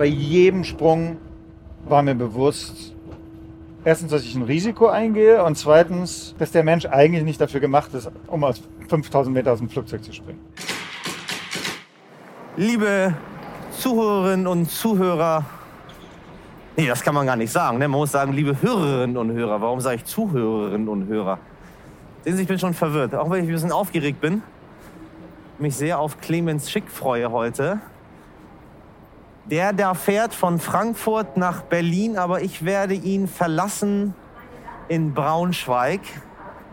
Bei 0.00 0.06
jedem 0.06 0.64
Sprung 0.64 1.18
war 1.86 2.02
mir 2.02 2.14
bewusst, 2.14 2.94
erstens, 3.84 4.10
dass 4.10 4.22
ich 4.22 4.34
ein 4.34 4.40
Risiko 4.40 4.86
eingehe 4.86 5.44
und 5.44 5.58
zweitens, 5.58 6.34
dass 6.38 6.52
der 6.52 6.64
Mensch 6.64 6.86
eigentlich 6.86 7.22
nicht 7.22 7.38
dafür 7.38 7.60
gemacht 7.60 7.92
ist, 7.92 8.10
um 8.26 8.42
aus 8.42 8.62
5000 8.88 9.34
Meter 9.34 9.52
aus 9.52 9.58
dem 9.58 9.68
Flugzeug 9.68 10.02
zu 10.02 10.14
springen. 10.14 10.40
Liebe 12.56 13.14
Zuhörerinnen 13.72 14.46
und 14.46 14.70
Zuhörer, 14.70 15.44
nee, 16.78 16.86
das 16.86 17.02
kann 17.02 17.14
man 17.14 17.26
gar 17.26 17.36
nicht 17.36 17.52
sagen. 17.52 17.76
Ne? 17.76 17.86
Man 17.86 18.00
muss 18.00 18.12
sagen, 18.12 18.32
liebe 18.32 18.56
Hörerinnen 18.62 19.18
und 19.18 19.32
Hörer. 19.32 19.60
Warum 19.60 19.82
sage 19.82 19.96
ich 19.96 20.06
Zuhörerinnen 20.06 20.88
und 20.88 21.08
Hörer? 21.08 21.38
Sehen 22.24 22.36
Sie, 22.36 22.42
ich 22.44 22.48
bin 22.48 22.58
schon 22.58 22.72
verwirrt. 22.72 23.14
Auch 23.14 23.28
wenn 23.28 23.44
ich 23.44 23.50
ein 23.50 23.52
bisschen 23.52 23.70
aufgeregt 23.70 24.22
bin, 24.22 24.42
mich 25.58 25.76
sehr 25.76 25.98
auf 25.98 26.18
Clemens 26.22 26.70
Schick 26.70 26.88
freue 26.88 27.30
heute. 27.30 27.80
Der 29.50 29.72
da 29.72 29.94
fährt 29.94 30.32
von 30.32 30.60
Frankfurt 30.60 31.36
nach 31.36 31.62
Berlin, 31.62 32.16
aber 32.16 32.42
ich 32.42 32.64
werde 32.64 32.94
ihn 32.94 33.26
verlassen 33.26 34.14
in 34.86 35.12
Braunschweig. 35.12 36.02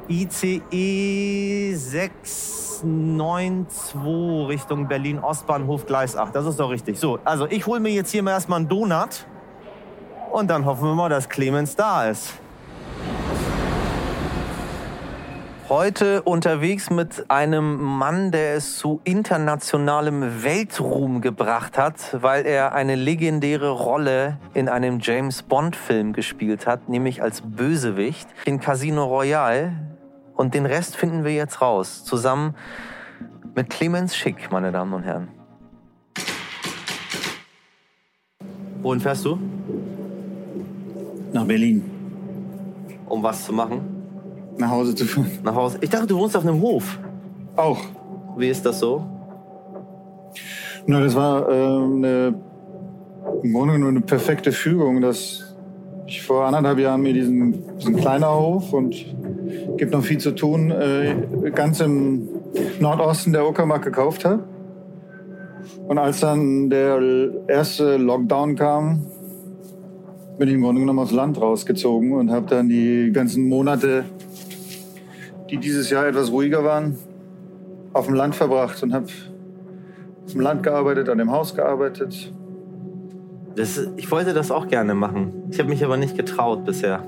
ICE 0.08 1.74
692 1.74 3.96
Richtung 4.48 4.88
Berlin 4.88 5.18
Ostbahnhof 5.20 5.88
Gleis 5.88 6.16
8. 6.16 6.36
Das 6.36 6.46
ist 6.46 6.60
doch 6.60 6.70
richtig. 6.70 7.00
So, 7.00 7.18
also 7.26 7.48
ich 7.48 7.66
hole 7.66 7.80
mir 7.80 7.90
jetzt 7.90 8.12
hier 8.12 8.22
mal 8.22 8.30
erstmal 8.32 8.60
einen 8.60 8.70
Donut 8.70 9.26
und 10.32 10.48
dann 10.48 10.66
hoffen 10.66 10.84
wir 10.84 10.94
mal, 10.94 11.10
dass 11.10 11.28
Clemens 11.28 11.76
da 11.76 12.08
ist. 12.08 12.36
Heute 15.70 16.22
unterwegs 16.22 16.90
mit 16.90 17.30
einem 17.30 17.76
Mann, 17.76 18.32
der 18.32 18.56
es 18.56 18.78
zu 18.78 19.02
internationalem 19.04 20.42
Weltruhm 20.42 21.20
gebracht 21.20 21.78
hat, 21.78 22.16
weil 22.22 22.46
er 22.46 22.74
eine 22.74 22.96
legendäre 22.96 23.72
Rolle 23.72 24.38
in 24.54 24.70
einem 24.70 25.00
James 25.02 25.44
Bond-Film 25.44 26.14
gespielt 26.14 26.68
hat, 26.68 26.88
nämlich 26.88 27.22
als 27.22 27.42
Bösewicht 27.42 28.30
in 28.46 28.62
Casino 28.62 29.04
Royale. 29.04 29.74
Und 30.38 30.54
den 30.54 30.66
Rest 30.66 30.96
finden 30.96 31.26
wir 31.26 31.34
jetzt 31.34 31.60
raus, 31.60 32.06
zusammen 32.06 32.56
mit 33.54 33.70
Clemens 33.70 34.16
Schick, 34.16 34.50
meine 34.50 34.72
Damen 34.72 34.94
und 34.94 35.04
Herren. 35.04 35.28
Wohin 38.82 39.02
fährst 39.02 39.26
du? 39.26 39.38
Nach 41.34 41.44
Berlin. 41.44 41.84
Um 43.06 43.22
was 43.22 43.44
zu 43.44 43.52
machen? 43.52 43.97
Nach 44.58 44.72
Hause 44.72 44.96
zu 44.96 45.06
fahren. 45.06 45.32
Nach 45.44 45.56
Hause. 45.56 45.78
Ich 45.82 45.90
dachte, 45.90 46.08
du 46.08 46.18
wohnst 46.18 46.36
auf 46.36 46.44
einem 46.44 46.62
Hof. 46.62 46.98
Auch. 47.56 47.80
Wie 48.38 48.50
ist 48.50 48.66
das 48.66 48.80
so? 48.80 49.04
Na, 50.86 51.02
das 51.02 51.16
war 51.16 51.50
äh, 51.50 51.54
eine, 51.54 52.36
im 53.44 53.54
Grunde 53.54 53.74
genommen 53.74 53.98
eine 53.98 54.06
perfekte 54.06 54.52
Fügung, 54.52 55.02
dass 55.02 55.56
ich 56.08 56.22
vor 56.22 56.46
anderthalb 56.46 56.80
Jahren 56.80 57.02
mir 57.02 57.14
diesen, 57.14 57.78
diesen 57.78 57.98
kleiner 57.98 58.34
Hof 58.34 58.72
und 58.74 58.96
gibt 59.78 59.92
noch 59.92 60.04
viel 60.04 60.18
zu 60.18 60.32
tun, 60.32 60.72
äh, 60.72 61.52
ganz 61.54 61.82
im 61.82 62.30
Nordosten 62.80 63.34
der 63.34 63.48
Uckermark 63.48 63.84
gekauft 63.84 64.24
habe. 64.24 64.44
Und 65.88 65.98
als 65.98 66.20
dann 66.22 66.70
der 66.70 67.00
erste 67.48 67.98
Lockdown 67.98 68.56
kam, 68.56 69.06
bin 70.38 70.48
ich 70.48 70.54
im 70.54 70.62
Grunde 70.62 70.82
genommen 70.82 71.00
aufs 71.00 71.12
Land 71.12 71.42
rausgezogen 71.42 72.14
und 72.14 72.32
habe 72.32 72.46
dann 72.48 72.70
die 72.70 73.12
ganzen 73.12 73.48
Monate 73.48 74.06
die 75.50 75.58
dieses 75.58 75.90
Jahr 75.90 76.08
etwas 76.08 76.32
ruhiger 76.32 76.64
waren, 76.64 76.98
auf 77.94 78.06
dem 78.06 78.16
Land 78.16 78.36
verbracht 78.36 78.82
und 78.84 78.94
habe 78.94 79.08
auf 80.26 80.32
dem 80.32 80.42
Land 80.42 80.64
gearbeitet, 80.64 81.10
an 81.10 81.18
dem 81.18 81.32
Haus 81.32 81.56
gearbeitet. 81.56 82.32
Das, 83.56 83.80
ich 83.96 84.12
wollte 84.12 84.34
das 84.34 84.52
auch 84.52 84.68
gerne 84.68 84.94
machen. 84.94 85.34
Ich 85.50 85.60
habe 85.60 85.70
mich 85.70 85.84
aber 85.84 85.98
nicht 85.98 86.16
getraut 86.16 86.66
bisher. 86.66 87.04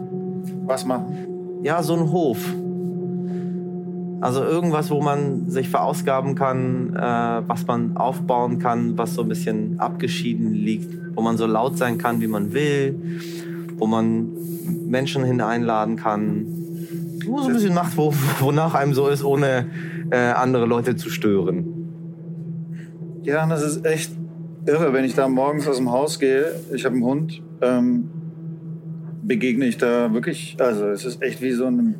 Was 0.65 0.85
machen? 0.85 1.59
Ja, 1.61 1.83
so 1.83 1.93
ein 1.93 2.11
Hof. 2.11 2.37
Also 4.21 4.43
irgendwas, 4.43 4.89
wo 4.89 5.01
man 5.01 5.49
sich 5.49 5.69
verausgaben 5.69 6.35
kann, 6.35 6.95
äh, 6.95 7.47
was 7.47 7.67
man 7.67 7.95
aufbauen 7.95 8.59
kann, 8.59 8.97
was 8.97 9.13
so 9.13 9.21
ein 9.21 9.29
bisschen 9.29 9.79
abgeschieden 9.79 10.53
liegt, 10.53 11.15
wo 11.15 11.21
man 11.21 11.37
so 11.37 11.45
laut 11.45 11.77
sein 11.77 11.97
kann, 11.97 12.19
wie 12.19 12.27
man 12.27 12.53
will, 12.53 12.99
wo 13.77 13.87
man 13.87 14.29
Menschen 14.87 15.23
hineinladen 15.23 15.95
kann, 15.95 16.58
wo 17.25 17.39
so 17.41 17.47
ein 17.47 17.53
bisschen 17.53 17.73
macht, 17.73 17.97
wo, 17.97 18.13
wonach 18.39 18.73
einem 18.75 18.93
so 18.93 19.07
ist, 19.07 19.23
ohne 19.23 19.67
äh, 20.11 20.17
andere 20.17 20.65
Leute 20.65 20.95
zu 20.95 21.09
stören. 21.09 21.79
Ja, 23.23 23.45
das 23.45 23.63
ist 23.63 23.85
echt 23.85 24.11
irre, 24.65 24.93
wenn 24.93 25.05
ich 25.05 25.15
da 25.15 25.27
morgens 25.27 25.67
aus 25.67 25.77
dem 25.77 25.91
Haus 25.91 26.19
gehe. 26.19 26.45
Ich 26.73 26.85
habe 26.85 26.95
einen 26.95 27.03
Hund. 27.03 27.41
Ähm, 27.61 28.09
begegne 29.21 29.67
ich 29.67 29.77
da 29.77 30.13
wirklich, 30.13 30.57
also 30.59 30.87
es 30.87 31.05
ist 31.05 31.21
echt 31.21 31.41
wie 31.41 31.51
so 31.51 31.65
ein 31.65 31.95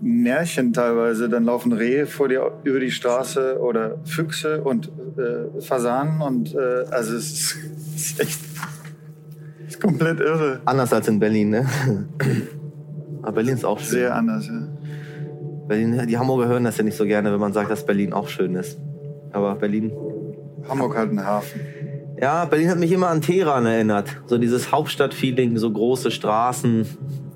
Märchen 0.00 0.72
teilweise. 0.72 1.28
Dann 1.28 1.44
laufen 1.44 1.72
Rehe 1.72 2.06
vor 2.06 2.28
dir 2.28 2.52
über 2.64 2.78
die 2.78 2.90
Straße 2.90 3.58
oder 3.60 3.96
Füchse 4.04 4.62
und 4.62 4.90
äh, 5.16 5.60
Fasanen 5.60 6.20
und 6.20 6.54
äh, 6.54 6.84
also 6.90 7.16
es 7.16 7.32
ist, 7.32 7.56
es 7.96 8.06
ist 8.06 8.20
echt 8.20 8.40
es 9.66 9.74
ist 9.74 9.80
komplett 9.80 10.20
irre. 10.20 10.60
Anders 10.64 10.92
als 10.92 11.08
in 11.08 11.18
Berlin, 11.18 11.50
ne? 11.50 11.66
Aber 13.26 13.34
Berlin 13.34 13.54
ist 13.54 13.64
auch 13.64 13.80
schön. 13.80 13.88
Sehr 13.88 14.14
anders, 14.14 14.46
ja. 14.46 14.68
Berlin, 15.66 16.06
die 16.06 16.16
Hamburger 16.16 16.46
hören 16.46 16.62
das 16.62 16.76
ja 16.76 16.84
nicht 16.84 16.96
so 16.96 17.04
gerne, 17.04 17.32
wenn 17.32 17.40
man 17.40 17.52
sagt, 17.52 17.68
dass 17.72 17.84
Berlin 17.84 18.12
auch 18.12 18.28
schön 18.28 18.54
ist. 18.54 18.78
Aber 19.32 19.56
Berlin. 19.56 19.90
Hamburg 20.68 20.96
hat 20.96 21.08
einen 21.08 21.26
Hafen. 21.26 21.60
Ja, 22.20 22.44
Berlin 22.44 22.70
hat 22.70 22.78
mich 22.78 22.92
immer 22.92 23.08
an 23.08 23.20
Teheran 23.20 23.66
erinnert. 23.66 24.16
So 24.26 24.38
dieses 24.38 24.70
Hauptstadtfeeling, 24.70 25.58
so 25.58 25.72
große 25.72 26.12
Straßen. 26.12 26.86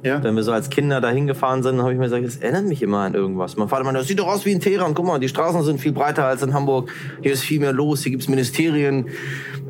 Ja. 0.02 0.22
Wenn 0.22 0.34
wir 0.34 0.42
so 0.42 0.52
als 0.52 0.70
Kinder 0.70 1.00
da 1.00 1.10
hingefahren 1.10 1.62
sind, 1.62 1.80
habe 1.80 1.92
ich 1.92 1.98
mir 1.98 2.04
gesagt, 2.04 2.24
das 2.24 2.36
erinnert 2.36 2.64
mich 2.64 2.82
immer 2.82 3.00
an 3.00 3.14
irgendwas. 3.14 3.56
Mein 3.56 3.68
Vater 3.68 3.84
meinte, 3.84 4.00
das 4.00 4.08
sieht 4.08 4.18
doch 4.18 4.28
aus 4.28 4.46
wie 4.46 4.52
in 4.52 4.60
Teheran. 4.60 4.94
Guck 4.94 5.06
mal, 5.06 5.18
die 5.18 5.28
Straßen 5.28 5.62
sind 5.62 5.80
viel 5.80 5.92
breiter 5.92 6.24
als 6.24 6.42
in 6.42 6.54
Hamburg. 6.54 6.90
Hier 7.22 7.32
ist 7.32 7.42
viel 7.42 7.60
mehr 7.60 7.72
los, 7.72 8.02
hier 8.02 8.12
gibt's 8.12 8.28
Ministerien. 8.28 9.06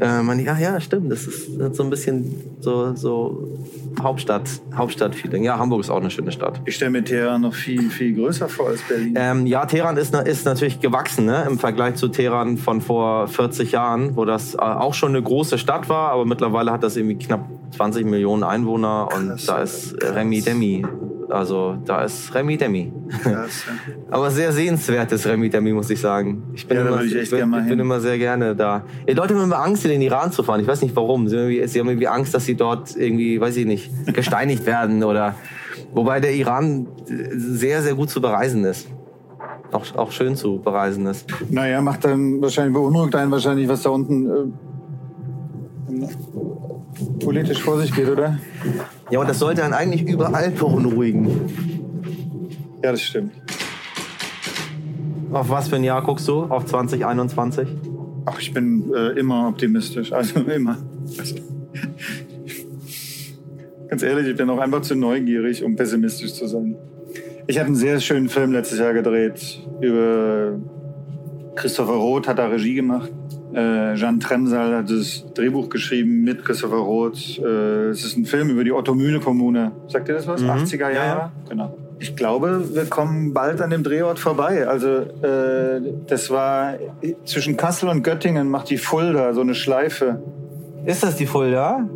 Äh, 0.01 0.23
man, 0.23 0.39
ja, 0.39 0.57
ja, 0.57 0.81
stimmt. 0.81 1.11
Das 1.11 1.27
ist, 1.27 1.59
das 1.59 1.71
ist 1.71 1.77
so 1.77 1.83
ein 1.83 1.91
bisschen 1.91 2.37
so, 2.61 2.95
so 2.95 3.59
Hauptstadt, 4.01 4.49
Hauptstadt-Feeling. 4.75 5.43
Ja, 5.43 5.59
Hamburg 5.59 5.81
ist 5.81 5.91
auch 5.91 6.01
eine 6.01 6.11
schöne 6.11 6.31
Stadt. 6.31 6.61
Ich 6.65 6.77
stelle 6.77 6.93
mir 6.93 7.03
Teheran 7.03 7.43
noch 7.43 7.55
viel, 7.55 7.91
viel 7.91 8.15
größer 8.15 8.49
vor 8.49 8.69
als 8.69 8.83
Berlin. 8.83 9.15
Ähm, 9.17 9.47
ja, 9.47 9.67
Teheran 9.67 9.97
ist, 9.97 10.15
ist 10.15 10.45
natürlich 10.47 10.81
gewachsen 10.81 11.27
ne? 11.27 11.45
im 11.49 11.59
Vergleich 11.59 11.97
zu 11.97 12.09
Teheran 12.09 12.57
von 12.57 12.81
vor 12.81 13.27
40 13.27 13.73
Jahren, 13.73 14.17
wo 14.17 14.25
das 14.25 14.55
äh, 14.55 14.59
auch 14.59 14.95
schon 14.95 15.11
eine 15.11 15.23
große 15.23 15.59
Stadt 15.59 15.89
war, 15.89 16.13
aber 16.13 16.25
mittlerweile 16.25 16.71
hat 16.71 16.83
das 16.83 16.97
irgendwie 16.97 17.19
knapp 17.19 17.49
20 17.77 18.07
Millionen 18.07 18.43
Einwohner 18.43 19.09
und 19.15 19.29
Krass, 19.29 19.47
da 19.47 19.63
ist 19.63 19.97
Remi 20.03 20.41
Demi. 20.41 20.85
Also 21.29 21.77
da 21.85 22.03
ist 22.03 22.35
Remi 22.35 22.57
Demi. 22.57 22.93
Krass, 23.23 23.65
ja. 23.67 23.93
Aber 24.11 24.31
sehr 24.31 24.53
sehenswertes 24.53 25.27
Remi 25.27 25.49
Demi, 25.49 25.73
muss 25.73 25.89
ich 25.91 26.01
sagen. 26.01 26.43
Ich 26.55 26.67
bin, 26.67 26.77
ja, 26.79 26.87
immer, 26.87 27.03
ich 27.03 27.15
ich 27.15 27.31
bin, 27.31 27.51
bin 27.51 27.79
immer 27.79 28.01
sehr 28.01 28.19
gerne 28.19 28.57
da. 28.57 28.85
Die 29.09 29.13
Leute 29.13 29.35
haben 29.35 29.45
immer 29.45 29.61
Angst, 29.61 29.85
in 29.85 29.93
den 29.93 30.03
Iran 30.03 30.33
zu 30.33 30.43
fahren. 30.43 30.61
Ich 30.61 30.67
weiß 30.67 30.83
nicht 30.83 30.97
warum. 30.97 31.29
Sie 31.29 31.37
haben, 31.37 31.45
irgendwie, 31.45 31.69
sie 31.69 31.79
haben 31.79 31.89
irgendwie 31.89 32.09
Angst, 32.09 32.35
dass 32.35 32.45
sie 32.45 32.57
dort 32.57 32.97
irgendwie, 32.97 33.41
weiß 33.41 33.57
ich 33.57 33.67
nicht, 33.67 33.91
gesteinigt 34.15 34.67
werden 34.67 35.05
oder. 35.05 35.37
Wobei 35.93 36.21
der 36.21 36.35
Iran 36.35 36.87
sehr, 37.07 37.83
sehr 37.83 37.95
gut 37.95 38.11
zu 38.11 38.21
bereisen 38.21 38.65
ist. 38.65 38.89
Auch, 39.73 39.85
auch 39.97 40.13
schön 40.13 40.37
zu 40.37 40.59
bereisen 40.59 41.07
ist. 41.07 41.27
Naja, 41.49 41.81
macht 41.81 42.05
dann 42.05 42.43
wahrscheinlich, 42.43 42.75
beunruhigt 42.75 43.15
einen 43.15 43.31
wahrscheinlich, 43.31 43.69
was 43.69 43.83
da 43.83 43.91
unten 43.91 44.27
äh, 44.27 44.47
politisch 47.21 47.63
vor 47.63 47.81
sich 47.81 47.95
geht, 47.95 48.09
oder? 48.09 48.39
Ja, 49.11 49.21
und 49.21 49.29
das 49.29 49.39
sollte 49.39 49.63
dann 49.63 49.73
eigentlich 49.73 50.03
überall 50.03 50.51
beunruhigen. 50.51 51.29
Ja, 52.83 52.93
das 52.93 53.03
stimmt. 53.03 53.33
Auf 55.33 55.49
was 55.49 55.69
für 55.69 55.77
ein 55.77 55.85
Jahr 55.85 56.03
guckst 56.03 56.27
du? 56.27 56.45
Auf 56.45 56.67
2021? 56.67 57.69
Ach, 58.27 58.39
ich 58.41 58.53
bin 58.53 58.93
äh, 58.95 59.19
immer 59.19 59.49
optimistisch. 59.49 60.13
Also 60.13 60.41
immer. 60.55 60.79
Also, 61.19 61.37
ganz 63.89 64.03
ehrlich, 64.03 64.29
ich 64.29 64.37
bin 64.37 64.51
auch 64.51 64.59
einfach 64.59 64.83
zu 64.83 64.95
neugierig, 64.95 65.63
um 65.65 65.77
pessimistisch 65.77 66.35
zu 66.35 66.47
sein. 66.47 66.77
Ich 67.47 67.59
habe 67.59 67.67
einen 67.67 67.77
sehr 67.77 68.01
schönen 68.01 68.29
Film 68.29 68.53
letztes 68.53 68.79
Jahr 68.79 68.93
gedreht 68.93 69.61
über 69.81 70.59
Christopher 71.57 71.93
Roth, 71.93 72.29
hat 72.29 72.39
da 72.39 72.47
Regie 72.47 72.75
gemacht. 72.75 73.11
Äh, 73.53 73.97
Jean 73.97 74.21
Tremsal 74.21 74.77
hat 74.77 74.91
das 74.91 75.25
Drehbuch 75.35 75.69
geschrieben 75.69 76.23
mit 76.23 76.45
Christopher 76.45 76.77
Roth. 76.77 77.39
Äh, 77.39 77.89
es 77.89 78.05
ist 78.05 78.17
ein 78.17 78.25
Film 78.25 78.51
über 78.51 78.63
die 78.63 78.73
Otto-Mühle-Kommune. 78.73 79.73
Sagt 79.89 80.09
ihr 80.09 80.15
das 80.15 80.27
was? 80.27 80.43
Mhm. 80.43 80.51
80er 80.51 80.79
Jahre? 80.79 80.95
Ja, 80.95 81.05
ja. 81.05 81.33
Genau. 81.49 81.77
Ich 81.99 82.17
glaube, 82.17 82.75
wir 82.75 82.87
kommen 82.87 83.35
bald 83.35 83.61
an 83.61 83.71
dem 83.71 83.83
Drehort 83.83 84.19
vorbei. 84.19 84.67
Also 84.67 84.89
äh, 84.89 85.83
das 86.07 86.31
war 86.31 86.75
zwischen 87.25 87.57
Kassel 87.57 87.89
und 87.89 88.03
Göttingen 88.03 88.49
macht 88.49 88.71
die 88.71 88.79
Fulda 88.79 89.35
so 89.35 89.43
eine 89.43 89.55
Schleife. 89.55 90.23
Ist 90.87 91.03
das 91.03 91.17
die 91.17 91.27
Fulda? 91.27 91.87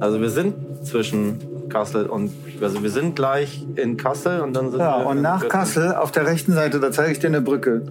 Also 0.00 0.20
wir 0.20 0.30
sind 0.30 0.54
zwischen 0.84 1.68
Kassel 1.68 2.06
und 2.06 2.30
also 2.62 2.82
wir 2.82 2.90
sind 2.90 3.16
gleich 3.16 3.66
in 3.76 3.96
Kassel 3.96 4.40
und 4.40 4.54
dann 4.54 4.70
sind 4.70 4.80
ja, 4.80 4.98
wir. 4.98 5.04
Ja, 5.04 5.10
und 5.10 5.20
nach. 5.20 5.46
Kassel 5.48 5.94
auf 5.94 6.12
der 6.12 6.26
rechten 6.26 6.52
Seite, 6.52 6.80
da 6.80 6.90
zeige 6.90 7.12
ich 7.12 7.18
dir 7.18 7.26
eine 7.26 7.42
Brücke. 7.42 7.82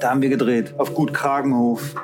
Da 0.00 0.10
haben 0.10 0.22
wir 0.22 0.28
gedreht, 0.28 0.74
auf 0.78 0.94
Gut 0.94 1.12
Kragenhof. 1.14 1.94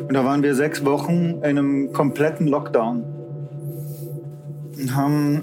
Und 0.00 0.14
da 0.14 0.24
waren 0.24 0.42
wir 0.42 0.54
sechs 0.54 0.84
Wochen 0.84 1.36
in 1.42 1.44
einem 1.58 1.92
kompletten 1.92 2.46
Lockdown. 2.46 3.04
Und 4.80 4.94
haben 4.96 5.42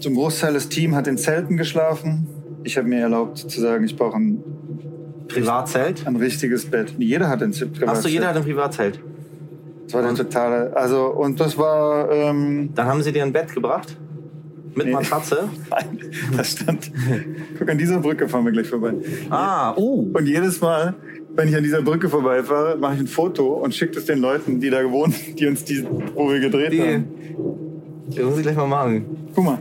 zum 0.00 0.14
Großteil 0.14 0.54
des 0.54 0.68
Teams 0.68 0.94
hat 0.94 1.06
in 1.06 1.18
Zelten 1.18 1.56
geschlafen. 1.56 2.26
Ich 2.64 2.76
habe 2.76 2.88
mir 2.88 3.00
erlaubt 3.00 3.38
zu 3.38 3.60
sagen, 3.60 3.84
ich 3.84 3.96
brauche 3.96 4.16
ein, 4.16 4.42
Privatzelt? 5.28 6.06
ein 6.06 6.16
richtiges 6.16 6.66
Bett. 6.66 6.94
Jeder 6.98 7.28
hat 7.28 7.42
ein 7.42 7.52
Z- 7.52 7.72
Privatzelt. 7.72 7.96
Achso, 7.98 8.08
jeder 8.08 8.28
hat 8.28 8.36
ein 8.36 8.44
Privatzelt. 8.44 9.00
Das 9.84 9.94
war 9.94 10.02
der 10.02 10.14
totale. 10.14 10.76
Also, 10.76 11.06
und 11.06 11.40
das 11.40 11.56
war. 11.56 12.10
Ähm, 12.10 12.70
Dann 12.74 12.86
haben 12.86 13.02
sie 13.02 13.12
dir 13.12 13.22
ein 13.22 13.32
Bett 13.32 13.54
gebracht? 13.54 13.96
Mit 14.78 14.86
Nee. 14.86 14.92
Matratze? 14.92 15.48
Nein, 15.70 15.98
das 16.36 16.52
stand. 16.52 16.90
Guck, 17.58 17.68
an 17.68 17.78
dieser 17.78 17.98
Brücke 17.98 18.28
fahren 18.28 18.44
wir 18.44 18.52
gleich 18.52 18.68
vorbei. 18.68 18.94
Ah, 19.28 19.74
oh. 19.76 20.06
Und 20.12 20.26
jedes 20.26 20.60
Mal, 20.60 20.94
wenn 21.34 21.48
ich 21.48 21.56
an 21.56 21.62
dieser 21.62 21.82
Brücke 21.82 22.08
vorbeifahre, 22.08 22.76
mache 22.78 22.94
ich 22.94 23.00
ein 23.00 23.06
Foto 23.06 23.54
und 23.54 23.74
schicke 23.74 23.98
es 23.98 24.06
den 24.06 24.18
Leuten, 24.20 24.60
die 24.60 24.70
da 24.70 24.80
gewohnt, 24.82 25.14
die 25.38 25.46
uns 25.46 25.64
die, 25.64 25.86
wo 26.14 26.30
wir 26.30 26.40
gedreht 26.40 26.72
Die, 26.72 26.80
haben. 26.80 27.04
die 28.08 28.20
muss 28.22 28.36
ich 28.38 28.42
gleich 28.42 28.56
mal 28.56 28.66
machen. 28.66 29.04
Guck 29.34 29.44
mal. 29.44 29.58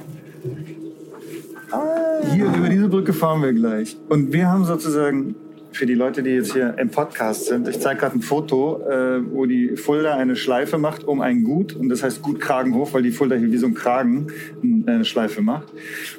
Hier 2.33 2.45
über 2.45 2.69
diese 2.69 2.87
Brücke 2.87 3.13
fahren 3.13 3.41
wir 3.41 3.53
gleich. 3.53 3.97
Und 4.09 4.31
wir 4.31 4.47
haben 4.47 4.65
sozusagen 4.65 5.35
für 5.71 5.85
die 5.85 5.93
Leute, 5.93 6.23
die 6.23 6.31
jetzt 6.31 6.53
hier 6.53 6.75
im 6.77 6.89
Podcast 6.89 7.45
sind, 7.45 7.67
ich 7.67 7.79
zeige 7.79 7.99
gerade 7.99 8.17
ein 8.17 8.21
Foto, 8.21 8.81
äh, 8.89 9.21
wo 9.31 9.45
die 9.45 9.75
Fulda 9.75 10.15
eine 10.15 10.35
Schleife 10.35 10.77
macht 10.77 11.03
um 11.03 11.21
ein 11.21 11.43
Gut. 11.43 11.75
Und 11.75 11.89
das 11.89 12.03
heißt 12.03 12.21
Gut 12.21 12.39
Kragenhof, 12.39 12.93
weil 12.93 13.03
die 13.03 13.11
Fulda 13.11 13.35
hier 13.35 13.51
wie 13.51 13.57
so 13.57 13.67
ein 13.67 13.73
Kragen 13.73 14.27
äh, 14.63 14.91
eine 14.91 15.05
Schleife 15.05 15.41
macht. 15.41 15.67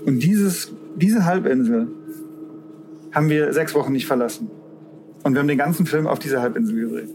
Und 0.05 0.23
dieses, 0.23 0.73
diese 0.97 1.25
Halbinsel 1.25 1.89
haben 3.13 3.31
wir 3.31 3.53
sechs 3.53 3.75
Wochen 3.75 3.93
nicht 3.93 4.07
verlassen. 4.07 4.51
Und 5.25 5.35
wir 5.35 5.41
haben 5.41 5.49
den 5.49 5.59
ganzen 5.59 5.87
Film 5.87 6.07
auf 6.07 6.19
dieser 6.19 6.41
Halbinsel 6.41 6.77
gedreht. 6.77 7.09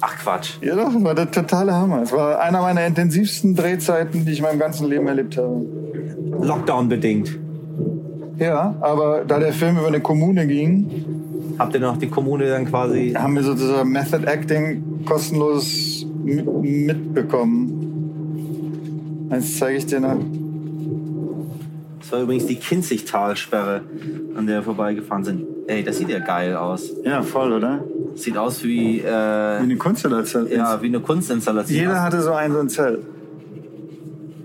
Ach 0.00 0.16
Quatsch. 0.18 0.58
Ja 0.60 0.74
doch, 0.74 0.92
das 0.92 1.04
war 1.04 1.14
der 1.14 1.30
totale 1.30 1.72
Hammer. 1.72 2.02
Es 2.02 2.12
war 2.12 2.40
einer 2.40 2.60
meiner 2.60 2.86
intensivsten 2.86 3.54
Drehzeiten, 3.54 4.24
die 4.24 4.32
ich 4.32 4.38
in 4.38 4.44
meinem 4.44 4.58
ganzen 4.58 4.88
Leben 4.88 5.06
erlebt 5.06 5.36
habe. 5.36 5.64
Lockdown 6.40 6.88
bedingt. 6.88 7.38
Ja, 8.38 8.76
aber 8.80 9.24
da 9.26 9.38
der 9.38 9.52
Film 9.52 9.78
über 9.78 9.86
eine 9.86 10.00
Kommune 10.00 10.46
ging, 10.46 11.15
Habt 11.58 11.74
ihr 11.74 11.80
noch 11.80 11.96
die 11.96 12.08
Kommune 12.08 12.48
dann 12.48 12.66
quasi. 12.66 13.12
haben 13.16 13.34
wir 13.34 13.42
sozusagen 13.42 13.90
Method 13.90 14.24
Acting 14.26 15.04
kostenlos 15.06 16.06
mi- 16.24 16.42
mitbekommen. 16.42 17.82
Eins 19.30 19.58
zeige 19.58 19.78
ich 19.78 19.86
dir 19.86 20.00
noch. 20.00 20.16
Das 22.00 22.12
war 22.12 22.20
übrigens 22.22 22.46
die 22.46 22.56
Kinzigtalsperre, 22.56 23.80
an 24.36 24.46
der 24.46 24.58
wir 24.58 24.62
vorbeigefahren 24.62 25.24
sind. 25.24 25.42
Ey, 25.66 25.82
das 25.82 25.98
sieht 25.98 26.08
ja 26.10 26.20
geil 26.20 26.54
aus. 26.54 26.92
Ja, 27.04 27.22
voll, 27.22 27.52
oder? 27.52 27.82
Sieht 28.14 28.36
aus 28.38 28.62
wie, 28.62 28.98
Wie 28.98 29.00
äh, 29.00 29.08
eine 29.10 29.76
Kunstinstallation. 29.76 30.48
ja, 30.50 30.80
wie 30.80 30.86
eine 30.86 31.00
Kunstinstallation. 31.00 31.76
Jeder 31.76 32.02
hatte 32.02 32.20
so 32.22 32.32
ein, 32.32 32.52
so 32.52 32.60
ein 32.60 32.68
Zelt. 32.68 33.00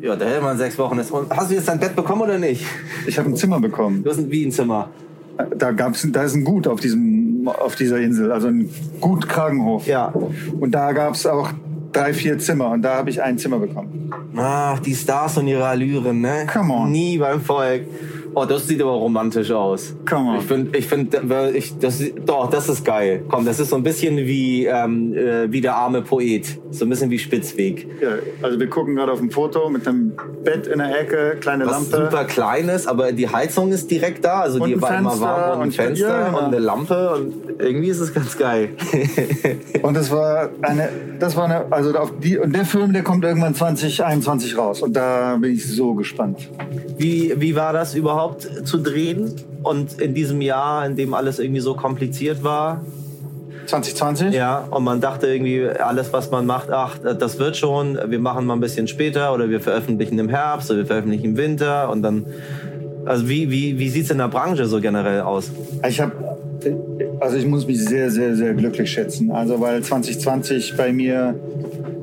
Ja, 0.02 0.16
da 0.16 0.26
hätte 0.26 0.42
man 0.42 0.58
sechs 0.58 0.80
Wochen. 0.80 0.98
Hast 0.98 1.52
du 1.52 1.56
jetzt 1.56 1.68
dein 1.68 1.80
Bett 1.80 1.96
bekommen 1.96 2.22
oder 2.24 2.40
nicht? 2.40 2.66
Ich 3.06 3.20
habe 3.20 3.30
ein 3.30 3.36
Zimmer 3.36 3.60
bekommen. 3.60 4.04
Du 4.04 4.10
hast 4.10 4.18
ein, 4.18 4.32
wie 4.32 4.44
ein 4.44 4.52
Zimmer. 4.52 4.90
Da 5.58 5.72
gab's, 5.72 6.08
da 6.12 6.24
ist 6.24 6.36
ein 6.36 6.44
Gut 6.44 6.68
auf 6.68 6.80
diesem, 6.80 7.48
auf 7.48 7.76
dieser 7.76 8.00
Insel, 8.00 8.32
also 8.32 8.48
ein 8.48 8.70
Gut 9.00 9.28
Kragenhof. 9.28 9.88
Ja. 9.88 10.14
Und 10.60 10.72
da 10.72 10.92
gab's 10.92 11.26
auch 11.26 11.52
drei, 11.92 12.14
vier 12.14 12.40
Zimmer 12.40 12.70
und 12.72 12.82
da 12.82 12.96
habe 12.96 13.10
ich 13.10 13.22
ein 13.22 13.38
Zimmer 13.38 13.60
bekommen. 13.60 14.12
Ach, 14.36 14.80
die 14.80 14.96
Stars 14.96 15.38
und 15.38 15.48
ihre 15.48 15.66
Allüren, 15.66 16.22
ne? 16.22 16.48
Come 16.52 16.74
on. 16.74 16.92
Nie 16.92 17.18
beim 17.18 17.42
Volk. 17.42 17.84
Oh, 18.34 18.46
das 18.46 18.68
sieht 18.68 18.82
aber 18.82 18.92
romantisch 18.92 19.52
aus. 19.52 19.94
Come 20.10 20.30
on. 20.32 20.38
Ich 20.40 20.46
finde, 20.46 20.78
ich 20.78 20.88
find, 20.88 21.18
ich, 21.54 21.78
das, 21.80 22.02
doch, 22.26 22.50
das 22.50 22.70
ist 22.70 22.86
geil. 22.86 23.24
Komm, 23.28 23.46
das 23.46 23.60
ist 23.60 23.70
so 23.70 23.76
ein 23.76 23.84
bisschen 23.84 24.18
wie, 24.18 24.66
ähm, 24.66 25.14
äh, 25.14 25.52
wie 25.52 25.60
der 25.62 25.76
arme 25.76 26.02
Poet. 26.02 26.60
So 26.72 26.86
ein 26.86 26.90
bisschen 26.90 27.10
wie 27.10 27.20
Spitzweg. 27.20 27.88
Ja, 28.02 28.10
also 28.42 28.58
wir 28.60 28.68
gucken 28.70 28.96
gerade 28.96 29.12
auf 29.12 29.22
ein 29.22 29.32
Foto 29.32 29.70
mit 29.70 29.86
einem 29.88 30.14
Bett 30.44 30.68
in 30.68 30.80
der 30.80 30.98
Ecke, 31.00 31.38
kleine 31.42 31.66
Was 31.66 31.92
Lampe. 31.92 32.06
super 32.10 32.24
klein 32.26 32.70
ist, 32.70 32.88
aber 32.88 33.12
die 33.12 33.28
Heizung 33.28 33.72
ist 33.72 33.92
direkt 33.92 34.24
da. 34.24 34.42
Also 34.42 34.62
Und 34.64 34.70
die 34.70 34.82
war 34.82 34.98
immer 34.98 35.20
warm 35.20 35.52
und 35.52 35.58
ein 35.58 35.62
und- 35.68 35.76
Fenster 35.76 36.08
ja, 36.08 36.26
genau. 36.28 36.38
und 36.40 36.46
eine 36.46 36.60
Lampe 36.60 37.10
und 37.16 37.34
irgendwie 37.60 37.90
ist 37.90 38.00
es 38.00 38.14
ganz 38.14 38.38
geil. 38.38 38.70
Und 39.82 39.96
das 39.96 40.12
war 40.12 40.50
eine, 40.62 40.90
das 41.20 41.36
war 41.36 41.46
eine, 41.46 41.72
also 41.72 41.94
auf 41.98 42.14
die, 42.20 42.38
und 42.38 42.56
der 42.56 42.66
Film, 42.66 42.94
der 42.94 43.04
kommt 43.04 43.24
irgendwann 43.24 43.56
2021 43.56 44.58
raus. 44.58 44.82
Und 44.82 44.94
da 44.96 45.38
bin 45.40 45.54
ich 45.54 45.66
so 45.68 45.94
gespannt. 45.96 46.50
Wie, 46.98 47.34
wie 47.38 47.56
war 47.56 47.74
das 47.74 47.96
überhaupt 47.96 48.21
zu 48.30 48.78
drehen? 48.78 49.34
Und 49.64 50.02
in 50.02 50.14
diesem 50.14 50.42
Jahr, 50.42 50.86
in 50.86 50.96
dem 50.96 51.14
alles 51.14 51.40
irgendwie 51.40 51.62
so 51.62 51.74
kompliziert 51.74 52.44
war, 52.44 52.82
2020? 53.66 54.34
Ja, 54.34 54.68
und 54.70 54.84
man 54.84 55.02
dachte 55.02 55.28
irgendwie, 55.28 55.68
alles, 55.68 56.12
was 56.14 56.32
man 56.32 56.46
macht, 56.46 56.72
ach, 56.72 56.98
das 56.98 57.40
wird 57.40 57.58
schon, 57.58 57.98
wir 58.08 58.20
machen 58.20 58.46
mal 58.46 58.54
ein 58.54 58.60
bisschen 58.60 58.88
später 58.88 59.34
oder 59.34 59.50
wir 59.50 59.62
veröffentlichen 59.62 60.20
im 60.20 60.30
Herbst 60.30 60.70
oder 60.70 60.80
wir 60.80 60.86
veröffentlichen 60.86 61.26
im 61.26 61.38
Winter 61.38 61.90
und 61.90 62.02
dann, 62.02 62.26
also 63.06 63.30
wie, 63.30 63.50
wie, 63.50 63.80
wie 63.80 63.90
sieht's 63.90 64.10
in 64.10 64.18
der 64.18 64.28
Branche 64.28 64.66
so 64.66 64.82
generell 64.82 65.22
aus? 65.22 65.52
Ich 65.88 66.02
habe, 66.02 66.12
also 67.20 67.38
ich 67.38 67.46
muss 67.46 67.66
mich 67.66 67.84
sehr, 67.84 68.12
sehr, 68.12 68.36
sehr 68.36 68.54
glücklich 68.54 68.92
schätzen. 68.92 69.32
Also 69.32 69.60
weil 69.62 69.82
2020 69.82 70.76
bei 70.76 70.92
mir 70.92 71.36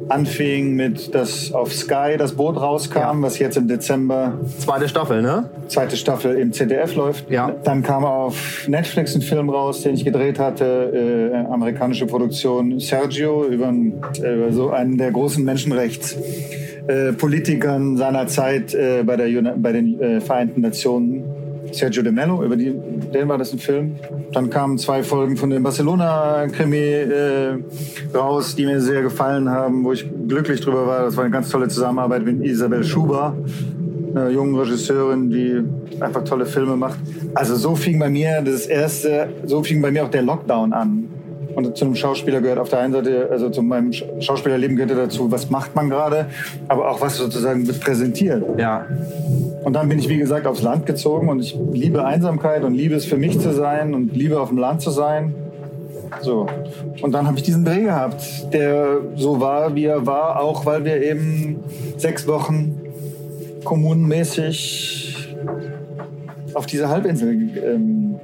anfing 0.09 0.75
mit, 0.75 1.15
dass 1.15 1.53
auf 1.53 1.73
Sky 1.73 2.17
das 2.19 2.33
Boot 2.33 2.57
rauskam, 2.61 3.23
was 3.23 3.39
jetzt 3.39 3.57
im 3.57 3.69
Dezember 3.69 4.39
Zweite 4.59 4.89
Staffel, 4.89 5.23
ne? 5.23 5.49
zweite 5.69 5.97
Staffel 5.97 6.37
im 6.37 6.53
ZDF 6.53 6.95
läuft. 6.95 7.31
Ja. 7.31 7.55
Dann 7.65 7.83
kam 7.83 8.05
auf 8.05 8.67
Netflix 8.69 9.15
ein 9.15 9.23
Film 9.23 9.51
raus, 9.51 9.83
den 9.83 9.95
ich 9.95 10.05
gedreht 10.05 10.39
hatte, 10.39 11.31
äh, 11.35 11.53
amerikanische 11.53 12.07
Produktion 12.07 12.79
Sergio 12.81 13.45
über, 13.47 13.69
einen- 13.69 14.01
äh, 14.23 14.35
über 14.35 14.53
so 14.53 14.71
einen 14.71 14.97
der 14.99 15.11
großen 15.11 15.45
Menschenrechts. 15.45 16.17
Politikern 17.19 17.99
seiner 17.99 18.29
Zeit 18.29 18.73
äh, 18.75 19.03
bei, 19.05 19.17
der, 19.17 19.29
bei 19.59 19.73
den 19.73 20.01
äh, 20.01 20.21
Vereinten 20.23 20.63
Nationen. 20.63 21.23
Sergio 21.73 22.03
de 22.03 22.13
Mello, 22.13 22.43
über 22.43 22.57
die, 22.57 22.73
den 23.13 23.29
war 23.29 23.39
das 23.39 23.53
ein 23.53 23.59
Film. 23.59 23.97
Dann 24.33 24.51
kamen 24.51 24.79
zwei 24.79 25.03
Folgen 25.03 25.37
von 25.37 25.51
dem 25.51 25.63
Barcelona-Krimi 25.63 26.77
äh, 26.77 27.59
raus, 28.15 28.55
die 28.55 28.67
mir 28.67 28.81
sehr 28.81 29.03
gefallen 29.03 29.49
haben, 29.49 29.85
wo 29.85 29.93
ich 29.93 30.09
glücklich 30.27 30.61
drüber 30.61 30.87
war. 30.87 31.05
Das 31.05 31.17
war 31.17 31.25
eine 31.25 31.33
ganz 31.33 31.49
tolle 31.49 31.69
Zusammenarbeit 31.69 32.25
mit 32.25 32.45
Isabel 32.45 32.85
Schuber, 32.85 33.37
einer 34.15 34.31
jungen 34.31 34.57
Regisseurin, 34.57 35.31
die 35.31 35.63
einfach 36.01 36.25
tolle 36.25 36.47
Filme 36.47 36.77
macht. 36.77 36.99
Also 37.35 37.57
so 37.57 37.75
fing 37.75 37.99
bei 37.99 38.09
mir 38.09 38.43
das 38.43 38.67
erste, 38.67 39.29
so 39.45 39.63
fing 39.63 39.83
bei 39.83 39.91
mir 39.91 40.05
auch 40.05 40.11
der 40.11 40.23
Lockdown 40.23 40.73
an. 40.73 41.08
Und 41.55 41.77
zu 41.77 41.85
einem 41.85 41.95
Schauspieler 41.95 42.41
gehört 42.41 42.59
auf 42.59 42.69
der 42.69 42.81
einen 42.81 42.93
Seite, 42.93 43.29
also 43.31 43.51
zu 43.51 43.63
meinem 43.63 43.91
Sch- 43.91 44.05
Schauspielerleben 44.21 44.77
gehört 44.77 44.97
dazu, 44.97 45.31
was 45.33 45.51
macht 45.51 45.75
man 45.75 45.89
gerade, 45.89 46.27
aber 46.69 46.91
auch 46.91 47.01
was 47.01 47.17
sozusagen 47.17 47.67
wird 47.67 47.81
präsentiert. 47.81 48.45
Ja. 48.59 48.87
Und 49.65 49.73
dann 49.73 49.89
bin 49.89 49.99
ich, 49.99 50.09
wie 50.09 50.19
gesagt, 50.19 50.47
aufs 50.47 50.63
Land 50.63 50.87
gezogen 50.87 51.29
und 51.29 51.41
ich 51.41 51.59
liebe 51.73 52.05
Einsamkeit 52.05 52.63
und 52.65 52.75
liebe 52.75 52.95
es 52.95 53.05
für 53.07 53.17
mich 53.17 53.41
zu 53.41 53.53
sein 53.53 53.95
und 53.95 54.15
liebe 54.15 54.41
auf 54.41 54.49
dem 54.51 54.59
Land 54.59 54.83
zu 54.83 54.91
sein. 54.91 55.35
So. 56.23 56.47
Und 57.03 57.13
dann 57.13 57.27
habe 57.27 57.37
ich 57.37 57.43
diesen 57.43 57.65
Dreh 57.65 57.83
gehabt, 57.83 58.53
der 58.53 58.99
so 59.17 59.41
war, 59.41 59.75
wie 59.75 59.85
er 59.85 60.07
war, 60.07 60.41
auch 60.41 60.65
weil 60.65 60.85
wir 60.85 61.03
eben 61.03 61.59
sechs 61.97 62.27
Wochen 62.27 62.81
kommunenmäßig 63.65 65.37
auf 66.55 66.67
dieser 66.67 66.89
Halbinsel 66.89 67.31
ähm, 67.63 68.15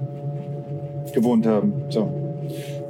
gewohnt 1.12 1.46
haben. 1.46 1.74
So. 1.90 2.23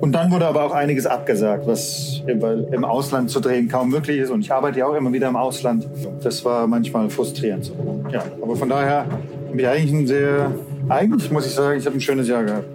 Und 0.00 0.12
dann 0.12 0.30
wurde 0.30 0.46
aber 0.46 0.64
auch 0.64 0.72
einiges 0.72 1.06
abgesagt, 1.06 1.66
was 1.66 2.22
im 2.26 2.84
Ausland 2.84 3.30
zu 3.30 3.40
drehen 3.40 3.68
kaum 3.68 3.90
möglich 3.90 4.18
ist. 4.18 4.30
Und 4.30 4.40
ich 4.40 4.52
arbeite 4.52 4.80
ja 4.80 4.86
auch 4.86 4.94
immer 4.94 5.12
wieder 5.12 5.28
im 5.28 5.36
Ausland. 5.36 5.86
Das 6.22 6.44
war 6.44 6.66
manchmal 6.66 7.08
frustrierend. 7.10 7.72
Ja, 8.10 8.24
aber 8.42 8.56
von 8.56 8.68
daher 8.68 9.06
habe 9.48 9.60
ich 9.60 9.66
eigentlich 9.66 9.92
ein 9.92 10.06
sehr, 10.06 10.52
eigentlich 10.88 11.30
muss 11.30 11.46
ich 11.46 11.52
sagen, 11.52 11.78
ich 11.78 11.86
habe 11.86 11.96
ein 11.96 12.00
schönes 12.00 12.28
Jahr 12.28 12.44
gehabt. 12.44 12.66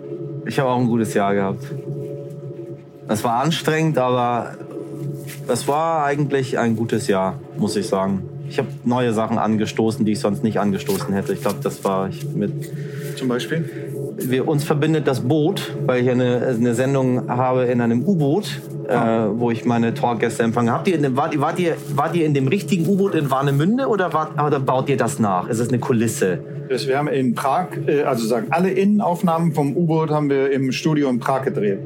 Ich 0.46 0.60
habe 0.60 0.70
auch 0.70 0.80
ein 0.80 0.88
gutes 0.88 1.14
Jahr 1.14 1.34
gehabt. 1.34 1.64
Es 3.08 3.24
war 3.24 3.42
anstrengend, 3.44 3.98
aber 3.98 4.56
es 5.48 5.68
war 5.68 6.06
eigentlich 6.06 6.58
ein 6.58 6.76
gutes 6.76 7.08
Jahr, 7.08 7.40
muss 7.58 7.76
ich 7.76 7.88
sagen. 7.88 8.24
Ich 8.50 8.58
habe 8.58 8.70
neue 8.84 9.14
Sachen 9.14 9.38
angestoßen, 9.38 10.06
die 10.06 10.14
ich 10.14 10.20
sonst 10.20 10.44
nicht 10.44 10.60
angestoßen 10.60 11.14
hätte. 11.14 11.34
Ich 11.34 11.42
glaube, 11.42 11.58
das 11.62 11.84
war 11.84 12.10
ich 12.10 12.26
mit 12.34 12.52
Zum 13.16 13.28
Beispiel. 13.28 13.70
Wir, 14.26 14.48
uns 14.48 14.64
verbindet 14.64 15.08
das 15.08 15.22
Boot, 15.22 15.76
weil 15.86 16.04
ich 16.04 16.10
eine, 16.10 16.48
eine 16.48 16.74
Sendung 16.74 17.28
habe 17.30 17.66
in 17.66 17.82
einem 17.82 18.04
U-Boot, 18.06 18.60
äh, 18.88 18.96
wo 19.34 19.52
ich 19.52 19.66
meine 19.66 19.94
Talkgäste 19.94 20.44
empfange. 20.44 20.72
Habt 20.72 20.88
ihr 20.88 20.96
in 20.96 21.04
dem, 21.04 21.16
wart, 21.18 21.34
ihr- 21.34 21.42
wart, 21.42 21.60
ihr, 21.60 21.76
wart 21.96 22.16
ihr 22.16 22.26
in 22.26 22.34
dem 22.34 22.48
richtigen 22.48 22.88
U-Boot 22.88 23.16
in 23.16 23.30
Warnemünde 23.32 23.88
oder, 23.88 24.12
wart, 24.14 24.42
oder 24.42 24.60
baut 24.60 24.90
ihr 24.90 24.98
das 24.98 25.20
nach? 25.20 25.48
Ist 25.48 25.60
es 25.60 25.70
eine 25.70 25.80
Kulisse? 25.80 26.40
Das- 26.70 26.88
Wir 26.88 26.98
haben 26.98 27.08
in 27.08 27.34
Prag, 27.36 27.68
äh, 27.88 28.04
also 28.04 28.26
sagen 28.28 28.48
alle 28.52 28.70
Innenaufnahmen 28.72 29.54
vom 29.54 29.76
U-Boot 29.76 30.10
haben 30.12 30.30
wir 30.30 30.52
im 30.52 30.72
Studio 30.72 31.10
in 31.10 31.20
Prag 31.20 31.44
gedreht. 31.44 31.80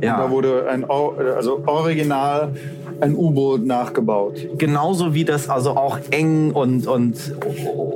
Ja. 0.00 0.14
Und 0.14 0.20
da 0.20 0.30
wurde 0.30 0.68
ein, 0.68 0.84
also 0.88 1.62
original 1.66 2.52
ein 3.00 3.14
U-Boot 3.14 3.64
nachgebaut. 3.64 4.34
Genauso 4.56 5.14
wie 5.14 5.24
das 5.24 5.48
also 5.48 5.70
auch 5.70 5.98
eng 6.10 6.50
und 6.50 6.86
und 6.86 7.16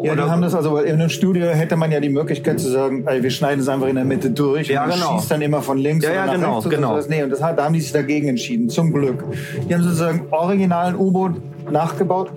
ja, 0.02 0.14
die 0.14 0.20
haben 0.22 0.42
das 0.42 0.54
also 0.54 0.78
in 0.78 0.94
einem 0.94 1.08
Studio 1.08 1.46
hätte 1.46 1.76
man 1.76 1.90
ja 1.90 2.00
die 2.00 2.08
Möglichkeit 2.08 2.60
zu 2.60 2.70
sagen, 2.70 3.04
ey, 3.06 3.22
wir 3.22 3.30
schneiden 3.30 3.60
es 3.60 3.68
einfach 3.68 3.88
in 3.88 3.96
der 3.96 4.04
Mitte 4.04 4.30
durch 4.30 4.68
ja, 4.68 4.84
und 4.84 4.92
genau. 4.92 5.18
schießt 5.18 5.30
dann 5.30 5.42
immer 5.42 5.62
von 5.62 5.78
links 5.78 6.04
ja, 6.04 6.12
ja, 6.12 6.26
nach 6.26 6.34
genau, 6.34 6.54
rechts 6.58 6.70
genau. 6.70 6.96
Und 6.96 7.10
nee, 7.10 7.22
und 7.22 7.30
das 7.30 7.42
hat, 7.42 7.58
da 7.58 7.64
haben 7.64 7.74
die 7.74 7.80
sich 7.80 7.92
dagegen 7.92 8.28
entschieden, 8.28 8.68
zum 8.68 8.92
Glück. 8.92 9.24
Die 9.68 9.74
haben 9.74 9.82
sozusagen 9.82 10.26
originalen 10.30 10.96
U-Boot 10.96 11.32
nachgebaut, 11.70 12.30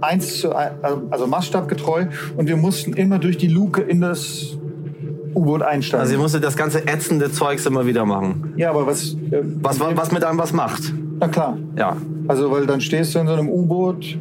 eins 0.00 0.40
zu 0.40 0.54
ein, 0.54 0.72
also 1.10 1.26
maßstabgetreu 1.26 2.06
und 2.36 2.48
wir 2.48 2.56
mussten 2.56 2.92
immer 2.92 3.18
durch 3.18 3.38
die 3.38 3.48
Luke 3.48 3.80
in 3.80 4.00
das 4.00 4.56
U-Boot 5.34 5.62
einsteigen. 5.62 6.02
Also 6.02 6.14
ihr 6.14 6.20
musstet 6.20 6.44
das 6.44 6.56
ganze 6.56 6.86
ätzende 6.86 7.30
Zeugs 7.30 7.66
immer 7.66 7.86
wieder 7.86 8.04
machen. 8.04 8.54
Ja, 8.56 8.70
aber 8.70 8.86
was 8.86 9.14
äh, 9.14 9.42
was 9.60 9.80
was 9.80 10.12
mit 10.12 10.24
einem 10.24 10.38
was 10.38 10.52
macht? 10.52 10.92
Na 11.18 11.28
klar. 11.28 11.56
Ja. 11.76 11.96
Also 12.28 12.50
weil 12.50 12.66
dann 12.66 12.80
stehst 12.80 13.14
du 13.14 13.20
in 13.20 13.26
so 13.26 13.32
einem 13.32 13.48
U-Boot 13.48 14.18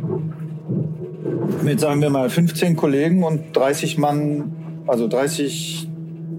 mit 1.64 1.80
sagen 1.80 2.02
wir 2.02 2.10
mal 2.10 2.30
15 2.30 2.76
Kollegen 2.76 3.24
und 3.24 3.42
30 3.54 3.98
Mann, 3.98 4.52
also 4.88 5.08
30 5.08 5.88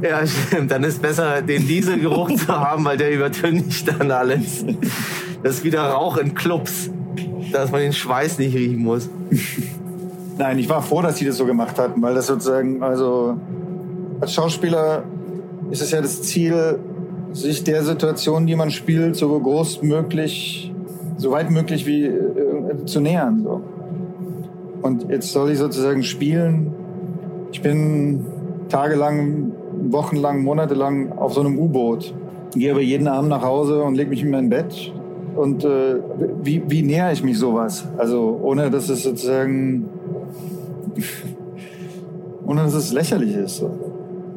Ja, 0.00 0.26
stimmt. 0.26 0.70
Dann 0.70 0.84
ist 0.84 1.02
besser, 1.02 1.42
den 1.42 1.66
Dieselgeruch 1.66 2.30
zu 2.34 2.48
haben, 2.48 2.84
weil 2.84 2.96
der 2.96 3.12
übertüncht 3.12 3.88
dann 3.88 4.10
alles. 4.10 4.64
Das 5.42 5.56
ist 5.56 5.64
wieder 5.64 5.82
Rauch 5.82 6.16
in 6.16 6.34
Clubs, 6.34 6.90
dass 7.52 7.70
man 7.72 7.80
den 7.80 7.92
Schweiß 7.92 8.38
nicht 8.38 8.54
riechen 8.54 8.82
muss. 8.82 9.08
Nein, 10.38 10.58
ich 10.58 10.68
war 10.68 10.82
froh, 10.82 11.02
dass 11.02 11.18
sie 11.18 11.26
das 11.26 11.36
so 11.36 11.44
gemacht 11.44 11.78
hatten, 11.78 12.00
weil 12.00 12.14
das 12.14 12.26
sozusagen, 12.26 12.82
also 12.82 13.36
als 14.20 14.32
Schauspieler 14.32 15.02
ist 15.70 15.82
es 15.82 15.90
ja 15.90 16.00
das 16.00 16.22
Ziel, 16.22 16.78
sich 17.32 17.64
der 17.64 17.82
Situation, 17.82 18.46
die 18.46 18.56
man 18.56 18.70
spielt, 18.70 19.16
so 19.16 19.38
groß 19.38 19.82
möglich, 19.82 20.72
so 21.16 21.30
weit 21.30 21.50
möglich 21.50 21.86
wie 21.86 22.06
äh, 22.06 22.84
zu 22.86 23.00
nähern. 23.00 23.42
So. 23.42 23.60
Und 24.82 25.10
jetzt 25.10 25.32
soll 25.32 25.50
ich 25.50 25.58
sozusagen 25.58 26.02
spielen. 26.02 26.72
Ich 27.52 27.62
bin 27.62 28.24
tagelang, 28.68 29.52
wochenlang, 29.90 30.42
monatelang 30.42 31.12
auf 31.12 31.34
so 31.34 31.40
einem 31.40 31.58
U-Boot. 31.58 32.14
Gehe 32.54 32.72
aber 32.72 32.80
jeden 32.80 33.06
Abend 33.06 33.30
nach 33.30 33.42
Hause 33.42 33.82
und 33.82 33.94
lege 33.94 34.10
mich 34.10 34.22
in 34.22 34.30
mein 34.30 34.48
Bett. 34.48 34.92
Und 35.36 35.64
äh, 35.64 35.96
wie, 36.42 36.62
wie 36.68 36.82
näher 36.82 37.12
ich 37.12 37.22
mich 37.22 37.38
sowas? 37.38 37.86
Also 37.96 38.40
ohne, 38.42 38.70
dass 38.70 38.88
es 38.88 39.02
sozusagen 39.02 39.88
ohne 42.46 42.64
dass 42.64 42.74
es 42.74 42.92
lächerlich 42.92 43.34
ist. 43.36 43.60
Und 43.60 43.89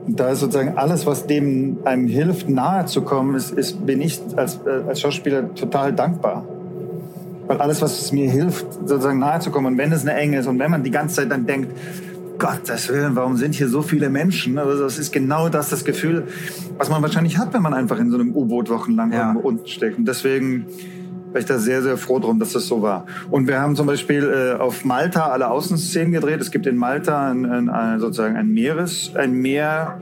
da 0.07 0.29
ist 0.29 0.39
sozusagen 0.39 0.77
alles, 0.77 1.05
was 1.05 1.27
dem 1.27 1.77
einem 1.85 2.07
hilft, 2.07 2.49
nahe 2.49 2.85
zu 2.85 3.01
kommen, 3.01 3.35
ist, 3.35 3.51
ist, 3.51 3.85
bin 3.85 4.01
ich 4.01 4.21
als, 4.35 4.59
äh, 4.65 4.87
als 4.87 5.01
Schauspieler 5.01 5.53
total 5.55 5.93
dankbar. 5.93 6.45
Weil 7.47 7.59
alles, 7.59 7.81
was 7.81 7.99
es 7.99 8.11
mir 8.11 8.29
hilft, 8.29 8.65
sozusagen 8.85 9.19
nahe 9.19 9.39
zu 9.39 9.51
kommen, 9.51 9.67
und 9.67 9.77
wenn 9.77 9.91
es 9.91 10.01
eine 10.01 10.13
Enge 10.13 10.39
ist 10.39 10.47
und 10.47 10.59
wenn 10.59 10.71
man 10.71 10.83
die 10.83 10.91
ganze 10.91 11.15
Zeit 11.15 11.31
dann 11.31 11.45
denkt, 11.45 11.71
Gottes 12.39 12.89
Willen, 12.89 13.15
warum 13.15 13.37
sind 13.37 13.55
hier 13.55 13.69
so 13.69 13.81
viele 13.81 14.09
Menschen? 14.09 14.57
Also 14.57 14.83
das 14.83 14.97
ist 14.97 15.13
genau 15.13 15.49
das, 15.49 15.69
das 15.69 15.85
Gefühl, 15.85 16.27
was 16.77 16.89
man 16.89 17.01
wahrscheinlich 17.01 17.37
hat, 17.37 17.53
wenn 17.53 17.61
man 17.61 17.73
einfach 17.73 17.99
in 17.99 18.11
so 18.11 18.17
einem 18.17 18.35
U-Boot 18.35 18.69
wochenlang 18.69 19.13
ja. 19.13 19.35
unten 19.41 19.67
steckt. 19.67 19.97
Und 19.97 20.07
deswegen 20.07 20.65
war 21.33 21.39
ich 21.39 21.45
da 21.45 21.57
sehr, 21.57 21.81
sehr 21.81 21.97
froh 21.97 22.19
drum, 22.19 22.39
dass 22.39 22.53
das 22.53 22.67
so 22.67 22.81
war. 22.81 23.05
Und 23.31 23.47
wir 23.47 23.59
haben 23.59 23.75
zum 23.75 23.87
Beispiel 23.87 24.23
äh, 24.23 24.61
auf 24.61 24.85
Malta 24.85 25.27
alle 25.27 25.49
Außenszenen 25.49 26.11
gedreht. 26.11 26.39
Es 26.39 26.51
gibt 26.51 26.67
in 26.67 26.77
Malta 26.77 27.31
ein, 27.31 27.45
ein, 27.45 27.69
ein, 27.69 27.99
sozusagen 27.99 28.35
ein 28.35 28.49
Meeres, 28.49 29.11
ein 29.15 29.33
Meer, 29.33 29.99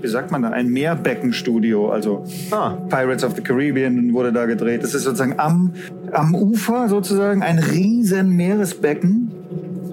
wie 0.00 0.08
sagt 0.08 0.30
man 0.30 0.42
da, 0.42 0.50
ein 0.50 0.68
Meerbeckenstudio. 0.68 1.90
Also 1.90 2.24
ah. 2.52 2.76
Pirates 2.88 3.24
of 3.24 3.34
the 3.34 3.42
Caribbean 3.42 4.12
wurde 4.12 4.32
da 4.32 4.46
gedreht. 4.46 4.84
Das 4.84 4.94
ist 4.94 5.02
sozusagen 5.02 5.34
am, 5.38 5.74
am 6.12 6.34
Ufer 6.34 6.88
sozusagen 6.88 7.42
ein 7.42 7.58
riesen 7.58 8.36
Meeresbecken 8.36 9.32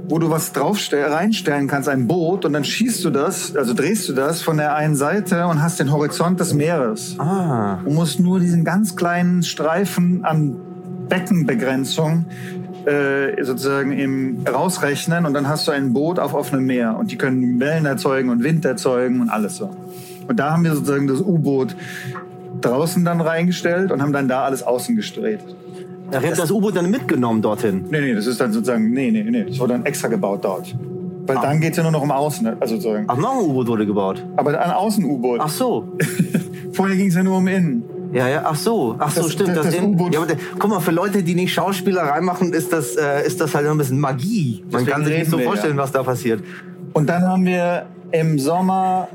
wo 0.07 0.19
du 0.19 0.29
was 0.29 0.53
drauf 0.53 0.77
reinstellen 0.91 1.67
kannst, 1.67 1.89
ein 1.89 2.05
Boot, 2.05 2.45
und 2.45 2.53
dann 2.53 2.63
schießt 2.63 3.03
du 3.05 3.09
das, 3.09 3.55
also 3.55 3.73
drehst 3.73 4.07
du 4.07 4.13
das 4.13 4.43
von 4.43 4.57
der 4.57 4.75
einen 4.75 4.95
Seite 4.95 5.47
und 5.47 5.63
hast 5.63 5.79
den 5.79 5.91
Horizont 5.91 6.39
des 6.39 6.53
Meeres. 6.53 7.19
Ah. 7.19 7.79
Du 7.83 7.89
musst 7.89 8.19
nur 8.19 8.39
diesen 8.39 8.63
ganz 8.63 8.95
kleinen 8.95 9.41
Streifen 9.41 10.23
an 10.23 10.57
Beckenbegrenzung 11.09 12.25
äh, 12.85 13.43
sozusagen 13.43 13.91
im 13.91 14.43
rausrechnen 14.47 15.25
und 15.25 15.33
dann 15.33 15.47
hast 15.47 15.67
du 15.67 15.71
ein 15.71 15.93
Boot 15.93 16.19
auf 16.19 16.33
offenem 16.33 16.65
Meer 16.65 16.95
und 16.97 17.11
die 17.11 17.17
können 17.17 17.59
Wellen 17.59 17.85
erzeugen 17.85 18.29
und 18.29 18.43
Wind 18.43 18.65
erzeugen 18.65 19.21
und 19.21 19.29
alles 19.29 19.57
so. 19.57 19.75
Und 20.27 20.39
da 20.39 20.51
haben 20.51 20.63
wir 20.63 20.73
sozusagen 20.73 21.07
das 21.07 21.21
U-Boot 21.21 21.75
draußen 22.61 23.03
dann 23.05 23.21
reingestellt 23.21 23.91
und 23.91 24.01
haben 24.01 24.13
dann 24.13 24.27
da 24.27 24.43
alles 24.43 24.63
außen 24.63 24.95
gestreht. 24.95 25.39
Ach, 26.11 26.21
ihr 26.21 26.27
habt 26.27 26.39
das 26.39 26.51
U-Boot 26.51 26.75
dann 26.75 26.89
mitgenommen 26.91 27.41
dorthin? 27.41 27.85
Nee, 27.89 28.01
nee, 28.01 28.13
das 28.13 28.27
ist 28.27 28.39
dann 28.39 28.53
sozusagen, 28.53 28.91
nee, 28.91 29.11
nee, 29.11 29.23
nee, 29.23 29.45
das 29.45 29.59
wurde 29.59 29.73
dann 29.73 29.85
extra 29.85 30.07
gebaut 30.07 30.45
dort. 30.45 30.75
Weil 31.27 31.37
ah. 31.37 31.41
dann 31.41 31.59
geht's 31.59 31.77
ja 31.77 31.83
nur 31.83 31.91
noch 31.91 32.03
um 32.03 32.11
Außen, 32.11 32.47
also 32.59 32.75
sozusagen. 32.75 33.05
Ach, 33.07 33.17
noch 33.17 33.39
ein 33.39 33.49
U-Boot 33.49 33.67
wurde 33.67 33.85
gebaut? 33.85 34.23
Aber 34.35 34.59
ein 34.59 34.71
Außen-U-Boot. 34.71 35.39
Ach 35.41 35.49
so. 35.49 35.87
Vorher 36.71 36.95
ging's 36.95 37.15
ja 37.15 37.23
nur 37.23 37.37
um 37.37 37.47
Innen. 37.47 37.83
Ja, 38.15 38.29
ja, 38.29 38.43
ach 38.45 38.55
so, 38.55 38.95
ach 38.97 39.11
so, 39.11 39.23
das, 39.23 39.33
stimmt. 39.33 39.57
Das, 39.57 39.65
das, 39.65 39.75
das 39.75 39.83
ja, 40.13 40.21
aber, 40.21 40.35
guck 40.57 40.69
mal, 40.69 40.79
für 40.79 40.91
Leute, 40.91 41.21
die 41.21 41.35
nicht 41.35 41.51
Schauspielerei 41.51 42.21
machen, 42.21 42.53
ist 42.53 42.71
das, 42.71 42.95
äh, 42.95 43.27
ist 43.27 43.41
das 43.41 43.53
halt 43.53 43.67
ein 43.67 43.77
bisschen 43.77 43.99
Magie. 43.99 44.61
Man 44.61 44.71
Deswegen 44.71 44.89
kann 44.89 45.05
sich 45.05 45.19
nicht 45.19 45.31
so 45.31 45.37
vorstellen, 45.39 45.75
ja. 45.75 45.83
was 45.83 45.91
da 45.91 46.01
passiert. 46.01 46.41
Und 46.93 47.09
dann 47.09 47.23
haben 47.23 47.45
wir 47.45 47.87
im 48.11 48.39
Sommer, 48.39 49.09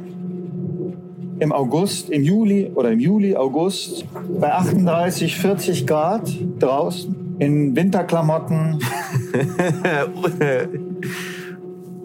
im 1.39 1.51
August, 1.51 2.11
im 2.11 2.23
Juli 2.23 2.71
oder 2.75 2.91
im 2.91 3.01
Juli, 3.01 3.35
August, 3.35 4.05
bei 4.39 4.53
38, 4.53 5.35
40 5.35 5.87
Grad 5.87 6.31
draußen, 6.59 7.37
in 7.39 7.75
Winterklamotten. 7.75 8.81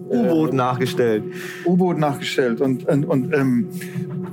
U-Boot 0.10 0.54
nachgestellt. 0.54 1.24
U-Boot 1.66 1.98
nachgestellt. 1.98 2.62
Und, 2.62 2.88
und, 2.88 3.06
und 3.06 3.34
ähm, 3.34 3.70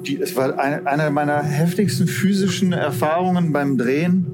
die, 0.07 0.21
es 0.21 0.37
war 0.37 0.59
eine, 0.59 0.87
eine 0.87 1.11
meiner 1.11 1.43
heftigsten 1.43 2.07
physischen 2.07 2.73
Erfahrungen 2.73 3.53
beim 3.53 3.79
Drehen, 3.79 4.27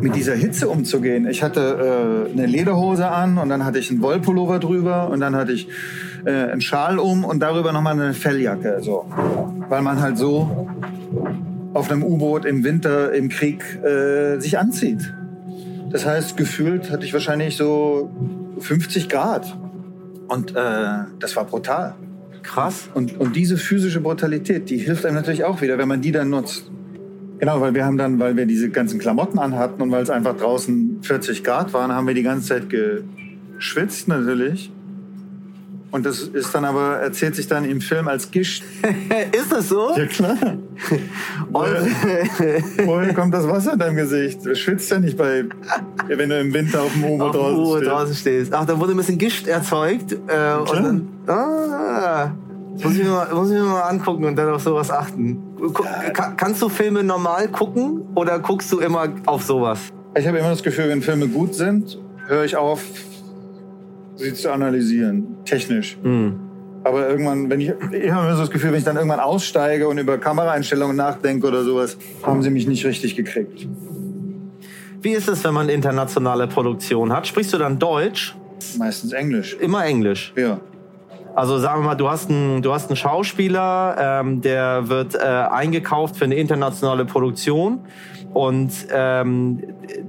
mit 0.00 0.16
dieser 0.16 0.34
Hitze 0.34 0.68
umzugehen. 0.68 1.26
Ich 1.26 1.42
hatte 1.42 2.26
äh, 2.28 2.32
eine 2.32 2.46
Lederhose 2.46 3.08
an 3.08 3.38
und 3.38 3.48
dann 3.48 3.64
hatte 3.64 3.78
ich 3.78 3.90
einen 3.90 4.02
Wollpullover 4.02 4.58
drüber 4.58 5.08
und 5.08 5.20
dann 5.20 5.34
hatte 5.34 5.52
ich 5.52 5.68
äh, 6.24 6.30
einen 6.30 6.60
Schal 6.60 6.98
um 6.98 7.24
und 7.24 7.40
darüber 7.40 7.72
nochmal 7.72 7.94
eine 7.94 8.12
Felljacke. 8.12 8.78
So. 8.82 9.06
Weil 9.68 9.82
man 9.82 10.00
halt 10.00 10.18
so 10.18 10.68
auf 11.72 11.90
einem 11.90 12.02
U-Boot 12.02 12.44
im 12.44 12.64
Winter, 12.64 13.12
im 13.12 13.28
Krieg 13.28 13.62
äh, 13.82 14.38
sich 14.38 14.58
anzieht. 14.58 15.14
Das 15.90 16.04
heißt, 16.04 16.36
gefühlt 16.36 16.90
hatte 16.90 17.04
ich 17.04 17.12
wahrscheinlich 17.12 17.56
so 17.56 18.10
50 18.58 19.08
Grad. 19.08 19.56
Und 20.34 20.56
äh, 20.56 21.04
das 21.20 21.36
war 21.36 21.44
brutal. 21.44 21.94
Krass. 22.42 22.88
Und, 22.92 23.20
und 23.20 23.36
diese 23.36 23.56
physische 23.56 24.00
Brutalität, 24.00 24.68
die 24.68 24.78
hilft 24.78 25.06
einem 25.06 25.14
natürlich 25.14 25.44
auch 25.44 25.62
wieder, 25.62 25.78
wenn 25.78 25.86
man 25.86 26.00
die 26.00 26.10
dann 26.10 26.28
nutzt. 26.28 26.70
Genau, 27.38 27.60
weil 27.60 27.74
wir 27.74 27.84
haben 27.84 27.96
dann, 27.96 28.18
weil 28.18 28.36
wir 28.36 28.44
diese 28.44 28.68
ganzen 28.70 28.98
Klamotten 28.98 29.38
anhatten 29.38 29.80
und 29.80 29.92
weil 29.92 30.02
es 30.02 30.10
einfach 30.10 30.36
draußen 30.36 30.98
40 31.02 31.44
Grad 31.44 31.72
waren, 31.72 31.92
haben 31.92 32.06
wir 32.08 32.14
die 32.14 32.24
ganze 32.24 32.48
Zeit 32.48 32.64
geschwitzt 32.68 34.08
natürlich. 34.08 34.72
Und 35.94 36.04
das 36.04 36.22
ist 36.22 36.52
dann 36.52 36.64
aber, 36.64 36.96
erzählt 36.96 37.36
sich 37.36 37.46
dann 37.46 37.64
im 37.64 37.80
Film 37.80 38.08
als 38.08 38.32
Gischt. 38.32 38.64
ist 39.32 39.52
das 39.52 39.68
so? 39.68 39.96
Ja, 39.96 40.06
klar. 40.06 40.36
woher, 41.50 41.86
woher 42.84 43.14
kommt 43.14 43.32
das 43.32 43.46
Wasser 43.46 43.74
in 43.74 43.78
deinem 43.78 43.94
Gesicht? 43.94 44.44
Du 44.44 44.56
schwitzt 44.56 44.90
ja 44.90 44.98
nicht 44.98 45.16
bei, 45.16 45.44
wenn 46.08 46.30
du 46.30 46.40
im 46.40 46.52
Winter 46.52 46.82
auf 46.82 46.92
dem 46.94 47.04
U-Boot 47.04 47.36
draußen, 47.36 47.84
draußen, 47.84 48.14
stehst. 48.16 48.52
Ach, 48.52 48.64
da 48.64 48.76
wurde 48.80 48.90
ein 48.90 48.96
bisschen 48.96 49.18
Gischt 49.18 49.46
erzeugt. 49.46 50.10
Äh, 50.26 50.56
und 50.56 50.72
dann, 50.72 51.08
ah, 51.28 52.32
muss 52.82 52.96
ich, 52.96 53.04
mir 53.04 53.10
mal, 53.10 53.32
muss 53.32 53.50
ich 53.50 53.54
mir 53.54 53.62
mal 53.62 53.82
angucken 53.82 54.24
und 54.24 54.34
dann 54.34 54.52
auf 54.52 54.62
sowas 54.62 54.90
achten. 54.90 55.40
Ja. 55.60 56.10
Kannst 56.36 56.60
du 56.60 56.68
Filme 56.68 57.04
normal 57.04 57.46
gucken 57.46 58.02
oder 58.16 58.40
guckst 58.40 58.72
du 58.72 58.80
immer 58.80 59.10
auf 59.26 59.44
sowas? 59.44 59.78
Ich 60.18 60.26
habe 60.26 60.38
immer 60.38 60.50
das 60.50 60.64
Gefühl, 60.64 60.88
wenn 60.88 61.02
Filme 61.02 61.28
gut 61.28 61.54
sind, 61.54 62.00
höre 62.26 62.42
ich 62.42 62.56
auf, 62.56 62.82
zu 64.16 64.52
analysieren, 64.52 65.36
technisch. 65.44 65.96
Mhm. 66.02 66.40
Aber 66.84 67.08
irgendwann, 67.08 67.48
wenn 67.48 67.60
ich, 67.60 67.68
ich 67.68 68.10
habe 68.10 68.26
immer 68.26 68.36
so 68.36 68.42
das 68.42 68.50
Gefühl, 68.50 68.70
wenn 68.70 68.78
ich 68.78 68.84
dann 68.84 68.96
irgendwann 68.96 69.20
aussteige 69.20 69.88
und 69.88 69.96
über 69.96 70.18
Kameraeinstellungen 70.18 70.94
nachdenke 70.94 71.46
oder 71.46 71.64
sowas, 71.64 71.96
haben 72.22 72.42
sie 72.42 72.50
mich 72.50 72.66
nicht 72.66 72.84
richtig 72.84 73.16
gekriegt. 73.16 73.66
Wie 75.00 75.12
ist 75.12 75.28
es, 75.28 75.42
wenn 75.44 75.54
man 75.54 75.68
internationale 75.68 76.46
Produktion 76.46 77.12
hat? 77.12 77.26
Sprichst 77.26 77.54
du 77.54 77.58
dann 77.58 77.78
Deutsch? 77.78 78.34
Meistens 78.78 79.12
Englisch. 79.12 79.56
Immer 79.60 79.84
Englisch. 79.86 80.32
Ja. 80.36 80.60
Also 81.34 81.58
sagen 81.58 81.82
wir 81.82 81.86
mal, 81.86 81.94
du 81.94 82.08
hast 82.08 82.30
einen, 82.30 82.62
du 82.62 82.72
hast 82.72 82.88
einen 82.88 82.96
Schauspieler, 82.96 83.96
ähm, 83.98 84.40
der 84.40 84.88
wird 84.88 85.14
äh, 85.14 85.18
eingekauft 85.18 86.16
für 86.16 86.24
eine 86.24 86.36
internationale 86.36 87.04
Produktion 87.06 87.80
und 88.34 88.70
ähm, 88.92 89.62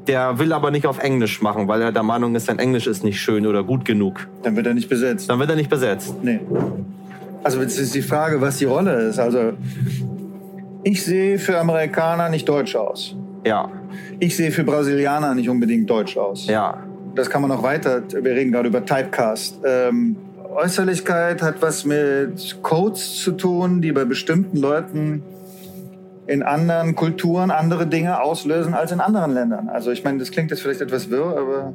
der 0.08 0.38
will 0.40 0.52
aber 0.52 0.72
nicht 0.72 0.86
auf 0.88 1.00
Englisch 1.00 1.42
machen, 1.42 1.68
weil 1.68 1.82
er 1.82 1.92
der 1.92 2.04
Meinung 2.04 2.36
ist, 2.36 2.48
sein 2.48 2.60
Englisch 2.60 2.88
ist 2.88 3.04
nicht 3.04 3.22
schön 3.22 3.46
oder 3.48 3.64
gut 3.64 3.86
genug. 3.86 4.28
Dann 4.44 4.56
wird 4.56 4.68
er 4.68 4.74
nicht 4.74 4.90
besetzt. 4.90 5.30
Dann 5.30 5.40
wird 5.40 5.50
er 5.50 5.56
nicht 5.56 5.70
besetzt. 5.70 6.16
Nee. 6.24 6.40
Also 7.44 7.62
es 7.62 7.78
ist 7.78 7.94
die 7.96 8.02
Frage, 8.02 8.42
was 8.42 8.58
die 8.58 8.66
Rolle 8.66 8.94
ist. 9.04 9.20
Also 9.20 9.54
ich 10.84 11.04
sehe 11.04 11.40
für 11.40 11.60
Amerikaner 11.60 12.30
nicht 12.30 12.50
deutsch 12.50 12.76
aus. 12.76 13.16
Ja, 13.46 13.70
Ich 14.20 14.36
sehe 14.36 14.52
für 14.52 14.64
Brasilianer 14.64 15.36
nicht 15.36 15.50
unbedingt 15.50 15.90
deutsch 15.90 16.18
aus. 16.18 16.48
ja. 16.48 16.78
Das 17.14 17.30
kann 17.30 17.42
man 17.42 17.50
noch 17.50 17.64
weiter. 17.64 18.02
Wir 18.12 18.32
reden 18.34 18.52
gerade 18.52 18.68
über 18.68 18.84
Typecast. 18.86 19.60
Ähm, 19.64 20.18
Äußerlichkeit 20.54 21.42
hat 21.42 21.62
was 21.62 21.86
mit 21.86 22.58
Codes 22.62 23.22
zu 23.24 23.32
tun, 23.32 23.82
die 23.82 23.94
bei 23.94 24.04
bestimmten 24.04 24.58
Leuten 24.58 25.24
in 26.28 26.42
anderen 26.44 26.96
Kulturen 26.96 27.52
andere 27.52 27.86
Dinge 27.88 28.22
auslösen 28.22 28.74
als 28.74 28.92
in 28.92 29.00
anderen 29.00 29.34
Ländern. 29.34 29.70
Also 29.70 29.92
ich 29.92 30.04
meine, 30.04 30.18
das 30.20 30.32
klingt 30.32 30.50
jetzt 30.52 30.62
vielleicht 30.62 30.82
etwas 30.82 31.10
wirr, 31.10 31.36
aber 31.38 31.74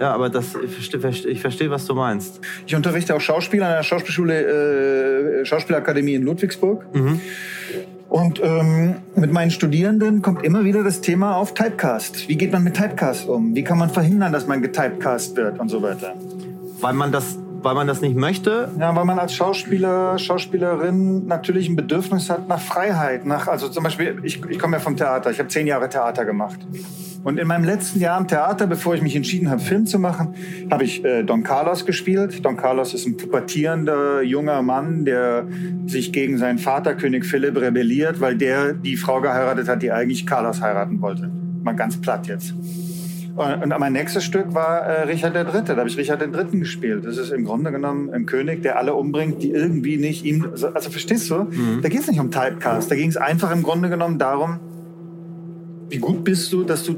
Ja, 0.00 0.12
aber 0.14 0.30
das, 0.30 0.54
ich 0.64 0.72
verstehe, 0.72 1.00
verste- 1.00 1.28
ich 1.28 1.40
verstehe, 1.40 1.70
was 1.70 1.86
du 1.86 1.94
meinst. 1.94 2.40
ich 2.66 2.74
unterrichte 2.74 3.14
auch 3.14 3.20
Schauspieler 3.20 3.66
an 3.68 3.72
der 3.76 3.82
Schauspielschule, 3.84 5.40
äh, 5.40 5.44
Schauspielakademie 5.44 6.14
in 6.14 6.22
Ludwigsburg. 6.22 6.84
Und 8.08 8.40
ähm, 8.44 8.96
mit 9.16 9.32
meinen 9.32 9.50
Studierenden 9.50 10.20
kommt 10.20 10.44
immer 10.44 10.64
wieder 10.64 10.82
das 10.84 11.00
Thema 11.00 11.36
auf 11.36 11.54
Typecast. 11.54 12.28
Wie 12.28 12.36
geht 12.36 12.52
man 12.52 12.62
mit 12.62 12.74
Typecast 12.76 13.26
um? 13.28 13.54
Wie 13.54 13.62
kann 13.64 13.78
man 13.78 13.88
verhindern, 13.90 14.32
dass 14.32 14.46
man 14.46 14.60
getypecast 14.60 15.34
wird 15.36 15.58
und 15.58 15.68
so 15.70 15.80
weiter? 15.82 16.12
Weil 16.80 16.92
man 16.92 17.10
das, 17.12 17.38
weil 17.62 17.74
man 17.74 17.86
das 17.86 18.00
nicht 18.00 18.16
möchte. 18.16 18.70
Ja, 18.78 18.94
weil 18.94 19.04
man 19.04 19.18
als 19.18 19.34
Schauspieler, 19.34 20.18
Schauspielerin 20.18 21.26
natürlich 21.26 21.68
ein 21.68 21.76
Bedürfnis 21.76 22.30
hat 22.30 22.48
nach 22.48 22.60
Freiheit. 22.60 23.26
Nach, 23.26 23.48
also 23.48 23.68
zum 23.68 23.84
Beispiel, 23.84 24.18
ich, 24.22 24.44
ich 24.44 24.58
komme 24.58 24.76
ja 24.76 24.80
vom 24.80 24.96
Theater. 24.96 25.30
Ich 25.30 25.38
habe 25.38 25.48
zehn 25.48 25.66
Jahre 25.66 25.88
Theater 25.88 26.24
gemacht. 26.24 26.58
Und 27.24 27.38
in 27.38 27.46
meinem 27.46 27.64
letzten 27.64 28.00
Jahr 28.00 28.18
im 28.18 28.26
Theater, 28.26 28.66
bevor 28.66 28.94
ich 28.94 29.02
mich 29.02 29.14
entschieden 29.14 29.48
habe, 29.48 29.60
Film 29.60 29.86
zu 29.86 29.98
machen, 29.98 30.34
habe 30.70 30.82
ich 30.84 31.04
äh, 31.04 31.22
Don 31.22 31.44
Carlos 31.44 31.86
gespielt. 31.86 32.44
Don 32.44 32.56
Carlos 32.56 32.94
ist 32.94 33.06
ein 33.06 33.16
pubertierender 33.16 34.22
junger 34.22 34.60
Mann, 34.62 35.04
der 35.04 35.46
sich 35.86 36.12
gegen 36.12 36.38
seinen 36.38 36.58
Vater, 36.58 36.94
König 36.94 37.24
Philipp, 37.24 37.56
rebelliert, 37.60 38.20
weil 38.20 38.36
der 38.36 38.72
die 38.72 38.96
Frau 38.96 39.20
geheiratet 39.20 39.68
hat, 39.68 39.82
die 39.82 39.92
eigentlich 39.92 40.26
Carlos 40.26 40.60
heiraten 40.60 41.00
wollte. 41.00 41.30
Mal 41.62 41.76
ganz 41.76 42.00
platt 42.00 42.26
jetzt. 42.26 42.54
Und, 43.34 43.78
mein 43.78 43.92
nächstes 43.94 44.24
Stück 44.24 44.54
war 44.54 44.80
äh, 44.80 45.02
Richard 45.04 45.34
der 45.34 45.44
Dritte. 45.44 45.72
Da 45.72 45.78
habe 45.78 45.88
ich 45.88 45.96
Richard 45.96 46.20
den 46.20 46.32
Dritten 46.32 46.60
gespielt. 46.60 47.06
Das 47.06 47.16
ist 47.16 47.30
im 47.30 47.44
Grunde 47.44 47.72
genommen 47.72 48.10
ein 48.12 48.26
König, 48.26 48.62
der 48.62 48.78
alle 48.78 48.94
umbringt, 48.94 49.42
die 49.42 49.50
irgendwie 49.50 49.96
nicht 49.96 50.24
ihm. 50.24 50.50
Also 50.52 50.90
verstehst 50.90 51.30
du? 51.30 51.46
Da 51.80 51.88
geht 51.88 52.00
es 52.00 52.08
nicht 52.08 52.20
um 52.20 52.30
Typecast. 52.30 52.90
Da 52.90 52.94
ging 52.94 53.08
es 53.08 53.16
einfach 53.16 53.50
im 53.50 53.62
Grunde 53.62 53.88
genommen 53.88 54.18
darum, 54.18 54.60
wie 55.88 55.98
gut 55.98 56.24
bist 56.24 56.52
du, 56.52 56.64
dass 56.64 56.84
du 56.84 56.96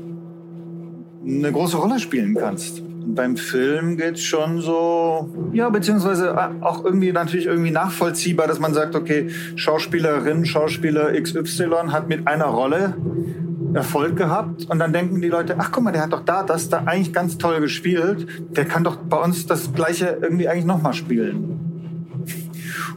eine 1.24 1.52
große 1.52 1.76
Rolle 1.76 2.00
spielen 2.00 2.34
kannst. 2.34 2.80
Und 2.80 3.14
beim 3.14 3.36
Film 3.36 3.96
geht's 3.96 4.22
schon 4.22 4.60
so, 4.60 5.28
ja, 5.52 5.68
beziehungsweise 5.68 6.36
auch 6.62 6.84
irgendwie 6.84 7.12
natürlich 7.12 7.46
irgendwie 7.46 7.70
nachvollziehbar, 7.70 8.46
dass 8.46 8.60
man 8.60 8.74
sagt, 8.74 8.94
okay, 8.94 9.28
Schauspielerin, 9.56 10.44
Schauspieler 10.44 11.12
XY 11.20 11.68
hat 11.88 12.08
mit 12.08 12.26
einer 12.26 12.46
Rolle 12.46 12.94
Erfolg 13.74 14.16
gehabt 14.16 14.66
und 14.70 14.78
dann 14.78 14.92
denken 14.92 15.20
die 15.20 15.28
Leute, 15.28 15.56
ach 15.58 15.70
guck 15.72 15.84
mal, 15.84 15.92
der 15.92 16.02
hat 16.02 16.12
doch 16.12 16.24
da 16.24 16.42
das 16.42 16.68
da 16.68 16.84
eigentlich 16.84 17.12
ganz 17.12 17.38
toll 17.38 17.60
gespielt, 17.60 18.26
der 18.56 18.64
kann 18.64 18.84
doch 18.84 18.96
bei 18.96 19.16
uns 19.16 19.46
das 19.46 19.72
gleiche 19.72 20.18
irgendwie 20.20 20.48
eigentlich 20.48 20.64
nochmal 20.64 20.94
spielen. 20.94 21.60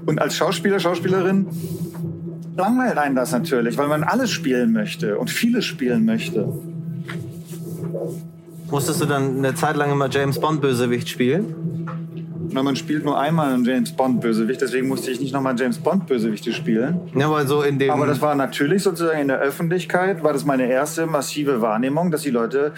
Und 0.05 0.19
als 0.22 0.36
Schauspieler, 0.36 0.79
Schauspielerin 0.79 1.48
langweilt 2.55 2.98
einen 2.98 3.15
das 3.15 3.31
natürlich, 3.31 3.77
weil 3.77 3.88
man 3.88 4.03
alles 4.03 4.31
spielen 4.31 4.72
möchte 4.74 5.17
und 5.17 5.29
vieles 5.29 5.65
spielen 5.65 6.05
möchte. 6.05 6.48
Musstest 8.69 9.01
du 9.01 9.05
dann 9.05 9.38
eine 9.38 9.55
Zeit 9.55 9.77
lang 9.77 9.91
immer 9.91 10.10
James 10.10 10.39
Bond 10.39 10.62
Bösewicht 10.62 11.10
spielen? 11.10 11.88
Na, 12.50 12.63
man 12.63 12.75
spielt 12.75 13.04
nur 13.04 13.20
einmal 13.20 13.54
einen 13.54 13.66
James 13.66 13.92
Bond 13.92 14.22
Bösewicht, 14.22 14.62
deswegen 14.62 14.88
musste 14.88 15.12
ich 15.12 15.20
nicht 15.20 15.34
nochmal 15.34 15.56
James 15.60 15.77
Bond 15.79 16.07
Bösewichte 16.07 16.51
spielen. 16.53 17.00
Ja, 17.16 17.29
weil 17.29 17.48
so 17.48 17.62
in 17.62 17.77
dem. 17.79 17.90
Aber 17.92 18.05
das 18.07 18.22
war 18.22 18.36
natürlich 18.36 18.83
sozusagen 18.83 19.20
in 19.20 19.27
der 19.27 19.40
Öffentlichkeit, 19.40 20.24
war 20.24 20.33
das 20.33 20.46
meine 20.46 20.68
erste 20.70 21.05
massive 21.07 21.62
Wahrnehmung, 21.62 22.12
dass 22.12 22.22
die 22.22 22.29
Leute 22.29 22.74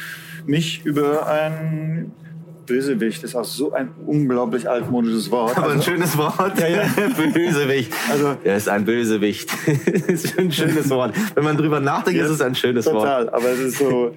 mich 0.45 0.83
über 0.85 1.27
ein 1.27 2.11
Bösewicht, 2.65 3.23
ist 3.23 3.35
auch 3.35 3.45
so 3.45 3.73
ein 3.73 3.89
unglaublich 4.05 4.69
altmodisches 4.69 5.31
Wort. 5.31 5.57
Aber 5.57 5.67
ein 5.71 5.77
Also, 5.77 5.89
schönes 5.91 6.15
Wort. 6.17 6.59
Ja, 6.59 6.67
ja. 6.67 6.83
Bösewicht. 7.33 7.91
Also- 8.11 8.37
er 8.43 8.57
ist 8.57 8.69
ein 8.69 8.85
Bösewicht. 8.85 9.49
ist 10.07 10.37
ein 10.37 10.51
schönes 10.51 10.89
Wort. 10.91 11.15
Wenn 11.35 11.43
man 11.43 11.57
drüber 11.57 11.79
nachdenkt, 11.79 12.21
ist 12.21 12.29
es 12.29 12.41
ein 12.41 12.53
schönes 12.55 12.85
Wort. 12.85 12.95
total, 13.03 13.29
aber 13.29 13.49
es 13.49 13.59
ist 13.59 13.77
so. 13.79 14.13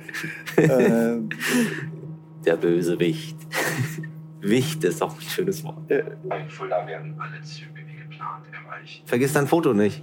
äh, 0.56 1.16
Der 2.44 2.56
Bösewicht. 2.56 3.36
Wicht 4.42 4.82
ist 4.82 5.02
auch 5.02 5.14
ein 5.14 5.20
schönes 5.20 5.62
Wort. 5.64 5.88
In 5.88 6.48
Fulda 6.48 6.86
werden 6.86 7.14
alle 7.18 7.40
Züge 7.42 7.80
wie 7.86 8.02
geplant 8.02 8.44
erreicht. 8.52 9.02
Vergiss 9.06 9.32
dein 9.32 9.46
Foto 9.46 9.72
nicht. 9.72 10.02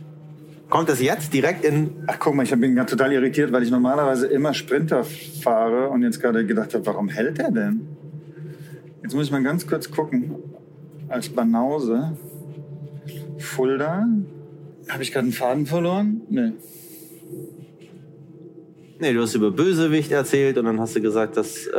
Kommt 0.69 0.87
das 0.87 1.01
jetzt 1.01 1.33
direkt 1.33 1.65
in. 1.65 2.03
ach 2.07 2.17
guck 2.19 2.35
mal, 2.35 2.43
ich 2.43 2.51
bin 2.51 2.75
ganz 2.75 2.91
total 2.91 3.11
irritiert, 3.11 3.51
weil 3.51 3.63
ich 3.63 3.71
normalerweise 3.71 4.27
immer 4.27 4.53
Sprinter 4.53 5.03
fahre 5.03 5.89
und 5.89 6.03
jetzt 6.03 6.21
gerade 6.21 6.45
gedacht 6.45 6.73
habe, 6.73 6.85
warum 6.85 7.09
hält 7.09 7.39
er 7.39 7.51
denn? 7.51 7.87
Jetzt 9.03 9.13
muss 9.13 9.25
ich 9.25 9.31
mal 9.31 9.43
ganz 9.43 9.67
kurz 9.67 9.91
gucken. 9.91 10.35
Als 11.09 11.29
Banause. 11.29 12.15
Fulda. 13.39 14.07
Habe 14.87 15.03
ich 15.03 15.11
gerade 15.11 15.25
einen 15.25 15.33
Faden 15.33 15.65
verloren? 15.65 16.21
Nee. 16.29 16.53
Nee, 19.01 19.13
du 19.13 19.21
hast 19.21 19.33
über 19.33 19.49
Bösewicht 19.49 20.11
erzählt 20.11 20.57
und 20.57 20.65
dann 20.65 20.79
hast 20.79 20.95
du 20.95 21.01
gesagt, 21.01 21.37
dass. 21.37 21.67
Äh, 21.67 21.71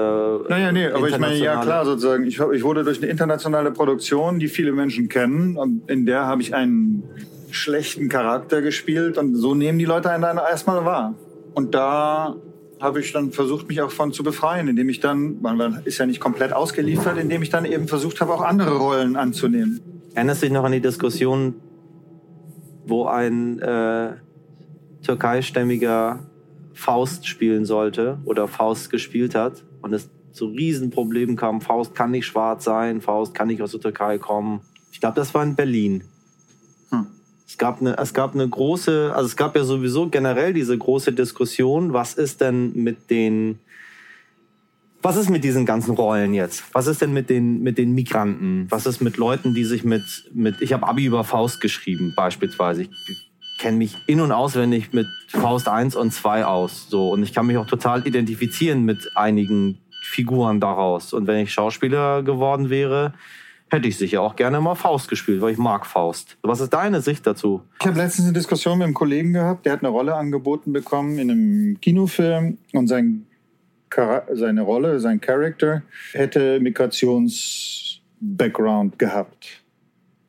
Naja, 0.48 0.72
nee, 0.72 0.86
aber 0.86 1.08
ich 1.08 1.18
meine, 1.18 1.36
ja 1.36 1.60
klar, 1.60 1.84
sozusagen. 1.84 2.24
Ich, 2.24 2.40
ich 2.40 2.62
wurde 2.62 2.82
durch 2.82 2.98
eine 3.02 3.10
internationale 3.10 3.72
Produktion, 3.72 4.38
die 4.38 4.48
viele 4.48 4.72
Menschen 4.72 5.08
kennen, 5.08 5.58
und 5.58 5.88
in 5.90 6.06
der 6.06 6.26
habe 6.26 6.40
ich 6.40 6.54
einen 6.54 7.02
schlechten 7.50 8.08
Charakter 8.08 8.62
gespielt 8.62 9.18
und 9.18 9.34
so 9.34 9.54
nehmen 9.54 9.78
die 9.78 9.84
Leute 9.84 10.10
einen 10.10 10.22
dann 10.22 10.38
erstmal 10.38 10.84
wahr. 10.84 11.14
Und 11.52 11.74
da 11.74 12.36
habe 12.80 13.00
ich 13.00 13.12
dann 13.12 13.32
versucht, 13.32 13.68
mich 13.68 13.82
auch 13.82 13.90
von 13.90 14.12
zu 14.12 14.22
befreien, 14.22 14.68
indem 14.68 14.88
ich 14.88 15.00
dann, 15.00 15.42
man 15.42 15.82
ist 15.84 15.98
ja 15.98 16.06
nicht 16.06 16.20
komplett 16.20 16.52
ausgeliefert, 16.54 17.18
indem 17.18 17.42
ich 17.42 17.50
dann 17.50 17.66
eben 17.66 17.86
versucht 17.88 18.20
habe, 18.22 18.32
auch 18.32 18.40
andere 18.40 18.76
Rollen 18.78 19.16
anzunehmen. 19.16 19.80
Erinnerst 20.14 20.42
du 20.42 20.46
dich 20.46 20.54
noch 20.54 20.64
an 20.64 20.72
die 20.72 20.80
Diskussion, 20.80 21.56
wo 22.86 23.06
ein 23.06 23.58
äh, 23.58 24.12
türkeistämmiger 25.02 26.20
Faust 26.72 27.26
spielen 27.26 27.64
sollte 27.64 28.18
oder 28.24 28.48
Faust 28.48 28.90
gespielt 28.90 29.34
hat 29.34 29.64
und 29.82 29.92
es 29.92 30.08
zu 30.32 30.46
Riesenproblemen 30.46 31.36
kam. 31.36 31.60
Faust 31.60 31.94
kann 31.94 32.10
nicht 32.10 32.26
schwarz 32.26 32.64
sein, 32.64 33.00
Faust 33.00 33.34
kann 33.34 33.48
nicht 33.48 33.62
aus 33.62 33.72
der 33.72 33.80
Türkei 33.80 34.18
kommen. 34.18 34.60
Ich 34.92 35.00
glaube, 35.00 35.16
das 35.16 35.34
war 35.34 35.42
in 35.42 35.54
Berlin. 35.54 36.04
Hm. 36.90 37.06
Es 37.46 37.58
gab, 37.58 37.80
eine, 37.80 37.96
es 37.98 38.14
gab 38.14 38.34
eine 38.34 38.48
große, 38.48 39.12
also 39.14 39.26
es 39.26 39.36
gab 39.36 39.56
ja 39.56 39.64
sowieso 39.64 40.08
generell 40.08 40.52
diese 40.52 40.76
große 40.76 41.12
Diskussion, 41.12 41.92
was 41.92 42.14
ist 42.14 42.40
denn 42.40 42.72
mit 42.74 43.10
den, 43.10 43.58
was 45.02 45.16
ist 45.16 45.30
mit 45.30 45.44
diesen 45.44 45.66
ganzen 45.66 45.94
Rollen 45.94 46.34
jetzt? 46.34 46.64
Was 46.72 46.86
ist 46.86 47.00
denn 47.00 47.12
mit 47.12 47.30
den, 47.30 47.62
mit 47.62 47.78
den 47.78 47.92
Migranten? 47.92 48.66
Was 48.68 48.86
ist 48.86 49.00
mit 49.00 49.16
Leuten, 49.16 49.54
die 49.54 49.64
sich 49.64 49.82
mit, 49.82 50.30
mit 50.32 50.60
ich 50.60 50.72
habe 50.72 50.86
Abi 50.86 51.06
über 51.06 51.24
Faust 51.24 51.60
geschrieben 51.60 52.12
beispielsweise. 52.16 52.82
Ich 52.82 53.29
kenne 53.60 53.76
mich 53.76 53.96
in- 54.06 54.20
und 54.20 54.32
auswendig 54.32 54.92
mit 54.92 55.06
Faust 55.28 55.68
1 55.68 55.94
und 55.94 56.12
2 56.12 56.44
aus. 56.44 56.88
So. 56.88 57.10
Und 57.10 57.22
ich 57.22 57.32
kann 57.32 57.46
mich 57.46 57.58
auch 57.58 57.66
total 57.66 58.04
identifizieren 58.06 58.84
mit 58.84 59.08
einigen 59.14 59.78
Figuren 60.02 60.58
daraus. 60.60 61.12
Und 61.12 61.28
wenn 61.28 61.38
ich 61.38 61.52
Schauspieler 61.52 62.22
geworden 62.22 62.70
wäre, 62.70 63.12
hätte 63.70 63.86
ich 63.86 63.98
sicher 63.98 64.22
auch 64.22 64.34
gerne 64.34 64.60
mal 64.60 64.74
Faust 64.74 65.08
gespielt, 65.08 65.40
weil 65.40 65.52
ich 65.52 65.58
mag 65.58 65.86
Faust. 65.86 66.36
Was 66.42 66.58
ist 66.60 66.72
deine 66.72 67.00
Sicht 67.02 67.24
dazu? 67.26 67.62
Ich 67.80 67.86
habe 67.86 67.98
letztens 67.98 68.26
eine 68.26 68.34
Diskussion 68.34 68.78
mit 68.78 68.86
einem 68.86 68.94
Kollegen 68.94 69.34
gehabt, 69.34 69.66
der 69.66 69.74
hat 69.74 69.80
eine 69.80 69.90
Rolle 69.90 70.16
angeboten 70.16 70.72
bekommen 70.72 71.18
in 71.18 71.30
einem 71.30 71.80
Kinofilm 71.80 72.58
und 72.72 72.88
sein, 72.88 73.26
seine 74.32 74.62
Rolle, 74.62 74.98
sein 74.98 75.20
Charakter 75.20 75.82
hätte 76.12 76.58
Migrations-Background 76.60 78.98
gehabt. 78.98 79.59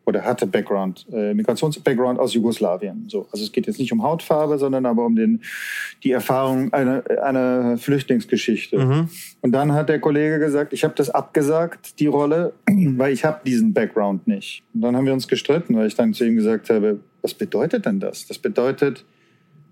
Oder 0.05 0.23
hatte 0.23 0.47
Background, 0.47 1.05
äh, 1.13 1.33
Migrations-Background 1.33 2.19
aus 2.19 2.33
Jugoslawien. 2.33 3.05
So. 3.07 3.27
Also 3.31 3.43
es 3.43 3.51
geht 3.51 3.67
jetzt 3.67 3.79
nicht 3.79 3.93
um 3.93 4.01
Hautfarbe, 4.01 4.57
sondern 4.57 4.85
aber 4.85 5.05
um 5.05 5.15
den, 5.15 5.41
die 6.03 6.11
Erfahrung 6.11 6.73
einer, 6.73 7.03
einer 7.21 7.77
Flüchtlingsgeschichte. 7.77 8.79
Mhm. 8.79 9.09
Und 9.41 9.51
dann 9.51 9.73
hat 9.73 9.89
der 9.89 9.99
Kollege 9.99 10.39
gesagt, 10.39 10.73
ich 10.73 10.83
habe 10.83 10.95
das 10.95 11.11
abgesagt, 11.11 11.99
die 11.99 12.07
Rolle, 12.07 12.53
weil 12.67 13.13
ich 13.13 13.23
habe 13.23 13.41
diesen 13.45 13.73
Background 13.73 14.27
nicht. 14.27 14.63
Und 14.73 14.81
dann 14.81 14.95
haben 14.95 15.05
wir 15.05 15.13
uns 15.13 15.27
gestritten, 15.27 15.75
weil 15.75 15.87
ich 15.87 15.95
dann 15.95 16.13
zu 16.13 16.25
ihm 16.25 16.35
gesagt 16.35 16.69
habe, 16.69 16.99
was 17.21 17.35
bedeutet 17.35 17.85
denn 17.85 17.99
das? 17.99 18.25
Das 18.25 18.39
bedeutet, 18.39 19.05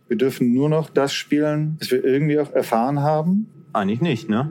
wir 0.07 0.17
dürfen 0.17 0.53
nur 0.53 0.69
noch 0.69 0.89
das 0.89 1.13
spielen, 1.13 1.77
was 1.79 1.91
wir 1.91 2.03
irgendwie 2.03 2.39
auch 2.39 2.51
erfahren 2.51 3.01
haben. 3.01 3.47
Eigentlich 3.73 4.01
nicht, 4.01 4.29
ne? 4.29 4.49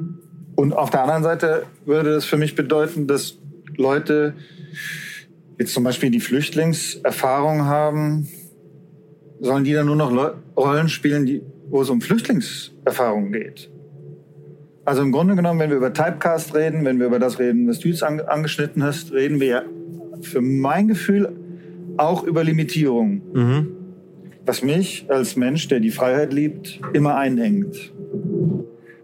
Und 0.55 0.73
auf 0.73 0.91
der 0.91 1.03
anderen 1.03 1.23
Seite 1.23 1.67
würde 1.85 2.15
das 2.15 2.25
für 2.25 2.37
mich 2.37 2.57
bedeuten, 2.57 3.07
dass 3.07 3.39
Leute 3.77 4.35
jetzt 5.59 5.75
zum 5.75 5.85
Beispiel 5.85 6.11
die 6.11 6.21
Flüchtlingserfahrung 6.21 7.65
haben, 7.65 8.29
sollen 9.41 9.65
die 9.65 9.73
dann 9.73 9.87
nur 9.87 9.97
noch 9.97 10.35
Rollen 10.57 10.89
spielen, 10.89 11.27
die, 11.27 11.43
wo 11.69 11.83
es 11.83 11.91
um 11.91 12.01
Flüchtlingserfahrung 12.01 13.33
geht. 13.33 13.71
Also 14.85 15.03
im 15.03 15.13
Grunde 15.13 15.37
genommen, 15.37 15.61
wenn 15.61 15.71
wir 15.71 15.77
über 15.77 15.93
Typecast 15.93 16.55
reden, 16.55 16.85
wenn 16.85 16.99
wir 16.99 17.07
über 17.07 17.19
das 17.19 17.39
reden, 17.39 17.69
was 17.69 17.79
du 17.79 17.89
jetzt 17.89 18.03
ange 18.03 18.29
angeschnitten 18.29 18.83
hast, 18.83 19.13
reden 19.13 19.39
wir 19.39 19.47
ja 19.47 19.63
für 20.23 20.41
mein 20.41 20.89
Gefühl 20.89 21.37
auch 21.99 22.23
über 22.25 22.43
Limitierung. 22.43 23.21
Mhm. 23.35 23.67
Was 24.47 24.63
mich 24.63 25.05
als 25.09 25.37
Mensch, 25.37 25.69
der 25.69 25.81
die 25.81 25.91
Freiheit 25.91 26.33
liebt, 26.33 26.81
immer 26.95 27.17
einengt. 27.17 27.93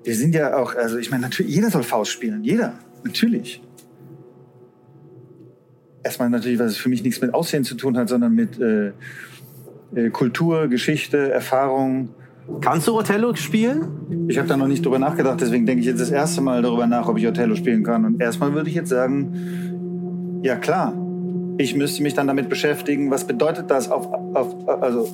Wir 0.05 0.15
sind 0.15 0.35
ja 0.35 0.57
auch, 0.57 0.75
also 0.75 0.97
ich 0.97 1.11
meine, 1.11 1.25
natürlich, 1.25 1.55
jeder 1.55 1.71
soll 1.71 1.83
Faust 1.83 2.13
spielen. 2.13 2.43
Jeder. 2.45 2.79
Natürlich. 3.05 3.61
Erstmal 6.05 6.31
natürlich, 6.31 6.59
was 6.59 6.73
es 6.73 6.77
für 6.77 6.89
mich 6.89 7.03
nichts 7.03 7.21
mit 7.21 7.35
Aussehen 7.35 7.65
zu 7.65 7.75
tun 7.75 7.97
hat, 7.97 8.09
sondern 8.09 8.35
mit 8.35 8.61
äh, 8.61 8.93
äh, 9.95 10.11
Kultur, 10.11 10.69
Geschichte, 10.69 11.33
Erfahrung. 11.33 12.11
Kannst 12.61 12.87
du 12.89 12.97
Othello 12.97 13.35
spielen? 13.35 14.27
Ich 14.29 14.37
habe 14.39 14.47
da 14.47 14.57
noch 14.57 14.69
nicht 14.69 14.85
drüber 14.85 14.99
nachgedacht, 14.99 15.41
deswegen 15.41 15.65
denke 15.65 15.81
ich 15.81 15.87
jetzt 15.87 16.01
das 16.01 16.11
erste 16.11 16.43
Mal 16.43 16.61
darüber 16.61 16.87
nach, 16.87 17.09
ob 17.09 17.17
ich 17.17 17.27
Othello 17.27 17.55
spielen 17.55 17.83
kann. 17.83 18.05
Und 18.05 18.21
erstmal 18.21 18.53
würde 18.53 18.69
ich 18.69 18.77
jetzt 18.77 18.91
sagen, 18.91 20.41
ja 20.43 20.57
klar, 20.57 20.93
ich 21.57 21.75
müsste 21.75 22.03
mich 22.03 22.13
dann 22.13 22.27
damit 22.27 22.51
beschäftigen, 22.51 23.11
was 23.11 23.27
bedeutet 23.27 23.71
das 23.71 23.91
auf, 23.91 24.13
auf 24.35 24.69
also 24.69 25.09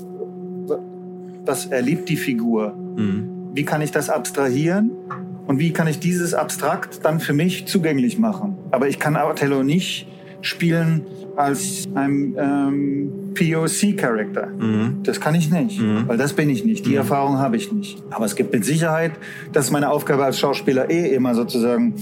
was 1.44 1.66
erlebt 1.66 2.08
die 2.08 2.16
Figur? 2.16 2.74
Wie 3.54 3.64
kann 3.64 3.82
ich 3.82 3.92
das 3.92 4.10
abstrahieren? 4.10 4.90
Und 5.46 5.58
wie 5.58 5.72
kann 5.72 5.86
ich 5.88 5.98
dieses 5.98 6.34
Abstrakt 6.34 7.04
dann 7.04 7.20
für 7.20 7.32
mich 7.32 7.66
zugänglich 7.66 8.18
machen? 8.18 8.56
Aber 8.70 8.88
ich 8.88 8.98
kann 8.98 9.16
Othello 9.16 9.62
nicht 9.62 10.06
spielen 10.42 11.06
als 11.36 11.88
ein 11.94 12.34
ähm, 12.38 13.12
POC-Charakter. 13.34 14.48
Das 15.02 15.20
kann 15.20 15.34
ich 15.34 15.50
nicht, 15.50 15.80
weil 16.06 16.16
das 16.16 16.32
bin 16.32 16.50
ich 16.50 16.64
nicht. 16.64 16.86
Die 16.86 16.94
Erfahrung 16.94 17.38
habe 17.38 17.56
ich 17.56 17.72
nicht. 17.72 18.02
Aber 18.10 18.24
es 18.24 18.36
gibt 18.36 18.52
mit 18.52 18.64
Sicherheit, 18.64 19.12
das 19.52 19.66
ist 19.66 19.70
meine 19.70 19.90
Aufgabe 19.90 20.24
als 20.24 20.38
Schauspieler 20.38 20.90
eh 20.90 21.14
immer 21.14 21.34
sozusagen 21.34 21.94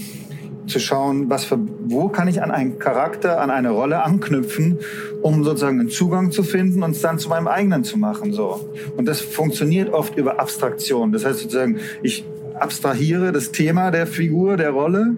zu 0.69 0.79
schauen, 0.79 1.29
was 1.29 1.45
für, 1.45 1.57
wo 1.85 2.09
kann 2.09 2.27
ich 2.27 2.41
an 2.41 2.51
einen 2.51 2.79
Charakter, 2.79 3.41
an 3.41 3.49
eine 3.49 3.71
Rolle 3.71 4.03
anknüpfen, 4.03 4.77
um 5.21 5.43
sozusagen 5.43 5.79
einen 5.79 5.89
Zugang 5.89 6.31
zu 6.31 6.43
finden 6.43 6.83
und 6.83 6.91
es 6.91 7.01
dann 7.01 7.19
zu 7.19 7.27
meinem 7.29 7.47
eigenen 7.47 7.83
zu 7.83 7.97
machen. 7.97 8.31
So. 8.31 8.69
Und 8.95 9.07
das 9.07 9.19
funktioniert 9.19 9.91
oft 9.91 10.17
über 10.17 10.39
Abstraktion. 10.39 11.11
Das 11.11 11.25
heißt 11.25 11.39
sozusagen, 11.39 11.77
ich 12.03 12.23
abstrahiere 12.53 13.31
das 13.31 13.51
Thema 13.51 13.91
der 13.91 14.05
Figur, 14.05 14.57
der 14.57 14.71
Rolle 14.71 15.15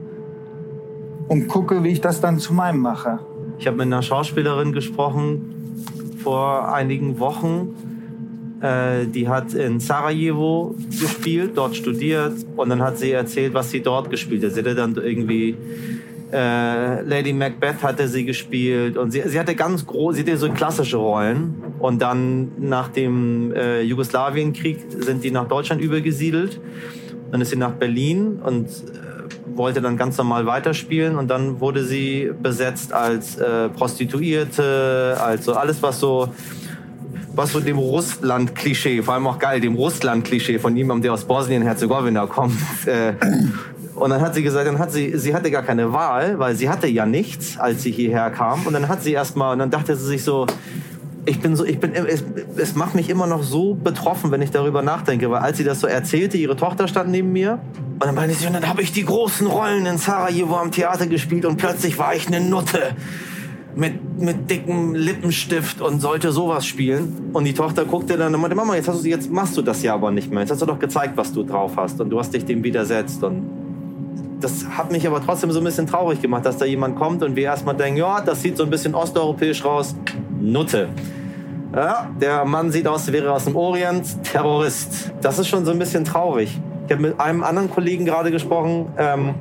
und 1.28 1.48
gucke, 1.48 1.84
wie 1.84 1.90
ich 1.90 2.02
das 2.02 2.22
dann 2.22 2.40
zu 2.40 2.54
meinem 2.54 2.80
mache. 2.80 3.20
Ich 3.60 3.68
habe 3.68 3.78
mit 3.78 3.88
einer 3.88 4.02
Schauspielerin 4.02 4.74
gesprochen 4.74 6.16
vor 6.24 6.74
einigen 6.74 7.20
Wochen. 7.20 7.76
Äh, 8.62 9.08
die 9.08 9.28
hat 9.28 9.54
in 9.54 9.80
Sarajevo 9.80 10.76
gespielt, 10.90 11.52
dort 11.56 11.76
studiert 11.76 12.34
und 12.56 12.70
dann 12.70 12.82
hat 12.82 12.98
sie 12.98 13.12
erzählt, 13.12 13.54
was 13.54 13.72
sie 13.72 13.82
dort 13.82 14.10
gespielt 14.10 14.44
hat. 14.44 14.52
Sie 14.52 14.60
hatte 14.60 14.76
dann 14.76 14.96
irgendwie 14.96 15.56
äh, 16.32 17.02
Lady 17.02 17.34
Macbeth 17.34 17.84
hatte 17.84 18.08
sie 18.08 18.24
gespielt 18.24 18.98
und 18.98 19.12
sie, 19.12 19.22
sie 19.26 19.40
hatte 19.40 19.56
ganz 19.56 19.86
groß, 19.86 20.16
sie 20.16 20.22
hatte 20.22 20.38
so 20.38 20.50
klassische 20.50 20.98
Rollen 20.98 21.56
und 21.80 22.02
dann 22.02 22.52
nach 22.58 22.88
dem 22.88 23.54
äh, 23.54 23.82
Jugoslawienkrieg 23.82 24.80
sind 24.90 25.24
die 25.24 25.32
nach 25.32 25.48
Deutschland 25.48 25.82
übergesiedelt. 25.82 26.60
Dann 27.32 27.42
ist 27.42 27.50
sie 27.50 27.58
nach 27.58 27.74
Berlin 27.74 28.40
und 28.44 28.68
äh, 28.68 29.11
wollte 29.56 29.82
dann 29.82 29.98
ganz 29.98 30.18
normal 30.18 30.46
weiterspielen 30.46 31.16
und 31.16 31.28
dann 31.28 31.60
wurde 31.60 31.84
sie 31.84 32.32
besetzt 32.42 32.94
als 32.94 33.38
äh, 33.38 33.70
Prostituierte, 33.70 35.18
also 35.20 35.54
alles 35.54 35.82
was 35.82 36.00
so 36.00 36.30
was 37.34 37.54
so 37.54 37.60
dem 37.60 37.78
Russland-Klischee, 37.78 39.02
vor 39.02 39.14
allem 39.14 39.28
auch 39.28 39.40
geil, 39.40 39.62
dem 39.62 39.76
Russland-Klischee 39.76 40.60
von 40.60 40.76
jemandem, 40.76 41.04
der 41.04 41.14
aus 41.14 41.26
Bosnien-Herzegowina 41.26 42.28
kommt. 42.28 42.58
Äh, 42.86 43.14
und 43.96 44.10
dann 44.10 44.22
hat 44.22 44.34
sie 44.34 44.42
gesagt, 44.42 44.66
dann 44.66 44.80
hat 44.80 44.92
sie, 44.92 45.16
sie 45.18 45.36
hatte 45.36 45.52
gar 45.52 45.62
keine 45.62 45.94
Wahl, 45.94 46.40
weil 46.40 46.56
sie 46.56 46.70
hatte 46.70 46.88
ja 46.88 47.06
nichts, 47.06 47.60
als 47.60 47.84
sie 47.84 47.92
hierher 47.92 48.32
kam. 48.32 48.66
Und 48.66 48.74
dann 48.74 48.88
hat 48.88 49.04
sie 49.04 49.14
erstmal, 49.14 49.54
und 49.54 49.60
dann 49.60 49.70
dachte 49.70 49.96
sie 49.96 50.08
sich 50.08 50.24
so, 50.24 50.48
ich 51.26 51.40
bin 51.40 51.56
so, 51.56 51.66
ich 51.66 51.80
bin, 51.80 51.94
es, 51.94 52.24
es 52.58 52.76
macht 52.76 52.96
mich 52.96 53.10
immer 53.10 53.28
noch 53.28 53.44
so 53.44 53.76
betroffen, 53.76 54.32
wenn 54.32 54.42
ich 54.42 54.52
darüber 54.52 54.82
nachdenke, 54.82 55.30
weil 55.30 55.42
als 55.42 55.58
sie 55.58 55.64
das 55.64 55.80
so 55.80 55.88
erzählte, 55.88 56.38
ihre 56.38 56.56
Tochter 56.56 56.88
stand 56.88 57.12
neben 57.12 57.32
mir 57.32 57.60
und 57.94 58.06
dann 58.06 58.16
meinte 58.16 58.36
sie, 58.36 58.48
und 58.48 58.54
dann 58.54 58.68
habe 58.68 58.82
ich 58.82 58.92
die 58.92 59.06
großen 59.06 59.46
Rollen 59.46 59.86
in 59.86 59.98
Sarajevo 59.98 60.58
am 60.58 60.72
Theater 60.72 61.06
gespielt 61.08 61.46
und 61.46 61.58
plötzlich 61.58 62.00
war 62.00 62.16
ich 62.16 62.28
eine 62.28 62.42
Nutte 62.42 62.96
mit, 63.76 64.20
mit 64.20 64.50
dickem 64.50 64.96
Lippenstift 64.96 65.82
und 65.82 66.02
sollte 66.02 66.32
sowas 66.32 66.66
spielen. 66.66 67.30
Und 67.34 67.46
die 67.46 67.54
Tochter 67.54 67.86
guckte 67.86 68.18
dann 68.18 68.34
und 68.34 68.42
meinte, 68.42 68.56
Mama, 68.56 68.76
jetzt, 68.76 68.88
hast 68.88 69.04
du, 69.04 69.10
jetzt 69.10 69.32
machst 69.32 69.56
du 69.56 69.62
das 69.62 69.82
ja 69.84 69.94
aber 69.94 70.12
nicht 70.12 70.32
mehr. 70.32 70.42
Jetzt 70.42 70.52
hast 70.52 70.62
du 70.62 70.66
doch 70.66 70.80
gezeigt, 70.80 71.16
was 71.16 71.32
du 71.32 71.44
drauf 71.44 71.74
hast 71.78 72.02
und 72.02 72.10
du 72.10 72.20
hast 72.20 72.34
dich 72.34 72.46
dem 72.46 72.64
widersetzt. 72.64 73.24
Und 73.24 73.44
das 74.42 74.66
hat 74.70 74.92
mich 74.92 75.06
aber 75.08 75.24
trotzdem 75.24 75.52
so 75.52 75.60
ein 75.60 75.64
bisschen 75.64 75.88
traurig 75.88 76.22
gemacht, 76.22 76.46
dass 76.46 76.58
da 76.58 76.66
jemand 76.66 76.96
kommt 76.96 77.24
und 77.24 77.36
wir 77.36 77.44
erstmal 77.44 77.76
denken, 77.76 77.98
ja, 77.98 78.22
das 78.22 78.42
sieht 78.42 78.58
so 78.58 78.64
ein 78.64 78.70
bisschen 78.70 78.96
osteuropäisch 78.96 79.64
raus. 79.64 79.96
Nutte. 80.40 80.90
Ja, 81.74 82.10
der 82.20 82.44
Mann 82.44 82.72
sieht 82.72 82.88
aus, 82.88 83.10
wäre 83.12 83.32
aus 83.32 83.46
dem 83.46 83.56
Orient, 83.56 84.24
Terrorist. 84.24 85.12
Das 85.22 85.40
ist 85.40 85.48
schon 85.48 85.64
so 85.64 85.72
ein 85.72 85.80
bisschen 85.80 86.04
traurig. 86.04 86.60
Ich 86.88 86.92
habe 86.92 87.02
mit 87.02 87.20
einem 87.20 87.44
anderen 87.44 87.70
Kollegen 87.70 88.04
gerade 88.04 88.32
gesprochen. 88.32 88.88
Ähm, 88.98 89.36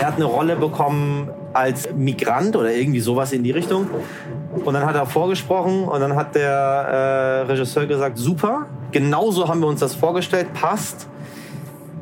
er 0.00 0.08
hat 0.08 0.16
eine 0.16 0.24
Rolle 0.24 0.56
bekommen 0.56 1.30
als 1.52 1.88
Migrant 1.94 2.56
oder 2.56 2.72
irgendwie 2.72 3.00
sowas 3.00 3.32
in 3.32 3.44
die 3.44 3.52
Richtung. 3.52 3.86
Und 4.64 4.74
dann 4.74 4.84
hat 4.84 4.96
er 4.96 5.06
vorgesprochen 5.06 5.84
und 5.84 6.00
dann 6.00 6.16
hat 6.16 6.34
der 6.34 6.50
äh, 6.50 7.40
Regisseur 7.50 7.86
gesagt, 7.86 8.18
super, 8.18 8.66
genauso 8.90 9.46
haben 9.46 9.60
wir 9.60 9.68
uns 9.68 9.80
das 9.80 9.94
vorgestellt, 9.94 10.52
passt. 10.54 11.06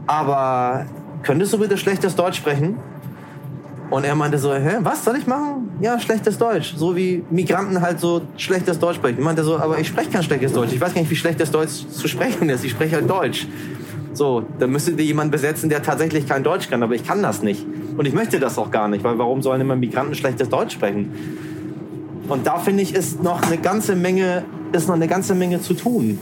Aber 0.07 0.87
könntest 1.27 1.53
du 1.53 1.59
bitte 1.59 1.77
schlechtes 1.77 2.15
Deutsch 2.15 2.39
sprechen? 2.39 2.79
Und 3.91 4.05
er 4.05 4.15
meinte 4.15 4.39
so, 4.39 4.53
hä, 4.55 4.79
was 4.81 5.05
soll 5.05 5.17
ich 5.17 5.27
machen? 5.27 5.71
Ja, 5.81 5.99
schlechtes 6.01 6.39
Deutsch. 6.39 6.75
So 6.77 6.97
wie 6.97 7.25
Migranten 7.31 7.81
halt 7.81 8.01
so 8.01 8.23
schlechtes 8.37 8.79
Deutsch 8.79 8.97
sprechen. 8.97 9.19
Ich 9.19 9.25
meinte 9.25 9.45
so, 9.45 9.59
aber 9.59 9.79
ich 9.79 9.89
spreche 9.89 10.11
kein 10.11 10.23
schlechtes 10.23 10.53
Deutsch. 10.53 10.73
Ich 10.73 10.81
weiß 10.81 10.95
gar 10.95 11.01
nicht, 11.01 11.11
wie 11.11 11.17
schlechtes 11.17 11.51
Deutsch 11.51 11.87
zu 11.89 12.09
sprechen 12.09 12.49
ist. 12.49 12.65
Ich 12.65 12.73
spreche 12.73 12.97
halt 12.97 13.09
Deutsch. 13.11 13.47
So, 14.13 14.45
dann 14.59 14.71
müsstet 14.71 14.99
ihr 14.99 15.05
jemanden 15.05 15.31
besetzen, 15.31 15.69
der 15.69 15.83
tatsächlich 15.83 16.27
kein 16.27 16.43
Deutsch 16.43 16.71
kann, 16.71 16.83
aber 16.83 16.95
ich 16.95 17.05
kann 17.05 17.23
das 17.23 17.43
nicht. 17.43 17.67
Und 17.97 18.07
ich 18.07 18.15
möchte 18.15 18.41
das 18.41 18.57
auch 18.59 18.71
gar 18.71 18.89
nicht, 18.89 19.05
weil 19.05 19.19
warum 19.19 19.43
sollen 19.43 19.61
immer 19.61 19.77
Migranten 19.77 20.15
schlechtes 20.15 20.49
Deutsch 20.49 20.75
sprechen? 20.75 21.13
Und 22.29 22.47
da 22.47 22.59
finde 22.59 22.83
ich, 22.83 22.95
ist 22.95 23.23
noch 23.23 23.43
eine 23.43 23.59
ganze 23.59 23.95
Menge, 23.95 24.45
ist 24.73 24.89
noch 24.89 24.95
eine 24.95 25.07
ganze 25.07 25.35
Menge 25.35 25.61
zu 25.61 25.75
tun. 25.75 26.19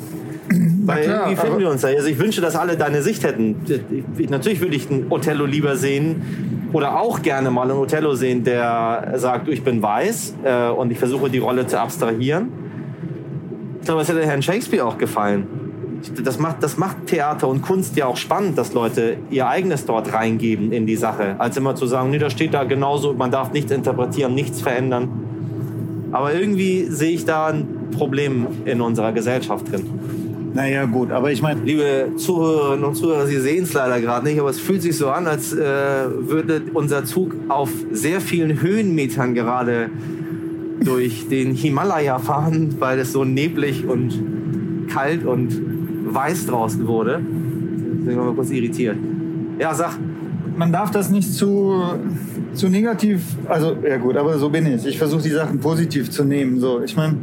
Weil 0.49 1.05
klar, 1.05 1.21
irgendwie 1.21 1.41
finden 1.41 1.59
wir 1.61 1.71
uns 1.71 1.81
da. 1.81 1.89
Also 1.89 2.09
ich 2.09 2.19
wünsche, 2.19 2.41
dass 2.41 2.57
alle 2.57 2.77
deine 2.77 3.03
Sicht 3.03 3.25
hätten. 3.25 3.57
Ich, 4.19 4.29
natürlich 4.31 4.61
würde 4.61 4.77
ich 4.77 4.91
einen 4.91 5.07
Othello 5.11 5.47
lieber 5.47 5.77
sehen 5.77 6.69
oder 6.73 7.01
auch 7.01 7.23
gerne 7.23 7.51
mal 7.51 7.71
einen 7.71 7.79
Othello 7.79 8.15
sehen, 8.15 8.45
der 8.45 9.15
sagt, 9.17 9.49
ich 9.49 9.63
bin 9.63 9.83
weiß 9.83 10.35
äh, 10.45 10.69
und 10.69 10.91
ich 10.91 10.99
versuche 10.99 11.31
die 11.31 11.39
Rolle 11.39 11.67
zu 11.67 11.81
abstrahieren. 11.81 12.49
Ich 13.81 13.87
glaube, 13.87 14.03
es 14.03 14.09
hätte 14.09 14.27
Herrn 14.27 14.43
Shakespeare 14.43 14.85
auch 14.85 14.99
gefallen. 14.99 15.47
Das 16.23 16.39
macht, 16.39 16.63
das 16.63 16.77
macht 16.77 17.07
Theater 17.07 17.49
und 17.49 17.63
Kunst 17.63 17.97
ja 17.97 18.07
auch 18.07 18.17
spannend, 18.19 18.59
dass 18.59 18.75
Leute 18.75 19.17
ihr 19.31 19.49
eigenes 19.49 19.87
dort 19.87 20.13
reingeben 20.13 20.73
in 20.73 20.87
die 20.87 20.97
Sache, 20.97 21.37
als 21.39 21.57
immer 21.57 21.75
zu 21.75 21.87
sagen, 21.87 22.11
nee, 22.11 22.19
das 22.19 22.33
steht 22.33 22.53
da 22.53 22.65
genauso, 22.65 23.15
man 23.15 23.31
darf 23.31 23.53
nichts 23.53 23.73
interpretieren, 23.73 24.35
nichts 24.35 24.61
verändern. 24.61 25.09
Aber 26.13 26.35
irgendwie 26.35 26.85
sehe 26.85 27.13
ich 27.13 27.25
da 27.25 27.47
ein 27.47 27.67
Problem 27.97 28.47
in 28.67 28.81
unserer 28.81 29.13
Gesellschaft 29.13 29.71
drin. 29.73 29.87
Naja, 30.55 30.85
gut, 30.85 31.11
aber 31.11 31.33
ich 31.33 31.43
meine, 31.43 31.63
Liebe 31.63 32.13
Zuhörerinnen 32.17 32.85
und 32.85 32.95
Zuhörer, 32.95 33.27
Sie 33.27 33.41
sehen 33.41 33.65
es 33.65 33.73
leider 33.73 34.01
gerade 34.01 34.25
nicht, 34.25 34.39
aber 34.39 34.51
es 34.51 34.61
fühlt 34.61 34.83
sich 34.83 34.97
so 34.97 35.11
an, 35.11 35.27
als 35.27 35.53
äh, 35.53 35.59
würde 35.59 36.63
unser 36.75 37.05
Zug 37.05 37.35
auf 37.49 37.71
sehr 37.91 38.21
vielen 38.21 38.61
Höhenmetern 38.61 39.35
gerade 39.35 39.91
durch 40.81 41.29
den 41.29 41.55
Himalaya 41.55 42.21
fahren, 42.21 42.77
weil 42.79 43.01
es 43.01 43.13
so 43.13 43.25
neblig 43.25 43.85
und 43.85 44.87
kalt 44.89 45.27
und 45.27 45.61
weiß 46.07 46.47
draußen 46.47 46.87
wurde. 46.87 47.21
Deswegen 47.99 48.11
ich 48.11 48.17
mal 48.17 48.35
kurz 48.35 48.51
irritiert. 48.51 48.97
Ja, 49.59 49.75
sag. 49.75 49.99
man 50.57 50.71
darf 50.71 50.93
das 50.93 51.11
nicht 51.11 51.33
zu, 51.33 51.83
zu 52.53 52.69
negativ, 52.69 53.23
also 53.49 53.77
ja 53.83 53.97
gut, 53.97 54.17
aber 54.17 54.39
so 54.39 54.51
bin 54.51 54.67
ich. 54.67 54.87
Ich 54.87 54.99
versuche 54.99 55.23
die 55.23 55.31
Sachen 55.31 55.59
positiv 55.59 56.11
zu 56.11 56.23
nehmen. 56.23 56.61
So, 56.61 56.81
ich 56.81 56.95
meine, 56.95 57.17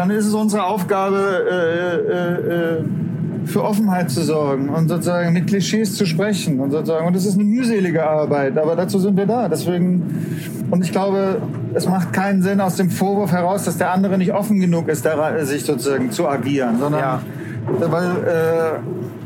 dann 0.00 0.08
ist 0.08 0.24
es 0.26 0.32
unsere 0.32 0.64
Aufgabe, 0.64 1.44
äh, 1.50 1.96
äh, 2.12 2.78
äh, 2.78 2.84
für 3.44 3.62
Offenheit 3.62 4.10
zu 4.10 4.22
sorgen 4.22 4.70
und 4.70 4.88
sozusagen 4.88 5.30
mit 5.34 5.46
Klischees 5.46 5.94
zu 5.94 6.06
sprechen 6.06 6.58
und 6.58 6.70
sozusagen. 6.70 7.06
Und 7.06 7.14
das 7.14 7.26
ist 7.26 7.34
eine 7.34 7.44
mühselige 7.44 8.08
Arbeit, 8.08 8.56
aber 8.56 8.76
dazu 8.76 8.98
sind 8.98 9.18
wir 9.18 9.26
da. 9.26 9.46
Deswegen 9.48 10.02
und 10.70 10.82
ich 10.82 10.92
glaube, 10.92 11.42
es 11.74 11.86
macht 11.86 12.14
keinen 12.14 12.42
Sinn 12.42 12.62
aus 12.62 12.76
dem 12.76 12.88
Vorwurf 12.88 13.32
heraus, 13.32 13.64
dass 13.64 13.76
der 13.76 13.90
andere 13.90 14.16
nicht 14.16 14.32
offen 14.32 14.58
genug 14.58 14.88
ist, 14.88 15.06
sich 15.42 15.64
sozusagen 15.64 16.10
zu 16.10 16.26
agieren, 16.26 16.78
sondern 16.78 17.00
Ja. 17.00 17.20
weil 17.80 18.06
äh, 18.06 19.19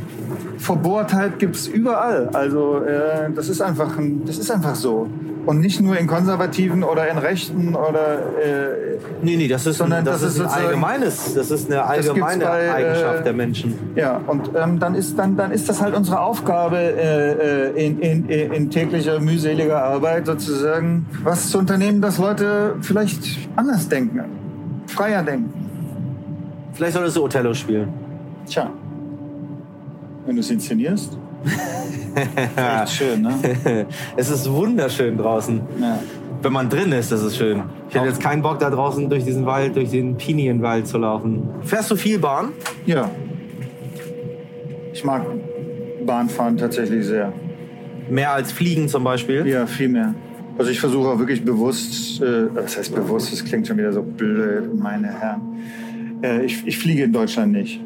Verbohrtheit 0.65 1.39
gibt's 1.39 1.67
überall. 1.67 2.31
Also 2.33 2.79
äh, 2.79 3.31
das 3.35 3.49
ist 3.51 3.61
einfach, 3.61 3.99
ein, 3.99 4.25
das 4.25 4.39
ist 4.39 4.51
einfach 4.51 4.75
so. 4.75 5.09
Und 5.45 5.61
nicht 5.61 5.83
nur 5.83 5.99
in 5.99 6.07
konservativen 6.07 6.83
oder 6.83 7.07
in 7.07 7.19
rechten 7.19 7.75
oder 7.75 8.15
äh, 8.43 8.99
Nee, 9.23 9.37
nee, 9.37 9.47
das 9.47 9.67
ist, 9.67 9.77
Sondern 9.77 10.03
das 10.03 10.23
das 10.23 10.37
ist 10.37 10.41
ein 10.41 10.49
allgemeines, 10.49 11.35
das 11.35 11.51
ist 11.51 11.71
eine 11.71 11.85
allgemeine 11.85 12.45
bei, 12.47 12.65
äh, 12.65 12.71
Eigenschaft 12.71 13.27
der 13.27 13.33
Menschen. 13.35 13.75
ja. 13.95 14.21
Und 14.27 14.51
ähm, 14.57 14.79
dann 14.79 14.95
ist 14.95 15.19
dann 15.19 15.37
dann 15.37 15.51
ist 15.51 15.69
das 15.69 15.83
halt 15.83 15.95
unsere 15.95 16.21
Aufgabe 16.21 16.79
äh, 16.79 17.69
äh, 17.69 17.87
in, 17.87 17.99
in, 18.01 18.29
in 18.29 18.71
täglicher 18.71 19.21
mühseliger 19.21 19.83
Arbeit 19.85 20.25
sozusagen, 20.27 21.05
was 21.25 21.51
zu 21.51 21.59
unternehmen, 21.59 22.01
dass 22.01 22.17
Leute 22.17 22.77
vielleicht 22.81 23.51
anders 23.57 23.87
denken, 23.87 24.25
freier 24.87 25.23
denken. 25.23 25.53
Vielleicht 26.73 26.95
solltest 26.95 27.17
du 27.17 27.25
Othello 27.25 27.53
spielen. 27.53 27.93
Tja, 28.47 28.71
wenn 30.27 30.37
du 30.37 30.41
es 30.41 30.51
inszenierst, 30.51 31.19
echt 32.57 32.93
schön, 32.93 33.23
ne? 33.23 33.35
es 34.17 34.31
ist 34.31 34.51
wunderschön 34.51 35.17
draußen. 35.17 35.61
Ja. 35.81 35.99
Wenn 36.43 36.53
man 36.53 36.69
drin 36.69 36.93
ist, 36.93 37.11
ist 37.11 37.23
es 37.23 37.37
schön. 37.37 37.63
Ich 37.89 37.95
hätte 37.95 38.07
jetzt 38.07 38.21
keinen 38.21 38.43
Bock, 38.43 38.59
da 38.59 38.69
draußen 38.69 39.09
durch 39.09 39.25
diesen 39.25 39.47
Wald, 39.47 39.77
durch 39.77 39.91
den 39.91 40.17
Pinienwald 40.17 40.87
zu 40.87 40.99
laufen. 40.99 41.49
Fährst 41.63 41.91
du 41.91 41.97
viel 41.97 42.19
Bahn? 42.19 42.51
Ja. 42.85 43.11
Ich 44.93 45.05
mag 45.05 45.25
Bahnfahren 46.05 46.57
tatsächlich 46.57 47.07
sehr. 47.07 47.33
Mehr 48.11 48.33
als 48.33 48.53
Fliegen 48.53 48.89
zum 48.89 49.05
Beispiel? 49.05 49.47
Ja, 49.47 49.67
viel 49.67 49.89
mehr. 49.89 50.15
Also 50.59 50.71
ich 50.71 50.79
versuche 50.79 51.09
auch 51.09 51.19
wirklich 51.19 51.45
bewusst, 51.45 52.23
äh, 52.23 52.55
was 52.55 52.77
heißt 52.77 52.95
bewusst, 52.95 53.33
das 53.33 53.45
klingt 53.45 53.67
schon 53.67 53.79
wieder 53.79 53.93
so 53.93 54.03
blöd, 54.03 54.79
meine 54.79 55.09
Herren. 55.09 55.41
Äh, 56.23 56.45
ich, 56.45 56.65
ich 56.67 56.79
fliege 56.79 57.05
in 57.05 57.13
Deutschland 57.13 57.53
nicht. 57.53 57.81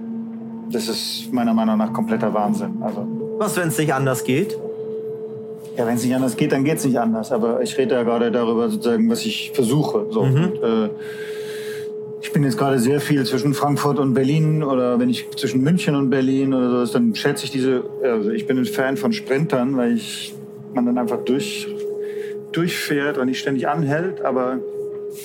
Das 0.71 0.89
ist 0.89 1.33
meiner 1.33 1.55
Meinung 1.55 1.79
nach 1.79 1.93
kompletter 1.93 2.33
Wahnsinn. 2.33 2.77
Also, 2.81 3.07
Was, 3.39 3.57
wenn 3.57 3.69
es 3.69 3.79
nicht 3.79 3.93
anders 3.93 4.25
geht? 4.25 4.57
ja, 5.79 5.87
wenn 5.87 5.95
es 5.95 6.03
nicht 6.03 6.15
anders 6.15 6.37
geht, 6.37 6.51
dann 6.51 6.65
geht 6.65 6.79
es 6.79 6.85
nicht 6.85 6.99
anders. 6.99 7.31
Aber 7.31 7.63
ich 7.63 7.79
rede 7.79 7.95
ja 7.95 8.03
gerade 8.03 8.33
darüber, 8.33 8.69
sozusagen, 8.69 9.09
was 9.09 9.25
ich 9.25 9.53
versuche. 9.55 10.07
So. 10.11 10.21
Und, 10.23 10.61
äh, 10.61 10.89
ich 12.21 12.33
bin 12.33 12.43
jetzt 12.43 12.59
gerade 12.59 12.81
sehr 12.81 13.01
viel 13.01 13.25
zwischen 13.25 13.55
Frankfurt 13.55 14.01
und 14.01 14.13
Berlin 14.13 14.65
oder 14.65 14.99
wenn 14.99 15.09
ich 15.09 15.31
zwischen 15.37 15.63
München 15.63 15.95
und 15.95 16.11
Berlin 16.11 16.53
oder 16.53 16.85
so, 16.85 16.93
dann 16.95 17.15
schätze 17.15 17.45
ich 17.45 17.53
diese, 17.53 17.85
also 18.03 18.31
ich 18.31 18.47
bin 18.47 18.59
ein 18.59 18.65
Fan 18.65 18.97
von 18.97 19.13
Sprintern, 19.13 19.77
weil 19.77 19.95
ich, 19.95 20.35
man 20.75 20.85
dann 20.85 20.99
einfach 20.99 21.19
durch, 21.25 21.69
durchfährt 22.51 23.17
und 23.17 23.27
nicht 23.27 23.39
ständig 23.39 23.69
anhält, 23.69 24.21
aber 24.23 24.59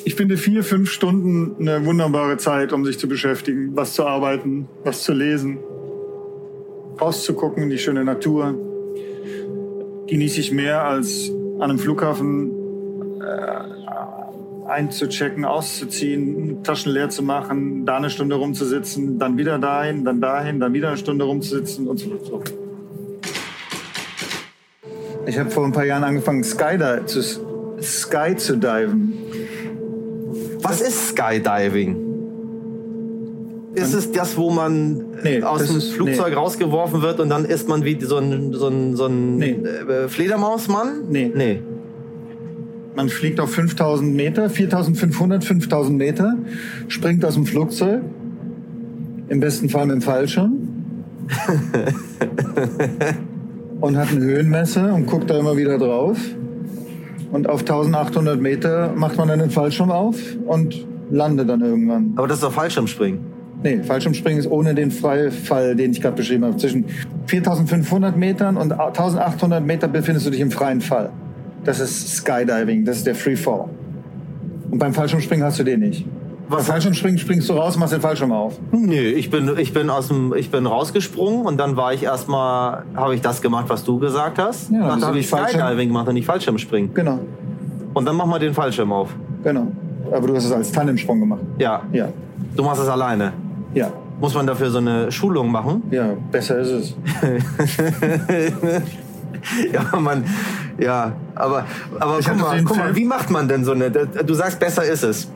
ich 0.06 0.15
finde 0.15 0.38
vier, 0.38 0.63
fünf 0.63 0.89
Stunden 0.89 1.56
eine 1.60 1.86
wunderbare 1.86 2.38
Zeit, 2.38 2.74
um 2.74 2.86
sich 2.86 3.00
zu 3.00 3.08
beschäftigen, 3.08 3.76
was 3.76 3.93
zu 3.93 4.06
arbeiten, 4.06 4.67
was 4.84 5.04
zu 5.04 5.13
lesen, 5.13 5.60
rauszugucken, 7.00 7.69
die 7.69 7.78
schöne 7.78 8.04
Natur. 8.04 8.56
Genieße 10.08 10.39
ich 10.39 10.52
mehr 10.52 10.84
als 10.86 11.32
an 11.60 11.69
einem 11.69 11.80
Flughafen 11.80 12.52
äh, 13.22 14.67
einzuchecken, 14.67 15.46
auszuziehen, 15.46 16.63
Taschen 16.63 16.91
leer 16.91 17.10
zu 17.10 17.24
machen, 17.24 17.86
da 17.86 17.98
eine 17.98 18.10
Stunde 18.10 18.36
rumzusitzen, 18.36 19.19
dann 19.19 19.38
wieder 19.38 19.60
dahin, 19.60 20.06
dann 20.06 20.22
dahin, 20.22 20.60
dann 20.60 20.74
wieder 20.74 20.89
eine 20.89 20.98
Stunde 20.98 21.26
rumzusitzen 21.26 21.88
und 21.88 22.00
so. 22.00 22.17
so. 22.24 22.41
Ich 25.26 25.38
habe 25.38 25.50
vor 25.50 25.65
ein 25.65 25.72
paar 25.72 25.86
Jahren 25.86 26.04
angefangen, 26.04 26.43
Skydive 26.43 27.06
zu, 27.06 27.22
Sky 27.82 28.36
zu 28.36 28.58
diven. 28.58 29.23
Was 30.63 30.82
ist 30.82 31.10
Skydiving? 31.10 31.97
Ist 33.76 33.93
es 33.93 34.12
das, 34.12 34.38
wo 34.38 34.52
man 34.52 35.04
Nee, 35.23 35.41
aus 35.41 35.65
dem 35.65 35.82
Flugzeug 35.82 36.30
nee. 36.30 36.36
rausgeworfen 36.36 37.02
wird 37.02 37.19
und 37.19 37.30
dann 37.30 37.45
ist 37.45 37.67
man 37.67 37.84
wie 37.84 37.99
so 38.02 38.17
ein, 38.17 38.54
so 38.54 38.67
ein, 38.67 38.95
so 38.95 39.08
ein 39.08 39.38
Nee. 39.38 39.52
äh, 39.52 40.08
Fledermausmann? 40.08 41.04
Nee. 41.10 41.32
Nee. 41.36 41.62
Man 42.95 43.10
fliegt 43.10 43.39
auf 43.39 43.52
5000 43.52 44.13
Meter, 44.15 44.49
4500, 44.49 45.43
5000 45.43 45.97
Meter, 45.97 46.36
springt 46.88 47.26
aus 47.26 47.34
dem 47.34 47.45
Flugzeug, 47.47 48.02
im 49.30 49.39
besten 49.39 49.69
Fall 49.69 49.88
mit 49.88 49.95
dem 49.95 50.02
Fallschirm. 50.04 50.54
und 53.82 53.97
hat 53.97 54.12
ein 54.12 54.21
Höhenmesser 54.21 54.93
und 54.93 55.08
guckt 55.08 55.30
da 55.30 55.39
immer 55.39 55.58
wieder 55.58 55.80
drauf. 55.80 56.17
Und 57.34 57.50
auf 57.50 57.62
1800 57.62 58.39
Meter 58.39 58.93
macht 58.96 59.17
man 59.17 59.28
dann 59.28 59.39
den 59.39 59.50
Fallschirm 59.50 59.89
auf 59.89 60.17
und 60.46 60.86
landet 61.10 61.50
dann 61.50 61.62
irgendwann. 61.62 62.13
Aber 62.15 62.28
das 62.28 62.38
ist 62.38 62.43
doch 62.43 62.54
Fallschirmspringen. 62.54 63.22
Nee, 63.63 63.82
Fallschirmspringen 63.82 64.39
ist 64.39 64.52
ohne 64.52 64.76
den 64.76 64.91
Freifall, 64.91 65.76
den 65.76 65.91
ich 65.91 66.02
gerade 66.02 66.15
beschrieben 66.15 66.46
habe. 66.46 66.58
Zwischen 66.58 66.86
4500 67.26 68.15
Metern 68.15 68.56
und 68.56 68.72
1800 68.72 69.65
Meter 69.65 69.88
befindest 69.88 70.28
du 70.28 70.30
dich 70.30 70.41
im 70.41 70.52
freien 70.52 70.80
Fall. 70.80 71.10
Das 71.63 71.80
ist 71.80 72.17
Skydiving, 72.17 72.86
das 72.86 72.98
ist 72.98 73.08
der 73.08 73.15
Freefall. 73.15 73.65
Und 74.69 74.78
beim 74.78 74.93
Fallschirmspringen 74.93 75.43
hast 75.43 75.58
du 75.58 75.63
den 75.63 75.80
nicht. 75.80 76.06
Was- 76.60 76.68
Fallschirmspringen 76.68 77.18
springst 77.18 77.50
du 77.50 77.54
raus, 77.54 77.78
machst 77.78 77.94
den 77.94 78.02
Fallschirm 78.02 78.32
auf. 78.32 78.54
Nö, 78.72 78.94
ich 78.96 79.30
bin, 79.30 79.52
ich 79.58 79.74
bin 79.74 79.89
aus 79.89 80.08
dem, 80.10 80.34
ich 80.36 80.50
bin 80.52 80.66
rausgesprungen 80.66 81.46
und 81.46 81.58
dann 81.58 81.76
war 81.76 81.94
ich 81.94 82.04
erstmal, 82.04 82.84
habe 82.96 83.16
ich 83.16 83.22
das 83.22 83.42
gemacht, 83.42 83.66
was 83.68 83.84
du 83.84 84.00
gesagt 84.00 84.39
hast. 84.39 84.72
Ja, 84.72 84.88
dann 84.88 85.04
habe 85.06 85.20
ich 85.20 85.28
Fallschirm? 85.28 85.62
Skydiving 85.62 85.88
gemacht 85.89 86.08
und 86.08 86.13
nicht 86.16 86.26
Fallschirmspringen. 86.26 86.94
Genau, 86.94 87.20
Und 87.94 88.06
dann 88.06 88.16
mach 88.16 88.26
mal 88.26 88.39
den 88.39 88.54
Fallschirm 88.54 88.92
auf. 88.92 89.10
genau. 89.44 89.68
Aber 90.12 90.28
du 90.28 90.36
hast 90.36 90.46
es 90.46 90.52
als 90.52 90.72
Tandemsprung 90.72 91.20
gemacht. 91.22 91.39
Ja. 91.58 91.82
Ja, 91.92 92.10
Du 92.56 92.63
machst 92.63 92.82
es 92.82 92.88
alleine. 92.89 93.34
ja, 93.74 93.88
Muss 94.20 94.34
man 94.36 94.46
dafür 94.46 94.70
so 94.70 94.78
eine 94.78 95.12
Schulung 95.12 95.50
machen? 95.52 95.82
ja, 95.92 96.10
besser 96.32 96.60
ist 96.60 96.70
es. 96.70 96.96
Ja, 99.74 99.82
aber 99.92 100.00
man, 100.00 100.24
ja, 100.80 101.12
aber, 101.36 101.66
aber 102.00 102.20
Ich 102.20 102.26
guck, 102.28 102.39
mal, 102.39 102.63
guck 102.63 102.78
mal, 102.78 102.96
wie 102.96 103.04
macht 103.04 103.30
man 103.30 103.48
denn 103.50 103.66
so 103.66 103.74
eine, 103.74 103.92
du 103.92 104.34
sagst, 104.34 104.58
besser 104.60 104.86
ist 104.86 105.04
es. 105.04 105.28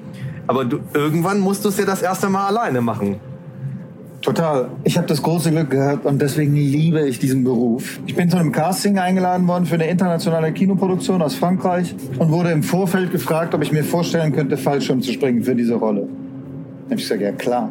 Aber 0.47 0.65
du, 0.65 0.79
irgendwann 0.93 1.39
musst 1.39 1.65
du 1.65 1.69
es 1.69 1.77
ja 1.77 1.85
das 1.85 2.01
erste 2.01 2.29
Mal 2.29 2.47
alleine 2.47 2.81
machen. 2.81 3.17
Total. 4.21 4.69
Ich 4.83 4.97
habe 4.97 5.07
das 5.07 5.21
große 5.21 5.51
Glück 5.51 5.69
gehabt 5.69 6.05
und 6.05 6.21
deswegen 6.21 6.55
liebe 6.55 7.07
ich 7.07 7.19
diesen 7.19 7.43
Beruf. 7.43 7.99
Ich 8.07 8.15
bin 8.15 8.29
zu 8.29 8.37
einem 8.37 8.51
Casting 8.51 8.97
eingeladen 8.97 9.47
worden 9.47 9.65
für 9.65 9.75
eine 9.75 9.87
internationale 9.87 10.51
Kinoproduktion 10.51 11.21
aus 11.21 11.35
Frankreich 11.35 11.95
und 12.17 12.31
wurde 12.31 12.51
im 12.51 12.63
Vorfeld 12.63 13.11
gefragt, 13.11 13.53
ob 13.53 13.61
ich 13.61 13.71
mir 13.71 13.83
vorstellen 13.83 14.33
könnte, 14.33 14.57
Fallschirm 14.57 15.01
zu 15.01 15.13
springen 15.13 15.43
für 15.43 15.55
diese 15.55 15.75
Rolle. 15.75 16.01
Dann 16.01 16.91
hab 16.91 16.97
ich 16.97 17.03
gesagt, 17.03 17.21
ja 17.21 17.31
klar. 17.31 17.69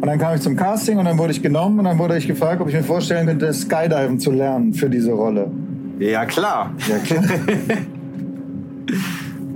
Und 0.00 0.06
dann 0.06 0.18
kam 0.18 0.34
ich 0.34 0.40
zum 0.40 0.56
Casting 0.56 0.98
und 0.98 1.04
dann 1.04 1.18
wurde 1.18 1.32
ich 1.32 1.42
genommen 1.42 1.78
und 1.78 1.84
dann 1.84 1.98
wurde 1.98 2.16
ich 2.16 2.26
gefragt, 2.26 2.60
ob 2.60 2.68
ich 2.68 2.74
mir 2.74 2.82
vorstellen 2.82 3.26
könnte, 3.26 3.52
Skydiven 3.52 4.18
zu 4.18 4.32
lernen 4.32 4.74
für 4.74 4.90
diese 4.90 5.12
Rolle. 5.12 5.50
Ja, 5.98 6.24
klar. 6.24 6.72
Ja, 6.88 6.98
klar. 6.98 7.24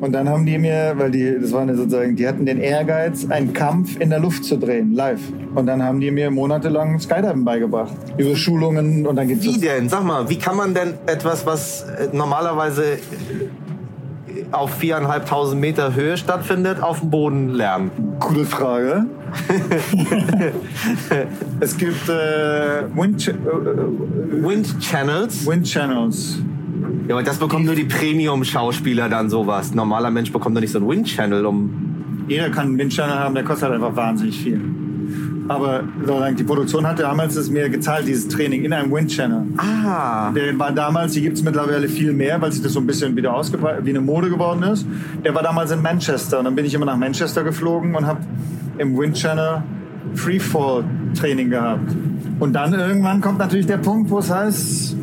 Und 0.00 0.12
dann 0.12 0.28
haben 0.28 0.44
die 0.44 0.59
mir, 0.59 0.92
weil 0.96 1.11
die, 1.11 1.37
das 1.40 1.52
waren 1.52 1.68
ja 1.68 1.74
sozusagen, 1.74 2.16
die 2.16 2.26
hatten 2.26 2.44
den 2.46 2.61
Ehrgeiz, 2.61 3.26
einen 3.30 3.52
Kampf 3.52 3.98
in 4.00 4.11
der 4.11 4.18
Luft 4.20 4.44
zu 4.44 4.57
drehen, 4.59 4.92
live. 4.94 5.20
Und 5.54 5.66
dann 5.66 5.83
haben 5.83 6.00
die 6.00 6.11
mir 6.11 6.30
monatelang 6.30 6.98
Skydiven 7.00 7.44
beigebracht. 7.44 7.92
Über 8.18 8.37
Schulungen 8.37 9.07
und 9.07 9.16
dann 9.16 9.28
gibt's 9.28 9.44
Wie 9.44 9.59
denn? 9.59 9.88
Sag 9.88 10.04
mal, 10.04 10.28
wie 10.28 10.38
kann 10.38 10.57
man 10.57 10.74
denn 10.74 10.94
etwas, 11.07 11.46
was 11.46 11.83
äh, 11.83 12.09
normalerweise 12.12 12.98
auf 14.52 14.70
viereinhalbtausend 14.74 15.61
Meter 15.61 15.94
Höhe 15.94 16.16
stattfindet, 16.16 16.83
auf 16.83 17.00
dem 17.00 17.11
Boden 17.11 17.50
lernen? 17.54 17.90
Gute 18.20 18.44
Frage. 18.44 19.07
es 21.61 21.76
gibt 21.76 22.09
äh, 22.09 22.12
Wind, 22.94 23.20
Ch- 23.20 23.30
äh, 23.30 24.42
Wind 24.46 24.78
Channels. 24.80 25.46
Wind 25.46 25.66
Channels. 25.66 26.38
Ja, 27.09 27.14
aber 27.14 27.22
das 27.22 27.38
bekommen 27.38 27.64
nur 27.64 27.74
die 27.74 27.85
Premium-Schauspieler 27.85 29.09
dann 29.09 29.28
sowas. 29.28 29.72
Ein 29.72 29.76
normaler 29.76 30.11
Mensch 30.11 30.33
bekommt 30.33 30.57
doch 30.57 30.61
nicht 30.61 30.72
so 30.72 30.78
ein 30.78 30.88
Wind 30.88 31.07
Channel, 31.07 31.44
um. 31.46 31.70
Jeder 32.28 32.50
kann 32.50 32.68
einen 32.68 32.78
Wind 32.78 32.92
Channel 32.92 33.18
haben, 33.18 33.35
der 33.35 33.44
kostet 33.44 33.68
halt 33.68 33.74
einfach 33.74 33.94
wahnsinnig 33.94 34.40
viel. 34.40 34.61
Aber 35.46 35.85
sozusagen, 36.00 36.37
die 36.37 36.44
Produktion 36.44 36.87
hat 36.87 36.98
damals 36.98 37.37
es 37.37 37.50
mir 37.50 37.68
gezahlt, 37.68 38.09
dieses 38.09 38.28
Training 38.28 38.64
in 38.64 38.72
einem 38.72 38.90
Wind 38.90 39.11
Channel. 39.11 39.42
Ah. 39.59 40.30
Der 40.33 40.59
war 40.59 40.72
damals, 40.72 41.12
die 41.12 41.20
gibt 41.20 41.37
es 41.37 41.42
mittlerweile 41.42 41.88
viel 41.88 42.14
mehr, 42.14 42.40
weil 42.40 42.50
sich 42.50 42.62
das 42.62 42.72
so 42.72 42.80
ein 42.80 42.87
bisschen 42.87 43.14
wieder 43.14 43.35
ausgebreitet, 43.35 43.85
wie 43.85 43.90
eine 43.90 44.00
Mode 44.00 44.30
geworden 44.30 44.62
ist. 44.62 44.87
Der 45.22 45.35
war 45.35 45.42
damals 45.42 45.70
in 45.70 45.83
Manchester 45.83 46.38
und 46.38 46.46
dann 46.46 46.54
bin 46.54 46.64
ich 46.64 46.72
immer 46.72 46.87
nach 46.87 46.96
Manchester 46.96 47.44
geflogen 47.44 47.94
und 47.94 48.07
habe 48.07 48.20
im 48.78 48.96
Wind 48.96 49.16
Channel 49.16 49.62
Freefall 50.14 50.85
Training 51.14 51.50
gehabt. 51.50 51.94
Und 52.40 52.54
dann 52.54 52.72
irgendwann 52.72 53.20
kommt 53.20 53.38
natürlich 53.38 53.66
der 53.66 53.78
Punkt, 53.78 54.11
wo 54.11 54.18
es 54.18 54.30
heißt, 54.30 54.96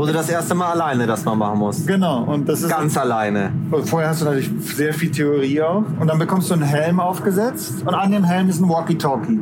Wo 0.00 0.06
du 0.06 0.14
das 0.14 0.30
erste 0.30 0.54
Mal 0.54 0.70
alleine 0.70 1.06
das 1.06 1.26
mal 1.26 1.34
machen 1.34 1.58
musst. 1.58 1.86
genau, 1.86 2.22
und 2.22 2.48
das 2.48 2.62
ist 2.62 2.70
Ganz 2.70 2.96
alleine. 2.96 3.52
Und 3.70 3.86
Vorher 3.86 4.08
hast 4.08 4.22
du 4.22 4.24
natürlich 4.24 4.50
sehr 4.60 4.94
viel 4.94 5.10
Theorie 5.10 5.60
auch. 5.60 5.84
Und 6.00 6.06
dann 6.06 6.18
bekommst 6.18 6.48
du 6.48 6.54
einen 6.54 6.62
Helm 6.62 7.00
aufgesetzt 7.00 7.82
und 7.84 7.92
an 7.92 8.10
dem 8.10 8.24
Helm 8.24 8.48
ist 8.48 8.62
ein 8.62 8.68
Walkie-Talkie. 8.70 9.38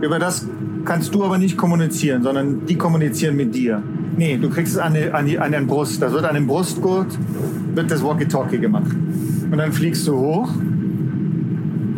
Über 0.00 0.18
das 0.18 0.46
kannst 0.86 1.14
du 1.14 1.22
aber 1.22 1.36
nicht 1.36 1.58
kommunizieren, 1.58 2.22
sondern 2.22 2.64
die 2.64 2.78
kommunizieren 2.78 3.36
mit 3.36 3.54
dir. 3.54 3.82
Nee, 4.16 4.38
du 4.38 4.48
kriegst 4.48 4.72
es 4.72 4.78
an, 4.78 4.94
die, 4.94 5.10
an, 5.10 5.26
die, 5.26 5.38
an 5.38 5.52
den 5.52 5.66
Brust. 5.66 6.00
Da 6.00 6.10
wird 6.10 6.24
an 6.24 6.36
dem 6.36 6.46
Brustgurt 6.46 7.08
wird 7.74 7.90
das 7.90 8.02
Walkie-Talkie 8.02 8.60
gemacht. 8.60 8.90
Und 9.50 9.58
dann 9.58 9.74
fliegst 9.74 10.08
du 10.08 10.16
hoch, 10.16 10.48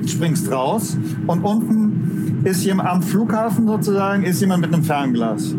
springst 0.04 0.50
raus 0.50 0.96
und 1.28 1.44
unten 1.44 2.40
ist 2.42 2.64
jemand 2.64 2.88
am 2.88 3.02
Flughafen 3.02 3.68
sozusagen 3.68 4.24
ist 4.24 4.40
jemand 4.40 4.62
mit 4.62 4.74
einem 4.74 4.82
Fernglas. 4.82 5.54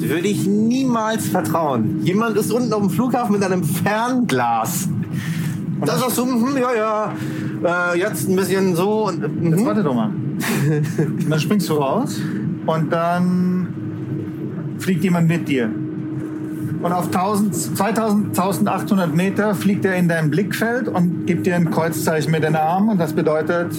Würde 0.00 0.28
ich 0.28 0.46
niemals 0.46 1.28
vertrauen. 1.28 2.00
Jemand 2.02 2.36
ist 2.36 2.52
unten 2.52 2.72
auf 2.72 2.80
dem 2.80 2.90
Flughafen 2.90 3.32
mit 3.32 3.44
einem 3.44 3.64
Fernglas. 3.64 4.88
Und 5.80 5.88
das 5.88 6.06
ist 6.06 6.16
so, 6.16 6.24
hm, 6.24 6.56
ja, 6.56 6.74
ja, 6.74 7.92
äh, 7.92 7.98
jetzt 7.98 8.28
ein 8.28 8.36
bisschen 8.36 8.74
so. 8.74 9.08
Und, 9.08 9.22
Jetzt 9.22 9.60
mhm. 9.60 9.66
warte 9.66 9.82
doch 9.82 9.94
mal. 9.94 10.10
Und 10.10 11.30
dann 11.30 11.40
springst 11.40 11.68
du 11.68 11.74
raus 11.74 12.20
und 12.66 12.92
dann 12.92 13.68
fliegt 14.78 15.04
jemand 15.04 15.28
mit 15.28 15.48
dir. 15.48 15.70
Und 16.82 16.92
auf 16.92 17.06
1000, 17.06 17.54
2000, 17.76 18.38
1800 18.38 19.14
Meter 19.14 19.54
fliegt 19.54 19.84
er 19.84 19.96
in 19.96 20.08
dein 20.08 20.30
Blickfeld 20.30 20.88
und 20.88 21.26
gibt 21.26 21.46
dir 21.46 21.56
ein 21.56 21.70
Kreuzzeichen 21.70 22.30
mit 22.30 22.42
den 22.42 22.56
Armen 22.56 22.88
und 22.88 22.98
das 22.98 23.12
bedeutet, 23.12 23.72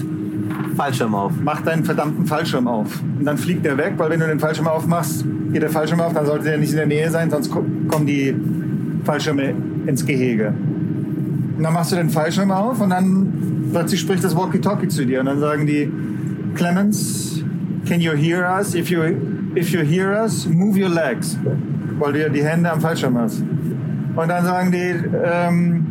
Fallschirm 0.81 1.13
auf. 1.13 1.33
mach 1.43 1.61
deinen 1.61 1.83
verdammten 1.85 2.25
Fallschirm 2.25 2.67
auf. 2.67 3.01
Und 3.19 3.25
dann 3.25 3.37
fliegt 3.37 3.65
er 3.67 3.77
weg, 3.77 3.93
weil 3.97 4.09
wenn 4.09 4.19
du 4.19 4.25
den 4.27 4.39
Fallschirm 4.39 4.67
aufmachst, 4.67 5.23
geht 5.53 5.61
der 5.61 5.69
Fallschirm 5.69 5.99
auf, 6.01 6.13
dann 6.13 6.25
sollte 6.25 6.49
er 6.51 6.57
nicht 6.57 6.71
in 6.71 6.77
der 6.77 6.87
Nähe 6.87 7.09
sein, 7.11 7.29
sonst 7.29 7.51
ko- 7.51 7.63
kommen 7.87 8.07
die 8.07 8.33
Fallschirme 9.03 9.53
ins 9.85 10.03
Gehege. 10.05 10.53
Und 11.57 11.63
dann 11.63 11.73
machst 11.73 11.91
du 11.91 11.97
den 11.97 12.09
Fallschirm 12.09 12.49
auf 12.51 12.81
und 12.81 12.89
dann 12.89 13.27
plötzlich 13.71 13.99
spricht 13.99 14.23
das 14.23 14.35
Walkie-Talkie 14.35 14.87
zu 14.87 15.05
dir 15.05 15.19
und 15.19 15.27
dann 15.27 15.39
sagen 15.39 15.67
die, 15.67 15.91
Clemens, 16.55 17.43
can 17.87 17.99
you 18.01 18.13
hear 18.13 18.43
us? 18.57 18.73
If 18.73 18.89
you, 18.89 19.01
if 19.55 19.69
you 19.69 19.81
hear 19.81 20.19
us, 20.23 20.47
move 20.49 20.79
your 20.81 20.89
legs. 20.89 21.37
Weil 21.99 22.13
du 22.13 22.21
ja 22.21 22.29
die 22.29 22.43
Hände 22.43 22.71
am 22.71 22.81
Fallschirm 22.81 23.15
hast. 23.19 23.43
Und 24.15 24.27
dann 24.27 24.43
sagen 24.43 24.71
die, 24.71 24.95
ähm, 25.23 25.85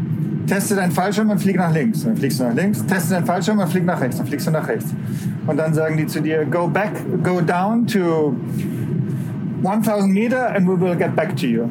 teste 0.51 0.75
deinen 0.75 0.91
Fallschirm 0.91 1.31
und 1.31 1.39
flieg 1.39 1.57
nach 1.57 1.73
links. 1.73 2.03
Dann 2.03 2.17
fliegst 2.17 2.41
du 2.41 2.45
nach 2.45 2.55
links. 2.55 2.85
Teste 2.85 3.15
deinen 3.15 3.25
Fallschirm 3.25 3.59
und 3.61 3.69
flieg 3.69 3.85
nach 3.85 4.01
rechts. 4.01 4.17
Dann 4.17 4.27
fliegst 4.27 4.49
du 4.49 4.51
nach 4.51 4.67
rechts. 4.67 4.93
Und 5.47 5.57
dann 5.57 5.73
sagen 5.73 5.97
die 5.97 6.07
zu 6.07 6.21
dir, 6.21 6.45
go 6.45 6.67
back, 6.67 6.91
go 7.23 7.41
down 7.41 7.87
to 7.87 8.35
1000 9.63 10.13
Meter 10.13 10.53
and 10.55 10.67
we 10.67 10.79
will 10.79 10.97
get 10.97 11.15
back 11.15 11.37
to 11.37 11.47
you. 11.47 11.69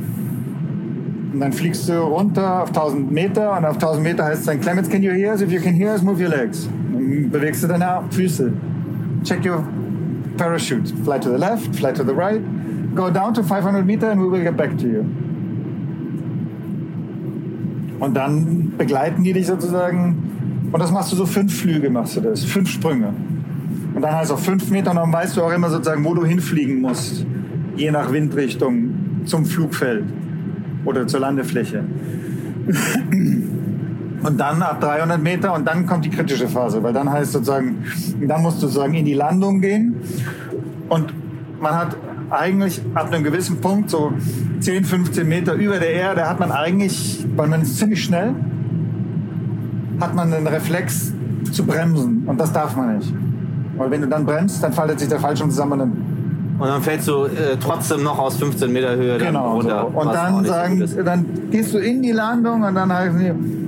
Und 1.33 1.41
dann 1.41 1.51
fliegst 1.51 1.89
du 1.89 1.93
runter 1.93 2.63
auf 2.63 2.69
1000 2.69 3.11
Meter 3.11 3.57
und 3.57 3.65
auf 3.65 3.75
1000 3.75 4.01
Meter 4.01 4.25
heißt 4.25 4.39
es 4.39 4.45
dann, 4.45 4.61
Clemens, 4.61 4.89
can 4.89 5.03
you 5.03 5.11
hear 5.11 5.33
us? 5.33 5.41
If 5.41 5.51
you 5.51 5.59
can 5.59 5.73
hear 5.73 5.91
us, 5.91 6.01
move 6.01 6.21
your 6.23 6.29
legs. 6.29 6.69
Dann 6.93 7.29
bewegst 7.29 7.61
du 7.63 7.67
deine 7.67 8.01
Füße. 8.11 8.53
Check 9.23 9.45
your 9.45 9.61
parachute. 10.37 10.93
Fly 11.03 11.19
to 11.19 11.31
the 11.31 11.37
left, 11.37 11.75
fly 11.75 11.91
to 11.91 12.03
the 12.03 12.13
right. 12.13 12.41
Go 12.95 13.09
down 13.11 13.33
to 13.33 13.43
500 13.43 13.85
Meter 13.85 14.09
and 14.09 14.21
we 14.21 14.31
will 14.31 14.41
get 14.41 14.55
back 14.55 14.77
to 14.77 14.87
you. 14.87 15.05
Und 17.99 18.15
dann 18.15 18.73
begleiten 18.77 19.23
die 19.23 19.33
dich 19.33 19.47
sozusagen. 19.47 20.69
Und 20.71 20.79
das 20.79 20.91
machst 20.91 21.11
du 21.11 21.15
so 21.15 21.25
fünf 21.25 21.59
Flüge, 21.59 21.89
machst 21.89 22.15
du 22.15 22.21
das. 22.21 22.43
Fünf 22.43 22.69
Sprünge. 22.69 23.13
Und 23.93 24.01
dann 24.01 24.15
heißt 24.15 24.31
auch 24.31 24.39
fünf 24.39 24.69
Meter 24.69 24.91
und 24.91 24.97
dann 24.97 25.11
weißt 25.11 25.35
du 25.35 25.43
auch 25.43 25.51
immer 25.51 25.69
sozusagen, 25.69 26.05
wo 26.05 26.13
du 26.13 26.25
hinfliegen 26.25 26.81
musst. 26.81 27.25
Je 27.75 27.91
nach 27.91 28.11
Windrichtung 28.11 28.91
zum 29.25 29.45
Flugfeld 29.45 30.05
oder 30.85 31.07
zur 31.07 31.19
Landefläche. 31.21 31.83
Und 34.21 34.37
dann 34.37 34.61
ab 34.61 34.81
300 34.81 35.21
Meter 35.21 35.53
und 35.53 35.65
dann 35.65 35.85
kommt 35.85 36.05
die 36.05 36.09
kritische 36.09 36.47
Phase, 36.47 36.83
weil 36.83 36.93
dann 36.93 37.09
heißt 37.09 37.31
sozusagen, 37.31 37.83
dann 38.21 38.41
musst 38.41 38.57
du 38.57 38.67
sozusagen 38.67 38.93
in 38.93 39.05
die 39.05 39.13
Landung 39.13 39.61
gehen 39.61 39.95
und 40.89 41.13
man 41.61 41.73
hat 41.73 41.95
eigentlich 42.31 42.81
ab 42.93 43.11
einem 43.11 43.23
gewissen 43.23 43.59
Punkt, 43.61 43.89
so 43.89 44.11
10, 44.59 44.83
15 44.85 45.27
Meter 45.27 45.53
über 45.53 45.77
der 45.79 45.91
Erde, 45.93 46.27
hat 46.29 46.39
man 46.39 46.51
eigentlich, 46.51 47.25
weil 47.35 47.47
man 47.47 47.61
ist 47.61 47.77
ziemlich 47.77 48.03
schnell, 48.03 48.33
hat 49.99 50.15
man 50.15 50.33
einen 50.33 50.47
Reflex 50.47 51.13
zu 51.51 51.65
bremsen 51.65 52.23
und 52.25 52.39
das 52.39 52.51
darf 52.53 52.75
man 52.75 52.97
nicht. 52.97 53.13
Weil 53.77 53.91
wenn 53.91 54.01
du 54.01 54.07
dann 54.07 54.25
bremst, 54.25 54.61
dann 54.63 54.73
faltet 54.73 54.99
sich 54.99 55.09
der 55.09 55.19
Fallschirm 55.19 55.49
zusammen 55.49 55.73
und 55.73 55.79
dann 55.79 55.91
Und 56.59 56.67
dann 56.67 56.81
fällst 56.81 57.07
du 57.07 57.23
äh, 57.25 57.55
trotzdem 57.59 58.03
noch 58.03 58.19
aus 58.19 58.35
15 58.37 58.71
Meter 58.71 58.95
Höhe 58.95 59.17
Genau. 59.17 59.53
runter. 59.53 59.87
So. 59.93 59.99
Und 59.99 60.13
dann 60.13 60.43
so 60.43 60.49
sagen, 60.51 60.81
ist. 60.81 60.97
dann 61.05 61.25
gehst 61.51 61.73
du 61.73 61.77
in 61.77 62.01
die 62.01 62.11
Landung 62.11 62.63
und 62.63 62.75
dann 62.75 62.91
heißen 62.91 63.17
die, 63.19 63.58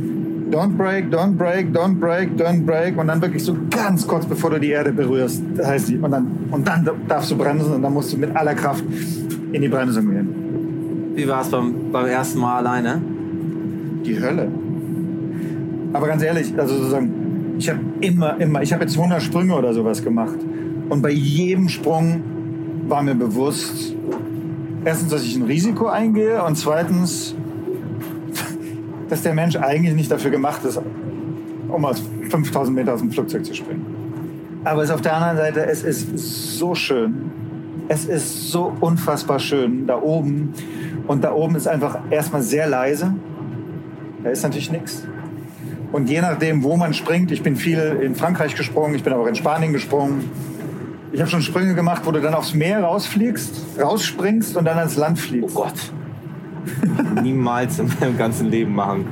don't 0.52 0.78
break, 0.78 1.10
don't 1.10 1.38
break, 1.38 1.72
don't 1.72 2.00
break, 2.00 2.36
don't 2.36 2.66
break. 2.66 2.98
Und 2.98 3.08
dann 3.08 3.22
wirklich 3.22 3.44
so 3.44 3.56
ganz 3.70 4.06
kurz 4.06 4.26
bevor 4.26 4.52
du 4.52 4.60
die 4.60 4.72
Erde 4.72 4.92
berührst, 4.92 5.42
heißt 5.64 5.90
die. 5.90 5.98
Und 5.98 6.12
dann, 6.12 6.28
und 6.52 6.68
dann 6.68 6.90
darfst 7.08 7.32
du 7.32 7.38
bremsen 7.38 7.74
und 7.74 7.82
dann 7.82 7.94
musst 7.94 8.14
du 8.14 8.18
mit 8.18 8.36
aller 8.36 8.54
Kraft 8.54 8.84
in 9.52 9.62
die 9.62 9.70
Bremsung 9.70 10.10
gehen. 10.10 11.12
Wie 11.16 11.28
war 11.28 11.42
es 11.42 11.50
beim, 11.50 11.92
beim 11.92 12.06
ersten 12.06 12.40
Mal 12.40 12.58
alleine? 12.58 13.02
Die 14.06 14.20
Hölle. 14.20 14.48
Aber 15.94 16.08
ganz 16.08 16.24
ehrlich, 16.24 16.54
also 16.58 16.76
sozusagen, 16.76 17.56
ich 17.58 17.70
habe 17.70 17.80
immer, 18.00 18.40
immer, 18.40 18.62
ich 18.62 18.72
habe 18.74 18.84
jetzt 18.84 18.98
100 18.98 19.22
Sprünge 19.22 19.56
oder 19.56 19.74
sowas 19.74 20.04
gemacht. 20.04 20.38
Und 20.90 21.02
bei 21.02 21.12
jedem 21.12 21.70
Sprung 21.70 22.22
war 22.88 23.04
mir 23.04 23.16
bewusst, 23.16 23.96
erstens, 24.86 25.12
dass 25.12 25.24
ich 25.24 25.36
ein 25.36 25.44
Risiko 25.44 25.88
eingehe 25.88 26.44
und 26.44 26.58
zweitens, 26.58 27.36
dass 29.12 29.24
der 29.24 29.34
Mensch 29.34 29.58
eigentlich 29.58 29.94
nicht 29.94 30.10
dafür 30.10 30.32
gemacht 30.32 30.64
ist, 30.64 30.80
um 31.68 31.84
aus 31.84 32.02
5000 32.30 32.74
Meter 32.74 32.94
aus 32.94 33.02
dem 33.02 33.12
Flugzeug 33.12 33.46
zu 33.46 33.54
springen. 33.54 33.86
Aber 34.64 34.84
es 34.84 34.90
ist 34.90 34.96
auf 34.96 35.02
der 35.02 35.14
anderen 35.18 35.36
Seite, 35.36 35.66
es 35.66 35.84
ist 35.84 36.58
so 36.58 36.76
schön. 36.76 37.30
Es 37.90 38.06
ist 38.06 38.52
so 38.52 38.74
unfassbar 38.80 39.40
schön 39.40 39.86
da 39.86 40.02
oben. 40.02 40.54
Und 41.08 41.26
da 41.26 41.34
oben 41.34 41.56
ist 41.56 41.68
einfach 41.68 42.00
erstmal 42.10 42.42
sehr 42.42 42.68
leise. 42.68 43.14
Da 44.24 44.30
ist 44.30 44.44
natürlich 44.44 44.72
nichts. 44.72 45.06
Und 45.92 46.10
je 46.10 46.22
nachdem, 46.22 46.64
wo 46.64 46.78
man 46.78 46.94
springt, 46.94 47.34
ich 47.34 47.44
bin 47.44 47.58
viel 47.58 48.00
in 48.02 48.16
Frankreich 48.16 48.56
gesprungen, 48.56 48.96
ich 48.96 49.04
bin 49.04 49.12
aber 49.12 49.24
auch 49.24 49.28
in 49.28 49.36
Spanien 49.36 49.74
gesprungen. 49.74 50.30
Ich 51.12 51.20
habe 51.20 51.30
schon 51.30 51.42
Sprünge 51.42 51.76
gemacht, 51.76 52.04
wo 52.06 52.12
du 52.12 52.22
dann 52.22 52.34
aufs 52.34 52.54
Meer 52.54 52.82
rausfliegst, 52.82 53.78
rausspringst 53.78 54.56
und 54.56 54.64
dann 54.64 54.78
ans 54.78 54.96
Land 54.96 55.18
Oh 55.18 55.22
fliegst. 55.22 55.56
Gott. 55.56 55.92
Niemals 57.24 57.80
in 57.80 57.90
meinem 58.00 58.18
ganzen 58.18 58.50
Leben 58.50 58.74
machen. 58.74 59.06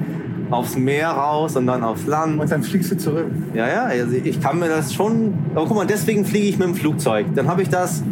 Aufs 0.52 0.76
Meer 0.76 1.10
raus 1.10 1.56
und 1.56 1.68
dann 1.68 1.84
aufs 1.84 2.08
Land. 2.08 2.40
Und 2.40 2.52
dann 2.52 2.64
fliegst 2.64 2.92
du 2.92 2.98
zurück. 2.98 3.28
Ja, 3.54 3.68
ja, 3.68 3.84
also 3.84 4.16
ich 4.16 4.42
kann 4.42 4.60
mir 4.60 4.68
das 4.68 4.94
schon. 4.94 5.34
Aber 5.54 5.66
guck 5.66 5.78
mal, 5.78 5.86
deswegen 5.86 6.26
fliege 6.26 6.48
ich 6.48 6.58
mit 6.58 6.68
dem 6.68 6.76
Flugzeug. 6.76 7.28
Dann 7.36 7.48
habe 7.48 7.62
ich 7.62 7.70
das 7.70 8.04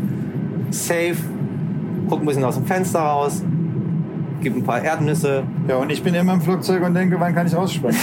safe, 0.70 1.18
guck 2.10 2.20
ein 2.20 2.26
bisschen 2.26 2.44
aus 2.44 2.56
dem 2.56 2.66
Fenster 2.66 3.00
raus, 3.00 3.42
gib 4.42 4.56
ein 4.56 4.64
paar 4.64 4.84
Erdnüsse. 4.84 5.44
Ja, 5.68 5.78
und 5.78 5.92
ich 5.92 6.04
bin 6.04 6.14
immer 6.14 6.34
im 6.34 6.42
Flugzeug 6.42 6.84
und 6.84 6.94
denke, 6.94 7.20
wann 7.20 7.34
kann 7.34 7.48
ich 7.48 7.56
rausspringen? 7.56 7.98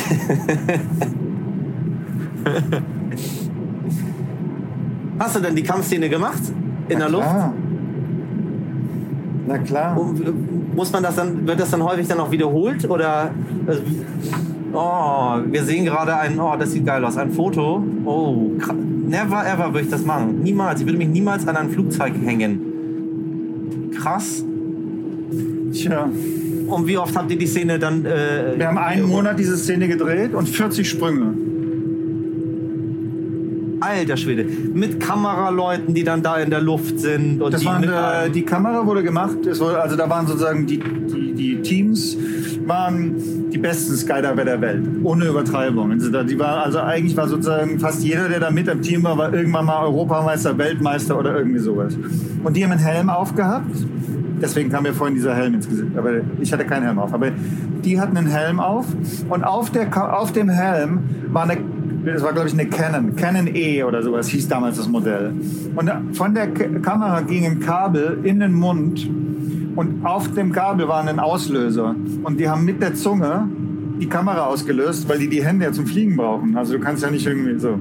Hast 5.19 5.37
du 5.37 5.41
denn 5.41 5.55
die 5.55 5.63
Kampfszene 5.63 6.09
gemacht? 6.09 6.43
In 6.89 6.99
der 6.99 7.09
Luft? 7.09 7.25
Klar. 7.25 7.53
Na 9.47 9.59
klar. 9.59 9.97
Äh, 9.97 10.77
Muss 10.77 10.93
man 10.93 11.03
das 11.03 11.17
dann, 11.17 11.47
wird 11.47 11.61
das 11.61 11.71
dann 11.71 11.83
häufig 11.83 12.09
dann 12.09 12.21
auch 12.21 12.31
wiederholt? 12.31 12.89
Oder. 12.89 13.31
Also, 13.67 13.83
oh, 14.73 15.39
wir 15.47 15.63
sehen 15.65 15.85
gerade 15.85 16.17
ein. 16.17 16.39
Oh, 16.39 16.55
das 16.59 16.73
sieht 16.73 16.87
geil 16.87 17.05
aus. 17.05 17.17
Ein 17.17 17.31
Foto. 17.31 17.83
Oh, 18.05 18.51
never 19.07 19.45
ever 19.47 19.67
würde 19.73 19.83
ich 19.83 19.91
das 19.91 20.05
machen. 20.05 20.41
Niemals. 20.43 20.81
Ich 20.81 20.87
würde 20.87 20.99
mich 20.99 21.09
niemals 21.09 21.47
an 21.47 21.57
ein 21.57 21.71
Flugzeug 21.71 22.15
hängen. 22.25 23.91
Krass. 23.95 24.45
Tja, 25.73 26.09
Und 26.69 26.87
wie 26.87 26.97
oft 26.97 27.17
habt 27.17 27.31
ihr 27.31 27.39
die 27.39 27.47
Szene 27.47 27.79
dann. 27.79 28.05
Äh, 28.05 28.55
wir 28.57 28.69
haben 28.69 28.79
einen 28.79 29.09
Monat 29.09 29.39
diese 29.39 29.57
Szene 29.57 29.89
gedreht 29.89 30.35
und 30.35 30.49
40 30.49 30.89
Sprünge. 30.89 31.35
Alter 33.85 34.17
Schwede. 34.17 34.45
Mit 34.45 35.01
Kameraleuten, 35.01 35.95
die 35.95 36.05
dann 36.05 36.23
da 36.23 36.39
in 36.39 36.51
der 36.51 36.61
Luft 36.61 36.99
sind. 36.99 37.43
Und 37.43 37.53
Das 37.53 37.61
die 37.61 37.67
waren, 37.67 37.85
äh, 37.85 38.31
die 38.31 38.43
Kamera 38.43 38.87
wurde 38.87 39.03
gemacht. 39.03 39.45
Es 39.47 39.61
wurde, 39.61 39.81
also 39.81 39.97
da 39.97 40.09
waren 40.09 40.27
sozusagen 40.27 40.67
die, 40.67 40.79
die, 40.79 41.35
die 41.35 41.63
Teams 41.63 42.17
waren 42.67 43.51
die 43.51 43.59
besten 43.59 43.95
Skydiver 43.95 44.45
der 44.45 44.61
Welt, 44.61 44.83
ohne 45.03 45.27
Übertreibung. 45.27 45.93
Also, 45.93 46.11
die 46.23 46.39
war, 46.39 46.65
also 46.65 46.81
eigentlich 46.81 47.17
war 47.17 47.29
sozusagen 47.29 47.79
fast 47.79 48.03
jeder, 48.03 48.29
der 48.29 48.41
da 48.41 48.51
mit 48.51 48.69
im 48.69 48.83
Team 48.83 49.05
war, 49.05 49.17
war 49.19 49.33
irgendwann 49.33 49.67
mal 49.67 49.85
Europameister, 49.85 50.57
Weltmeister 50.57 51.19
oder 51.19 51.37
irgendwie 51.37 51.61
sowas. 51.61 51.97
Und 52.43 52.57
die 52.57 52.65
haben 52.65 52.73
einen 52.73 52.81
Helm 52.81 53.11
aufgehabt. 53.11 53.71
Deswegen 54.41 54.71
kam 54.71 54.83
mir 54.83 54.93
vorhin 54.93 55.15
dieser 55.15 55.35
Helm 55.35 55.55
ins 55.55 55.69
Gesicht. 55.69 55.97
Aber 55.97 56.11
ich 56.41 56.53
hatte 56.53 56.65
keinen 56.65 56.85
Helm 56.85 56.99
auf. 56.99 57.15
Aber 57.15 57.31
die 57.85 58.01
hatten 58.01 58.17
einen 58.17 58.27
Helm 58.27 58.61
auf. 58.61 58.87
Und 59.29 59.45
auf, 59.45 59.71
der, 59.71 60.19
auf 60.19 60.33
dem 60.33 60.49
Helm 60.49 61.01
war 61.29 61.45
eine 61.45 61.59
das 62.13 62.23
war, 62.23 62.33
glaube 62.33 62.49
ich, 62.49 62.55
eine 62.55 62.67
Canon, 62.67 63.17
Canon 63.17 63.49
E 63.55 63.83
oder 63.83 64.03
sowas 64.03 64.29
hieß 64.29 64.49
damals 64.49 64.77
das 64.77 64.89
Modell. 64.89 65.33
Und 65.75 65.91
von 66.13 66.35
der 66.35 66.49
K 66.49 66.65
Kamera 66.81 67.21
ging 67.23 67.47
ein 67.47 67.61
Kabel 67.61 68.19
in 68.23 68.41
den 68.41 68.53
Mund 68.53 69.09
und 69.77 70.05
auf 70.05 70.33
dem 70.35 70.53
Kabel 70.53 70.89
war 70.89 71.05
ein 71.05 71.19
Auslöser. 71.19 71.95
Und 72.23 72.39
die 72.39 72.49
haben 72.49 72.65
mit 72.65 72.83
der 72.83 72.95
Zunge 72.95 73.49
die 74.01 74.09
Kamera 74.09 74.47
ausgelöst, 74.47 75.09
weil 75.09 75.19
die 75.19 75.29
die 75.29 75.45
Hände 75.45 75.65
ja 75.67 75.73
zum 75.73 75.87
Fliegen 75.87 76.17
brauchen. 76.17 76.57
Also 76.57 76.75
du 76.75 76.81
kannst 76.81 77.03
ja 77.03 77.11
nicht 77.11 77.27
irgendwie 77.27 77.59
so. 77.59 77.79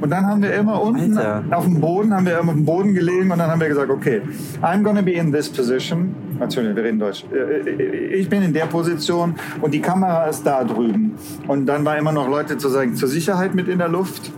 Und 0.00 0.10
dann 0.10 0.26
haben 0.26 0.42
wir 0.42 0.52
immer 0.52 0.82
unten 0.82 1.16
Alter. 1.16 1.44
auf 1.50 1.64
dem 1.64 1.80
Boden, 1.80 2.12
haben 2.14 2.26
wir 2.26 2.38
immer 2.38 2.50
auf 2.50 2.56
dem 2.56 2.64
Boden 2.64 2.94
gelegen 2.94 3.30
und 3.30 3.38
dann 3.38 3.50
haben 3.50 3.60
wir 3.60 3.68
gesagt, 3.68 3.90
okay, 3.90 4.22
I'm 4.60 4.82
gonna 4.82 5.02
be 5.02 5.12
in 5.12 5.32
this 5.32 5.48
position. 5.48 6.14
Natürlich, 6.38 6.76
wir 6.76 6.84
reden 6.84 6.98
Deutsch. 6.98 7.24
Äh, 7.32 8.16
Ich 8.16 8.28
bin 8.28 8.42
in 8.42 8.52
der 8.52 8.66
Position 8.66 9.34
und 9.60 9.72
die 9.72 9.80
Kamera 9.80 10.26
ist 10.26 10.44
da 10.44 10.64
drüben. 10.64 11.14
Und 11.46 11.66
dann 11.66 11.84
war 11.84 11.96
immer 11.96 12.12
noch 12.12 12.28
Leute 12.28 12.58
zu 12.58 12.68
sagen, 12.68 12.94
zur 12.94 13.08
Sicherheit 13.08 13.54
mit 13.54 13.68
in 13.68 13.78
der 13.78 13.88
Luft, 13.88 14.30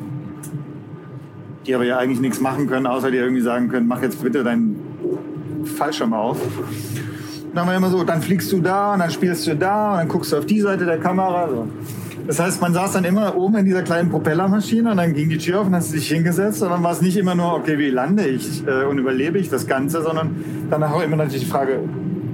die 1.66 1.74
aber 1.74 1.84
ja 1.84 1.98
eigentlich 1.98 2.20
nichts 2.20 2.40
machen 2.40 2.66
können, 2.66 2.86
außer 2.86 3.10
dir 3.10 3.22
irgendwie 3.22 3.42
sagen 3.42 3.68
können, 3.68 3.86
mach 3.86 4.02
jetzt 4.02 4.22
bitte 4.22 4.42
deinen 4.42 4.76
Fallschirm 5.64 6.12
auf. 6.12 6.40
Und 6.42 7.54
dann 7.54 7.66
war 7.66 7.74
immer 7.74 7.90
so, 7.90 8.04
dann 8.04 8.22
fliegst 8.22 8.52
du 8.52 8.60
da 8.60 8.94
und 8.94 9.00
dann 9.00 9.10
spielst 9.10 9.46
du 9.46 9.56
da 9.56 9.92
und 9.92 9.98
dann 9.98 10.08
guckst 10.08 10.32
du 10.32 10.36
auf 10.36 10.46
die 10.46 10.60
Seite 10.60 10.84
der 10.84 10.98
Kamera. 10.98 11.48
So. 11.48 11.66
Das 12.28 12.38
heißt, 12.38 12.60
man 12.60 12.74
saß 12.74 12.92
dann 12.92 13.04
immer 13.04 13.34
oben 13.34 13.56
in 13.56 13.64
dieser 13.64 13.82
kleinen 13.82 14.10
Propellermaschine 14.10 14.90
und 14.90 14.98
dann 14.98 15.14
ging 15.14 15.30
die 15.30 15.38
Tür 15.38 15.62
auf 15.62 15.66
und 15.66 15.74
hast 15.74 15.94
dich 15.94 16.08
hingesetzt 16.08 16.62
und 16.62 16.68
dann 16.68 16.82
war 16.82 16.92
es 16.92 17.00
nicht 17.00 17.16
immer 17.16 17.34
nur, 17.34 17.54
okay, 17.54 17.78
wie 17.78 17.88
lande 17.88 18.26
ich 18.26 18.66
äh, 18.66 18.84
und 18.84 18.98
überlebe 18.98 19.38
ich 19.38 19.48
das 19.48 19.66
Ganze, 19.66 20.02
sondern 20.02 20.36
danach 20.68 20.92
auch 20.92 21.02
immer 21.02 21.16
natürlich 21.16 21.44
die 21.44 21.50
Frage, 21.50 21.80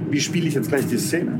wie 0.09 0.19
spiele 0.19 0.49
ich 0.49 0.53
jetzt 0.53 0.67
gleich 0.67 0.85
die 0.85 0.97
Szene? 0.97 1.39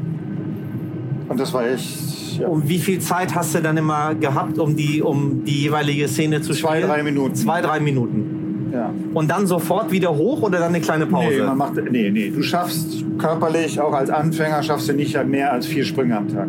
Und 1.28 1.38
das 1.38 1.54
war 1.54 1.68
echt, 1.68 2.40
ja, 2.40 2.48
Und 2.48 2.70
wie 2.70 2.80
viel 2.80 3.00
Zeit 3.00 3.36
hast 3.36 3.56
du 3.56 3.62
dann 3.62 3.76
immer 3.76 4.16
gehabt, 4.16 4.58
um 4.58 4.78
die, 4.78 5.02
um 5.02 5.44
die 5.44 5.64
jeweilige 5.64 6.08
Szene 6.08 6.40
zu 6.40 6.54
zwei, 6.54 6.78
spielen? 6.78 6.88
drei 6.88 7.04
Minuten. 7.04 7.36
Zwei, 7.36 7.60
drei 7.60 7.82
Minuten. 7.82 8.70
Ja. 8.72 8.90
Und 9.14 9.30
dann 9.30 9.48
sofort 9.48 9.92
wieder 9.92 10.16
hoch 10.16 10.42
oder 10.44 10.60
dann 10.60 10.70
eine 10.70 10.80
kleine 10.80 11.08
Pause? 11.08 11.40
Nee, 11.40 11.44
man 11.44 11.58
macht, 11.58 11.74
nee, 11.92 12.10
nee, 12.10 12.30
du 12.30 12.42
schaffst 12.42 13.04
körperlich, 13.18 13.82
auch 13.82 13.94
als 13.94 14.10
Anfänger, 14.10 14.64
schaffst 14.64 14.88
du 14.88 14.94
nicht 14.94 15.22
mehr 15.26 15.52
als 15.52 15.66
vier 15.66 15.84
Sprünge 15.84 16.16
am 16.16 16.30
Tag. 16.30 16.48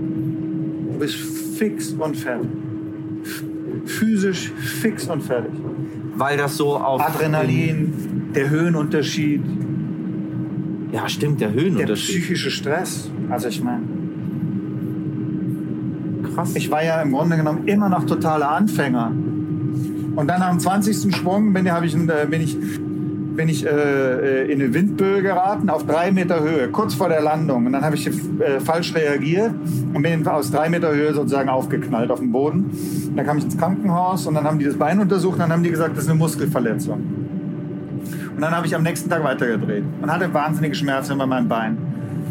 Du 0.92 0.98
bist 1.00 1.45
fix 1.58 1.92
und 1.92 2.16
fertig. 2.16 2.48
Physisch 3.86 4.50
fix 4.56 5.06
und 5.08 5.22
fertig. 5.22 5.52
Weil 6.16 6.36
das 6.38 6.56
so 6.56 6.76
auf 6.76 7.00
Adrenalin, 7.00 7.92
der 8.34 8.50
Höhenunterschied, 8.50 9.42
Ja, 10.92 11.08
stimmt, 11.08 11.40
der 11.40 11.48
der 11.50 11.62
Höhenunterschied. 11.62 12.16
psychische 12.16 12.50
Stress. 12.50 13.10
Also 13.28 13.48
ich 13.48 13.62
meine, 13.62 13.82
Krass. 16.34 16.54
ich 16.54 16.70
war 16.70 16.82
ja 16.84 17.02
im 17.02 17.12
Grunde 17.12 17.36
genommen 17.36 17.66
immer 17.66 17.88
noch 17.88 18.04
totaler 18.04 18.50
Anfänger. 18.50 19.12
Und 20.16 20.28
dann 20.28 20.42
am 20.42 20.58
20. 20.58 21.14
Sprung 21.14 21.52
bin, 21.52 21.66
ich, 21.66 21.94
äh, 21.94 22.26
bin 22.30 22.40
ich, 22.40 22.56
bin 23.36 23.48
ich 23.48 23.64
äh, 23.66 24.50
in 24.50 24.60
eine 24.60 24.72
Windböe 24.72 25.22
geraten 25.22 25.68
auf 25.70 25.86
drei 25.86 26.10
Meter 26.10 26.40
Höhe, 26.40 26.68
kurz 26.68 26.94
vor 26.94 27.08
der 27.08 27.20
Landung. 27.20 27.66
Und 27.66 27.72
dann 27.72 27.84
habe 27.84 27.94
ich 27.94 28.06
äh, 28.06 28.60
falsch 28.60 28.94
reagiert 28.94 29.52
und 29.92 30.02
bin 30.02 30.26
aus 30.26 30.50
drei 30.50 30.68
Meter 30.68 30.94
Höhe 30.94 31.12
sozusagen 31.12 31.48
aufgeknallt 31.48 32.10
auf 32.10 32.20
den 32.20 32.32
Boden. 32.32 32.70
Und 33.08 33.16
dann 33.16 33.26
kam 33.26 33.38
ich 33.38 33.44
ins 33.44 33.58
Krankenhaus 33.58 34.26
und 34.26 34.34
dann 34.34 34.44
haben 34.44 34.58
die 34.58 34.64
das 34.64 34.76
Bein 34.76 34.98
untersucht 35.00 35.34
und 35.34 35.40
dann 35.40 35.52
haben 35.52 35.62
die 35.62 35.70
gesagt, 35.70 35.96
das 35.96 36.04
ist 36.04 36.10
eine 36.10 36.18
Muskelverletzung. 36.18 37.02
Und 38.34 38.42
dann 38.42 38.54
habe 38.54 38.66
ich 38.66 38.74
am 38.74 38.82
nächsten 38.82 39.08
Tag 39.08 39.24
weitergedreht 39.24 39.84
und 40.00 40.12
hatte 40.12 40.32
wahnsinnige 40.32 40.74
Schmerzen 40.74 41.16
bei 41.16 41.26
meinem 41.26 41.48
Bein. 41.48 41.78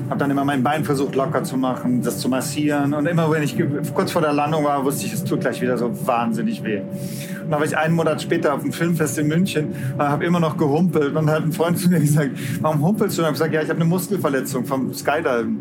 Habe 0.10 0.20
dann 0.20 0.30
immer 0.30 0.46
mein 0.46 0.62
Bein 0.62 0.84
versucht 0.84 1.16
locker 1.16 1.44
zu 1.44 1.58
machen, 1.58 2.02
das 2.04 2.20
zu 2.20 2.30
massieren. 2.30 2.94
Und 2.94 3.08
immer 3.08 3.30
wenn 3.32 3.42
ich 3.42 3.58
kurz 3.94 4.12
vor 4.12 4.22
der 4.22 4.34
Landung 4.34 4.64
war, 4.64 4.86
wusste 4.86 5.06
ich, 5.08 5.14
es 5.14 5.24
tut 5.24 5.42
gleich 5.42 5.62
wieder 5.62 5.78
so 5.78 5.92
wahnsinnig 6.06 6.64
weh. 6.64 6.80
Und 6.80 7.52
dann 7.52 7.60
war 7.60 7.66
ich 7.66 7.76
einen 7.76 7.96
Monat 7.96 8.22
später 8.22 8.54
auf 8.54 8.62
dem 8.62 8.72
Filmfest 8.72 9.18
in 9.18 9.28
München 9.28 9.70
und 9.98 10.04
habe 10.04 10.26
immer 10.26 10.40
noch 10.40 10.58
gehumpelt. 10.58 11.10
Und 11.10 11.16
dann 11.16 11.30
hat 11.30 11.44
ein 11.44 11.52
Freund 11.52 11.80
zu 11.80 11.90
mir 11.90 12.00
gesagt, 12.00 12.32
warum 12.62 12.82
humpelst 12.82 13.18
du? 13.18 13.22
Und 13.22 13.26
ich 13.26 13.28
habe 13.28 13.34
gesagt, 13.34 13.54
ja, 13.54 13.62
ich 13.62 13.70
habe 13.70 13.80
eine 13.80 13.90
Muskelverletzung 13.90 14.66
vom 14.66 14.94
Skydiven. 14.94 15.60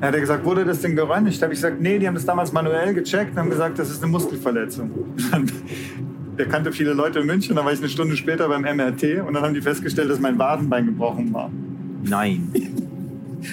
Dann 0.00 0.08
hat 0.08 0.14
er 0.14 0.20
gesagt, 0.20 0.44
wurde 0.44 0.64
das 0.64 0.80
denn 0.80 0.96
geröntgt? 0.96 1.40
Da 1.40 1.44
habe 1.44 1.54
ich 1.54 1.60
gesagt, 1.60 1.80
nee, 1.80 1.98
die 1.98 2.06
haben 2.06 2.14
das 2.14 2.26
damals 2.26 2.52
manuell 2.52 2.92
gecheckt 2.94 3.32
und 3.32 3.38
haben 3.38 3.50
gesagt, 3.50 3.78
das 3.78 3.90
ist 3.90 4.02
eine 4.02 4.12
Muskelverletzung. 4.12 4.90
Der 6.38 6.48
kannte 6.48 6.72
viele 6.72 6.94
Leute 6.94 7.18
in 7.18 7.26
München, 7.26 7.54
dann 7.54 7.66
war 7.66 7.72
ich 7.72 7.80
eine 7.80 7.88
Stunde 7.90 8.16
später 8.16 8.48
beim 8.48 8.62
MRT 8.62 9.20
und 9.26 9.34
dann 9.34 9.42
haben 9.42 9.52
die 9.52 9.60
festgestellt, 9.60 10.10
dass 10.10 10.20
mein 10.20 10.38
Wadenbein 10.38 10.86
gebrochen 10.86 11.34
war. 11.34 11.50
Nein. 12.02 12.50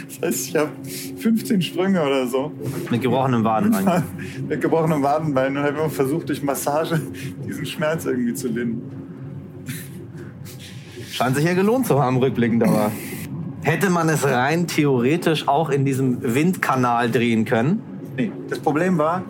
Das 0.08 0.30
heißt, 0.30 0.48
ich 0.50 0.56
habe 0.56 0.72
15 1.18 1.62
Sprünge 1.62 2.02
oder 2.02 2.28
so 2.28 2.52
Mit 2.90 3.02
gebrochenem 3.02 3.44
Wadenbein. 3.44 4.04
mit 4.50 4.62
gebrochenem 4.62 5.02
Wadenbein 5.04 5.58
und 5.58 5.64
habe 5.64 5.78
immer 5.78 5.90
versucht, 5.90 6.30
durch 6.30 6.44
Massage 6.44 7.02
diesen 7.48 7.66
Schmerz 7.66 8.06
irgendwie 8.06 8.34
zu 8.34 8.48
lindern. 8.48 8.82
Scheint 11.12 11.36
sich 11.36 11.46
ja 11.46 11.54
gelohnt 11.54 11.88
zu 11.88 12.02
haben, 12.02 12.18
rückblickend, 12.18 12.64
aber. 12.64 12.92
Hätte 13.64 13.90
man 13.90 14.08
es 14.08 14.24
rein 14.24 14.68
theoretisch 14.68 15.48
auch 15.48 15.70
in 15.70 15.84
diesem 15.84 16.20
Windkanal 16.22 17.10
drehen 17.10 17.44
können? 17.44 17.82
Nee, 18.16 18.32
das 18.50 18.60
Problem 18.60 18.98
war, 18.98 19.24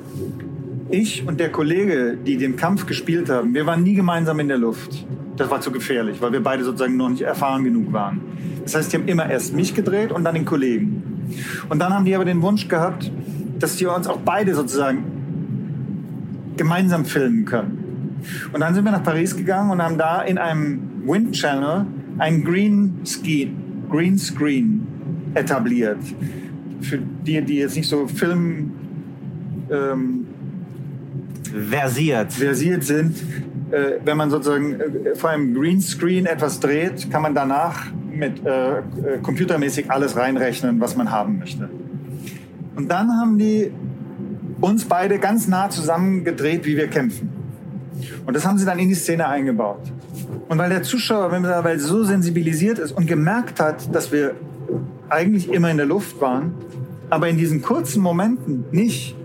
ich 0.90 1.28
und 1.28 1.40
der 1.40 1.52
Kollege, 1.52 2.18
die 2.18 2.38
den 2.38 2.56
Kampf 2.56 2.86
gespielt 2.86 3.30
haben, 3.30 3.54
wir 3.54 3.66
waren 3.66 3.84
nie 3.84 3.96
gemeinsam 3.96 4.40
in 4.40 4.48
der 4.48 4.58
Luft. 4.58 5.06
Das 5.38 5.50
war 5.50 5.62
zu 5.62 5.72
gefährlich, 5.72 6.22
weil 6.22 6.32
wir 6.32 6.42
beide 6.42 6.64
sozusagen 6.64 6.98
noch 6.98 7.10
nicht 7.10 7.22
erfahren 7.22 7.64
genug 7.64 7.94
waren. 7.94 8.22
Das 8.64 8.76
heißt, 8.76 8.92
die 8.92 8.98
haben 8.98 9.08
immer 9.08 9.30
erst 9.30 9.54
mich 9.54 9.74
gedreht 9.76 10.12
und 10.12 10.24
dann 10.24 10.34
den 10.34 10.46
Kollegen. 10.46 11.30
Und 11.70 11.80
dann 11.80 11.94
haben 11.94 12.06
die 12.06 12.16
aber 12.16 12.26
den 12.26 12.42
Wunsch 12.42 12.68
gehabt, 12.68 13.12
dass 13.60 13.76
die 13.76 13.86
uns 13.86 14.08
auch 14.08 14.18
beide 14.18 14.56
sozusagen 14.56 15.06
gemeinsam 16.58 17.06
filmen 17.06 17.46
können. 17.46 18.18
Und 18.52 18.62
dann 18.62 18.74
sind 18.74 18.84
wir 18.84 18.92
nach 18.92 19.04
Paris 19.04 19.36
gegangen 19.36 19.70
und 19.72 19.82
haben 19.82 19.98
da 19.98 20.22
in 20.22 20.38
einem 20.38 20.80
Wind 21.06 21.34
Channel 21.34 21.86
einen 22.18 22.44
Green 22.44 22.94
Screen, 23.06 23.56
Green 23.90 24.18
Screen 24.18 24.88
etabliert. 25.36 26.00
Für 26.82 26.98
die, 26.98 27.42
die 27.42 27.58
jetzt 27.58 27.76
nicht 27.76 27.88
so 27.88 28.08
Film 28.08 28.72
ähm, 29.70 30.26
Versiert. 31.70 32.34
versiert 32.34 32.84
sind, 32.84 33.16
äh, 33.72 34.00
wenn 34.04 34.18
man 34.18 34.30
sozusagen 34.30 34.80
äh, 34.80 35.16
vor 35.16 35.30
einem 35.30 35.54
Greenscreen 35.54 36.26
etwas 36.26 36.60
dreht, 36.60 37.12
kann 37.12 37.22
man 37.22 37.36
danach 37.36 37.86
mit 38.12 38.46
äh, 38.46 38.80
äh, 38.80 38.82
computermäßig 39.22 39.92
alles 39.92 40.16
reinrechnen, 40.16 40.80
was 40.80 40.96
man 40.96 41.12
haben 41.12 41.40
möchte. 41.40 41.70
Und 42.76 42.90
dann 42.90 43.12
haben 43.12 43.38
die 43.38 43.72
uns 44.62 44.86
beide 44.86 45.20
ganz 45.20 45.48
nah 45.48 45.70
zusammen 45.70 46.24
gedreht, 46.24 46.66
wie 46.66 46.78
wir 46.78 46.88
kämpfen. 46.88 47.30
Und 48.26 48.36
das 48.36 48.46
haben 48.46 48.58
sie 48.58 48.66
dann 48.66 48.80
in 48.80 48.90
die 48.90 48.96
Szene 48.96 49.28
eingebaut. 49.28 49.92
Und 50.50 50.58
weil 50.58 50.70
der 50.70 50.84
Zuschauer 50.84 51.30
mittlerweile 51.30 51.80
so 51.80 52.04
sensibilisiert 52.04 52.80
ist 52.80 52.92
und 52.92 53.08
gemerkt 53.08 53.60
hat, 53.60 53.94
dass 53.94 54.12
wir 54.12 54.36
eigentlich 55.10 55.52
immer 55.52 55.70
in 55.72 55.78
der 55.78 55.86
Luft 55.86 56.20
waren, 56.22 56.54
aber 57.10 57.30
in 57.30 57.38
diesen 57.38 57.62
kurzen 57.62 58.02
Momenten 58.02 58.66
nicht, 58.72 59.16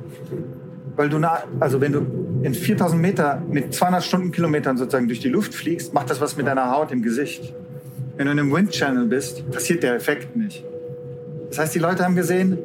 weil 0.97 1.09
du, 1.09 1.19
na, 1.19 1.39
also 1.61 1.81
wenn 1.81 1.93
du 1.93 2.01
in 2.43 2.55
4000 2.55 3.01
Meter 3.01 3.43
mit 3.49 3.73
200 3.73 4.03
Stundenkilometern 4.03 4.77
sozusagen 4.77 5.07
durch 5.07 5.21
die 5.21 5.29
Luft 5.29 5.55
fliegst, 5.55 5.95
macht 5.95 6.11
das 6.11 6.21
was 6.21 6.37
mit 6.37 6.47
deiner 6.47 6.71
Haut 6.71 6.91
im 6.91 7.03
Gesicht. 7.03 7.55
Wenn 8.17 8.27
du 8.27 8.33
in 8.33 8.39
einem 8.39 8.53
Wind 8.53 8.71
Channel 8.71 9.07
bist, 9.07 9.51
passiert 9.51 9.83
der 9.83 9.95
Effekt 9.95 10.37
nicht. 10.37 10.65
Das 11.49 11.59
heißt, 11.59 11.75
die 11.75 11.79
Leute 11.79 12.05
haben 12.05 12.17
gesehen, 12.17 12.59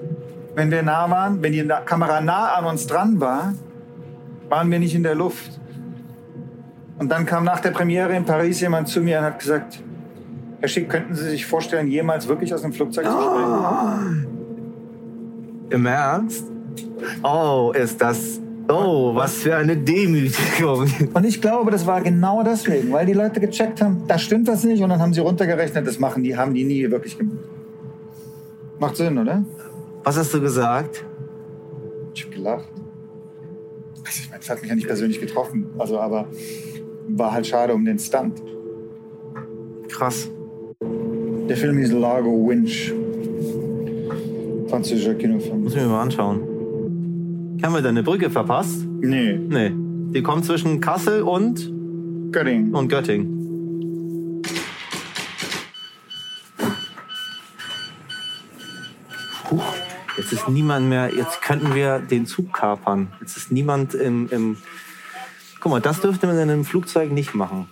wenn 0.55 0.71
wir 0.71 0.81
nah 0.81 1.09
waren, 1.09 1.41
wenn 1.43 1.51
die 1.51 1.67
Kamera 1.85 2.21
nah 2.21 2.53
an 2.55 2.65
uns 2.65 2.87
dran 2.87 3.19
war, 3.19 3.53
waren 4.49 4.71
wir 4.71 4.79
nicht 4.79 4.95
in 4.95 5.03
der 5.03 5.15
Luft. 5.15 5.59
Und 6.97 7.09
dann 7.09 7.25
kam 7.25 7.43
nach 7.43 7.59
der 7.59 7.71
Premiere 7.71 8.15
in 8.15 8.25
Paris 8.25 8.59
jemand 8.61 8.87
zu 8.87 9.01
mir 9.01 9.19
und 9.19 9.25
hat 9.25 9.39
gesagt, 9.39 9.83
Herr 10.59 10.67
Schick, 10.67 10.89
könnten 10.89 11.13
Sie 11.13 11.29
sich 11.29 11.45
vorstellen, 11.45 11.87
jemals 11.87 12.27
wirklich 12.27 12.51
aus 12.53 12.63
dem 12.63 12.73
Flugzeug 12.73 13.05
zu 13.05 13.11
springen? 13.11 14.27
Im 15.69 15.85
Ernst? 15.85 16.45
Oh, 17.21 17.71
ist 17.75 18.01
das. 18.01 18.39
Oh, 18.69 19.15
was 19.15 19.35
für 19.35 19.55
eine 19.55 19.77
Demütigung. 19.77 20.87
Und 21.13 21.25
ich 21.25 21.41
glaube, 21.41 21.71
das 21.71 21.85
war 21.85 22.01
genau 22.01 22.43
deswegen, 22.43 22.91
weil 22.91 23.05
die 23.05 23.13
Leute 23.13 23.39
gecheckt 23.39 23.81
haben, 23.81 24.03
da 24.07 24.17
stimmt 24.17 24.47
das 24.47 24.63
nicht 24.63 24.83
und 24.83 24.89
dann 24.89 25.01
haben 25.01 25.13
sie 25.13 25.21
runtergerechnet, 25.21 25.87
das 25.87 25.99
machen 25.99 26.23
die, 26.23 26.35
haben 26.35 26.53
die 26.53 26.65
nie 26.65 26.89
wirklich 26.91 27.17
gemacht. 27.17 27.37
Macht 28.79 28.97
Sinn, 28.97 29.17
oder? 29.17 29.43
Was 30.03 30.17
hast 30.17 30.33
du 30.33 30.41
gesagt? 30.41 31.05
Ich 32.13 32.25
hab 32.25 32.31
gelacht. 32.31 32.67
Also 34.05 34.21
ich 34.21 34.29
meine, 34.29 34.39
das 34.39 34.49
hat 34.49 34.61
mich 34.61 34.69
ja 34.69 34.75
nicht 34.75 34.87
persönlich 34.87 35.19
getroffen, 35.19 35.67
also 35.77 35.99
aber 35.99 36.27
war 37.09 37.31
halt 37.31 37.47
schade 37.47 37.73
um 37.73 37.85
den 37.85 37.99
Stunt. 37.99 38.41
Krass. 39.87 40.29
Der 41.47 41.55
Film 41.55 41.77
hieß 41.77 41.93
Largo 41.93 42.47
Winch. 42.47 42.93
Französischer 44.67 45.15
Kinofilm. 45.15 45.63
Muss 45.63 45.73
ich 45.73 45.81
mir 45.81 45.87
mal 45.87 46.01
anschauen. 46.01 46.56
Haben 47.63 47.73
wir 47.73 47.81
da 47.81 47.89
eine 47.89 48.03
Brücke 48.03 48.29
verpasst? 48.29 48.85
Nee, 49.01 49.33
Nee. 49.37 49.71
Die 50.13 50.23
kommt 50.23 50.45
zwischen 50.45 50.79
Kassel 50.79 51.21
und, 51.21 51.69
Göttingen. 52.31 52.73
und 52.73 52.87
Göttingen. 52.87 54.41
Huch, 59.51 59.63
jetzt 60.17 60.33
ist 60.33 60.47
niemand 60.49 60.87
mehr. 60.89 61.13
Jetzt 61.13 61.41
könnten 61.41 61.73
wir 61.75 61.99
den 61.99 62.25
Zug 62.25 62.53
kapern. 62.53 63.11
Jetzt 63.21 63.37
ist 63.37 63.51
niemand 63.51 63.93
im. 63.93 64.29
im 64.29 64.57
Guck 65.59 65.71
mal, 65.71 65.81
das 65.81 66.01
dürfte 66.01 66.27
man 66.27 66.35
in 66.37 66.49
einem 66.49 66.65
Flugzeug 66.65 67.11
nicht 67.11 67.33
machen. 67.33 67.67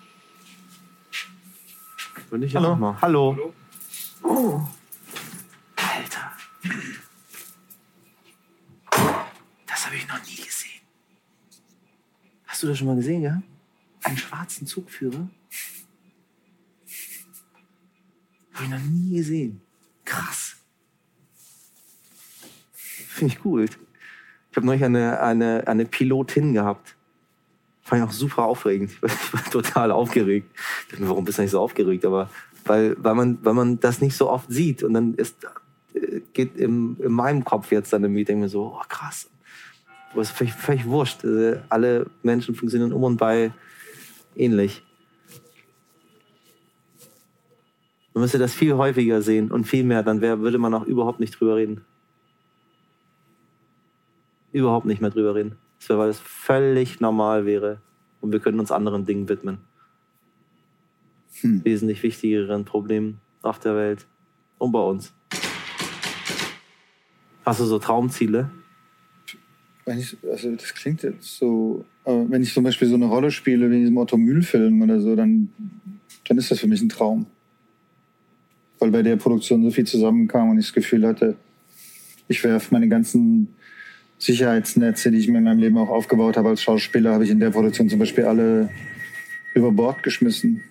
Würde 2.30 2.46
ich 2.46 2.54
ja 2.54 2.60
Hallo. 2.62 2.74
auch 2.74 2.78
mal. 2.78 2.98
Hallo. 3.02 3.54
Oh. 4.24 4.62
Alter. 5.76 6.32
Das 9.68 9.86
habe 9.86 9.96
ich 9.96 10.08
noch 10.08 10.20
nie 10.26 10.36
gesehen. 10.36 10.82
Hast 12.48 12.55
du 12.66 12.70
das 12.70 12.78
schon 12.78 12.88
mal 12.88 12.96
gesehen, 12.96 13.22
ja? 13.22 13.42
Einen 14.04 14.18
schwarzen 14.18 14.68
Zugführer? 14.68 15.30
Habe 18.54 18.64
ich 18.64 18.70
noch 18.70 18.80
nie 18.80 19.18
gesehen. 19.18 19.62
Krass. 20.04 20.56
Finde 22.74 23.34
ich 23.34 23.42
gut. 23.42 23.78
Ich 24.52 24.58
habe 24.58 24.66
neulich 24.66 24.84
eine, 24.84 25.20
eine, 25.22 25.68
eine 25.68 25.86
Pilotin 25.86 26.54
gehabt. 26.54 26.96
Fand 27.82 28.02
ich 28.02 28.08
auch 28.08 28.14
super 28.14 28.44
aufregend. 28.44 28.92
Ich 28.92 29.34
war 29.34 29.44
total 29.52 29.92
aufgeregt. 29.92 30.50
Ich 30.84 30.88
dachte 30.90 31.04
mir, 31.04 31.10
warum 31.10 31.26
bist 31.26 31.38
du 31.38 31.42
nicht 31.42 31.52
so 31.52 31.60
aufgeregt? 31.60 32.06
Aber 32.06 32.30
weil, 32.64 32.96
weil, 32.98 33.16
man, 33.16 33.38
weil 33.44 33.54
man 33.54 33.80
das 33.80 34.02
nicht 34.02 34.16
so 34.16 34.30
oft 34.30 34.52
sieht. 34.52 34.84
Und 34.84 34.94
dann 34.94 35.14
ist, 35.16 35.36
äh, 35.94 36.22
geht 36.34 36.58
im, 36.58 36.98
in 37.00 37.12
meinem 37.12 37.44
Kopf 37.44 37.72
jetzt 37.72 37.94
dann 37.94 38.04
im 38.04 38.14
Meeting 38.14 38.40
mir 38.40 38.50
so, 38.50 38.76
oh, 38.76 38.82
krass. 38.88 39.30
Aber 40.16 40.22
es 40.22 40.30
ist 40.30 40.38
völlig, 40.38 40.54
völlig 40.54 40.86
wurscht. 40.86 41.26
Äh, 41.26 41.60
Alle 41.68 42.10
Menschen 42.24 42.56
funktionieren 42.56 42.94
um 42.94 43.04
und 43.04 43.18
bei 43.18 43.52
ähnlich. 44.34 44.82
Man 48.14 48.22
müsste 48.22 48.38
das 48.38 48.54
viel 48.54 48.76
häufiger 48.76 49.22
sehen 49.22 49.52
und 49.52 49.66
viel 49.66 49.84
mehr, 49.84 50.04
dann 50.04 50.22
wär, 50.22 50.40
würde 50.40 50.58
man 50.58 50.74
auch 50.74 50.86
überhaupt 50.86 51.20
nicht 51.20 51.38
drüber 51.38 51.58
reden. 51.58 51.84
Überhaupt 54.54 54.86
nicht 54.86 55.02
mehr 55.02 55.10
drüber 55.10 55.36
reden. 55.36 55.58
Das 55.80 55.90
wäre, 55.90 56.00
weil 56.00 56.10
es 56.12 56.20
völlig 56.22 57.02
normal 57.02 57.46
wäre 57.46 57.82
und 58.22 58.32
wir 58.32 58.40
könnten 58.40 58.62
uns 58.62 58.72
anderen 58.72 59.06
Dingen 59.06 59.28
widmen. 59.28 59.58
Hm. 61.42 61.66
Wesentlich 61.66 62.02
wichtigeren 62.04 62.64
Problemen 62.64 63.20
auf 63.42 63.60
der 63.60 63.76
Welt 63.76 64.08
und 64.60 64.72
bei 64.72 64.80
uns. 64.80 65.14
Hast 67.44 67.60
du 67.60 67.66
so 67.66 67.80
Traumziele? 67.80 68.50
Wenn 69.86 70.00
ich, 70.00 70.18
also 70.30 70.52
das 70.52 70.74
klingt 70.74 71.04
jetzt 71.04 71.38
so, 71.38 71.86
aber 72.04 72.30
wenn 72.30 72.42
ich 72.42 72.54
zum 72.54 72.64
Beispiel 72.64 72.88
so 72.88 72.96
eine 72.96 73.06
Rolle 73.06 73.30
spiele 73.30 73.70
wie 73.70 73.76
in 73.76 73.82
diesem 73.82 73.98
Otto 73.98 74.18
Mühl-Film 74.18 74.82
oder 74.82 75.00
so, 75.00 75.16
dann, 75.16 75.50
dann 76.28 76.38
ist 76.38 76.50
das 76.50 76.60
für 76.60 76.68
mich 76.68 76.82
ein 76.82 76.90
Traum. 76.90 77.28
Weil 78.80 78.92
bei 78.92 79.04
der 79.04 79.16
Produktion 79.16 79.64
so 79.64 79.70
viel 79.70 79.86
zusammenkam 79.86 80.50
und 80.50 80.58
ich 80.58 80.66
das 80.66 80.74
Gefühl 80.74 81.06
hatte, 81.06 81.36
ich 82.28 82.44
werfe 82.44 82.74
meine 82.74 82.88
ganzen 82.88 83.50
Sicherheitsnetze, 84.18 85.12
die 85.12 85.20
ich 85.20 85.28
mir 85.28 85.38
in 85.38 85.44
meinem 85.44 85.60
Leben 85.60 85.78
auch 85.78 85.90
aufgebaut 85.90 86.38
habe 86.38 86.50
als 86.50 86.64
Schauspieler, 86.64 87.14
habe 87.14 87.24
ich 87.24 87.30
in 87.30 87.40
der 87.40 87.52
Produktion 87.52 87.90
zum 87.90 88.00
Beispiel 88.00 88.26
alle 88.26 88.70
über 89.54 89.72
Bord 89.72 90.02
geschmissen 90.04 90.62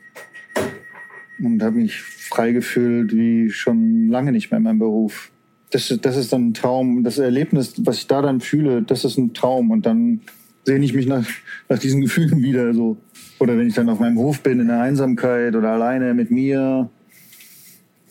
und 1.39 1.62
habe 1.62 1.77
mich 1.77 2.01
frei 2.01 2.53
gefühlt 2.53 3.15
wie 3.15 3.51
schon 3.51 4.09
lange 4.09 4.33
nicht 4.33 4.51
mehr 4.51 4.59
in 4.59 4.65
meinem 4.65 4.79
Beruf. 4.79 5.31
Das, 5.75 5.91
ist- 5.91 6.05
das 6.07 6.16
ist 6.16 6.33
dann 6.33 6.49
ein 6.51 6.55
Traum. 6.55 7.03
Das 7.03 7.18
Erlebnis, 7.18 7.75
was 7.85 7.99
ich 7.99 8.07
da 8.07 8.22
dann 8.22 8.41
fühle, 8.41 8.83
das 8.83 9.05
ist 9.05 9.18
ein 9.18 9.35
Traum. 9.35 9.72
Und 9.72 9.85
dann 9.87 10.20
sehne 10.64 10.85
ich 10.85 10.95
mich 10.95 11.07
nach, 11.09 11.27
nach 11.68 11.81
diesen 11.81 12.01
Gefühlen 12.01 12.41
wieder 12.43 12.72
so. 12.72 12.97
Oder 13.41 13.59
wenn 13.59 13.66
ich 13.66 13.75
dann 13.75 13.89
auf 13.89 13.99
meinem 13.99 14.16
Hof 14.18 14.41
bin, 14.41 14.61
in 14.61 14.68
der 14.68 14.81
Einsamkeit 14.81 15.57
oder 15.57 15.70
alleine 15.70 16.14
mit 16.14 16.31
mir, 16.31 16.89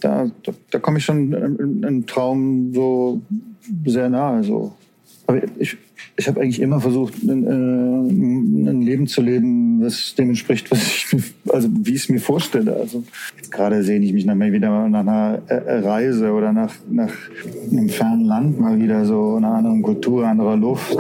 da, 0.01 0.30
da, 0.43 0.51
da 0.72 0.80
komme 0.80 0.97
ich 0.97 1.05
schon 1.05 1.34
einem 1.34 2.05
Traum 2.05 2.74
so 2.74 3.22
sehr 3.86 4.09
nahe. 4.09 4.43
So. 4.43 4.76
Aber 5.26 5.41
ich, 5.57 5.78
ich 6.17 6.28
habe 6.28 6.41
eigentlich 6.41 6.61
immer 6.61 6.82
versucht, 6.82 7.13
ein, 7.24 7.45
äh, 7.45 8.69
ein 8.69 8.82
Leben 8.82 9.07
zu 9.07 9.21
leben, 9.21 9.82
was 9.82 10.15
dem 10.15 10.30
entspricht, 10.30 10.69
was 10.69 10.80
ich, 10.86 11.13
mir- 11.13 11.24
also 11.53 11.69
wie 11.71 11.91
ich 11.91 12.03
es 12.03 12.09
mir 12.09 12.19
vorstelle. 12.19 12.76
Also 12.76 13.03
jetzt 13.38 13.51
gerade 13.51 13.84
sehne 13.84 14.05
ich 14.05 14.11
mich 14.13 14.26
nach, 14.26 14.36
mal 14.36 14.51
wieder 14.51 14.89
nach 14.89 14.99
einer 14.99 15.41
äh, 15.47 15.53
äh, 15.55 15.80
Reise 15.80 16.32
oder 16.32 16.51
nach, 16.51 16.74
nach 16.91 17.13
einem 17.71 17.88
fernen 17.89 18.26
Land 18.26 18.59
mal 18.59 18.80
wieder 18.82 19.05
so, 19.05 19.36
einer 19.38 19.53
anderen 19.53 19.82
Kultur, 19.82 20.28
anderer 20.28 20.57
Luft, 20.57 20.97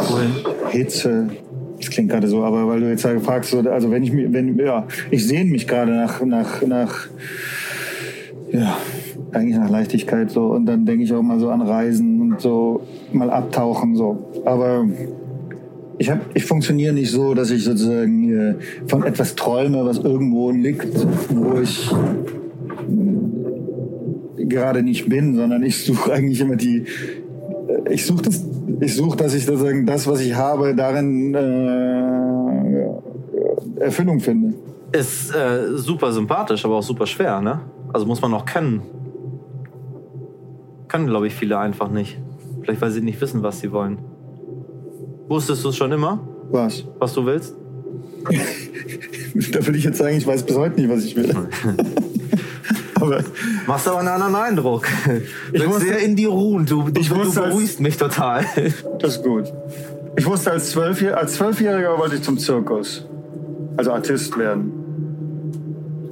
Hitze. 0.71 1.29
Das 1.77 1.89
klingt 1.89 2.09
gerade 2.09 2.29
so, 2.29 2.43
aber 2.45 2.65
weil 2.67 2.79
du 2.79 2.89
jetzt 2.89 3.03
halt 3.03 3.21
fragst, 3.23 3.49
so, 3.51 3.59
also 3.59 3.91
wenn 3.91 4.03
ich 4.03 4.13
mir, 4.13 4.31
wenn, 4.31 4.57
ja, 4.57 4.87
ich 5.11 5.27
sehne 5.27 5.51
mich 5.51 5.67
gerade 5.67 5.91
nach, 5.91 6.23
nach, 6.23 6.61
nach, 6.65 7.07
ja, 8.53 8.77
eigentlich 9.35 9.57
nach 9.57 9.69
Leichtigkeit 9.69 10.31
so. 10.31 10.47
Und 10.47 10.65
dann 10.65 10.85
denke 10.85 11.03
ich 11.03 11.13
auch 11.13 11.21
mal 11.21 11.39
so 11.39 11.49
an 11.49 11.61
Reisen 11.61 12.21
und 12.21 12.41
so 12.41 12.81
mal 13.11 13.29
abtauchen 13.29 13.95
so. 13.95 14.17
Aber 14.45 14.85
ich, 15.97 16.11
ich 16.33 16.45
funktioniere 16.45 16.93
nicht 16.93 17.11
so, 17.11 17.33
dass 17.33 17.51
ich 17.51 17.63
sozusagen 17.63 18.31
äh, 18.31 18.55
von 18.87 19.03
etwas 19.03 19.35
träume, 19.35 19.85
was 19.85 19.99
irgendwo 19.99 20.51
liegt, 20.51 20.87
wo 21.29 21.59
ich 21.59 21.91
gerade 24.37 24.83
nicht 24.83 25.07
bin, 25.09 25.35
sondern 25.35 25.63
ich 25.63 25.83
suche 25.83 26.13
eigentlich 26.13 26.41
immer 26.41 26.55
die. 26.55 26.83
äh, 27.87 27.93
Ich 27.93 28.05
suche 28.05 28.23
das, 28.23 28.45
ich 28.79 28.95
suche, 28.95 29.17
dass 29.17 29.33
ich 29.33 29.45
sozusagen 29.45 29.85
das, 29.85 30.07
was 30.07 30.21
ich 30.21 30.35
habe, 30.35 30.75
darin 30.75 31.33
äh, 31.33 32.03
Erfüllung 33.79 34.19
finde. 34.19 34.53
Ist 34.91 35.33
äh, 35.33 35.75
super 35.75 36.11
sympathisch, 36.11 36.65
aber 36.65 36.75
auch 36.77 36.83
super 36.83 37.07
schwer, 37.07 37.41
ne? 37.41 37.61
Also 37.91 38.05
muss 38.05 38.21
man 38.21 38.33
auch 38.33 38.45
können. 38.45 38.81
Können, 40.93 41.07
glaube 41.07 41.25
ich, 41.25 41.33
viele 41.33 41.57
einfach 41.57 41.89
nicht. 41.89 42.19
Vielleicht, 42.61 42.79
weil 42.79 42.91
sie 42.91 43.01
nicht 43.01 43.19
wissen, 43.19 43.41
was 43.41 43.59
sie 43.59 43.71
wollen. 43.71 43.97
Wusstest 45.27 45.63
du 45.65 45.69
es 45.69 45.75
schon 45.75 45.91
immer, 45.91 46.19
Was? 46.51 46.85
was 46.99 47.13
du 47.13 47.25
willst? 47.25 47.55
Da 49.51 49.65
will 49.65 49.75
ich 49.75 49.83
jetzt 49.83 49.97
sagen, 49.97 50.15
ich 50.15 50.27
weiß 50.27 50.43
bis 50.43 50.55
heute 50.55 50.79
nicht, 50.79 50.87
was 50.91 51.03
ich 51.03 51.15
will. 51.15 51.33
Aber 53.01 53.23
Machst 53.65 53.87
aber 53.87 53.97
einen 53.99 54.07
anderen 54.09 54.35
Eindruck. 54.35 54.85
Du 55.05 55.51
bist 55.53 55.65
wusste- 55.67 55.85
sehr 55.87 55.97
in 55.99 56.15
die 56.15 56.25
ruhen. 56.25 56.67
Du, 56.67 56.83
du, 56.83 57.01
Ich 57.01 57.09
du 57.09 57.15
wusste, 57.15 57.41
als- 57.41 57.49
beruhigst 57.49 57.79
mich 57.79 57.97
total. 57.97 58.45
das 58.99 59.15
ist 59.17 59.23
gut. 59.23 59.51
Ich 60.15 60.25
wusste, 60.27 60.51
als, 60.51 60.69
Zwölfjähr 60.69 61.17
als 61.17 61.33
Zwölfjähriger 61.33 61.97
wollte 61.97 62.17
ich 62.17 62.21
zum 62.21 62.37
Zirkus. 62.37 63.07
Also 63.75 63.91
Artist 63.91 64.37
werden. 64.37 64.71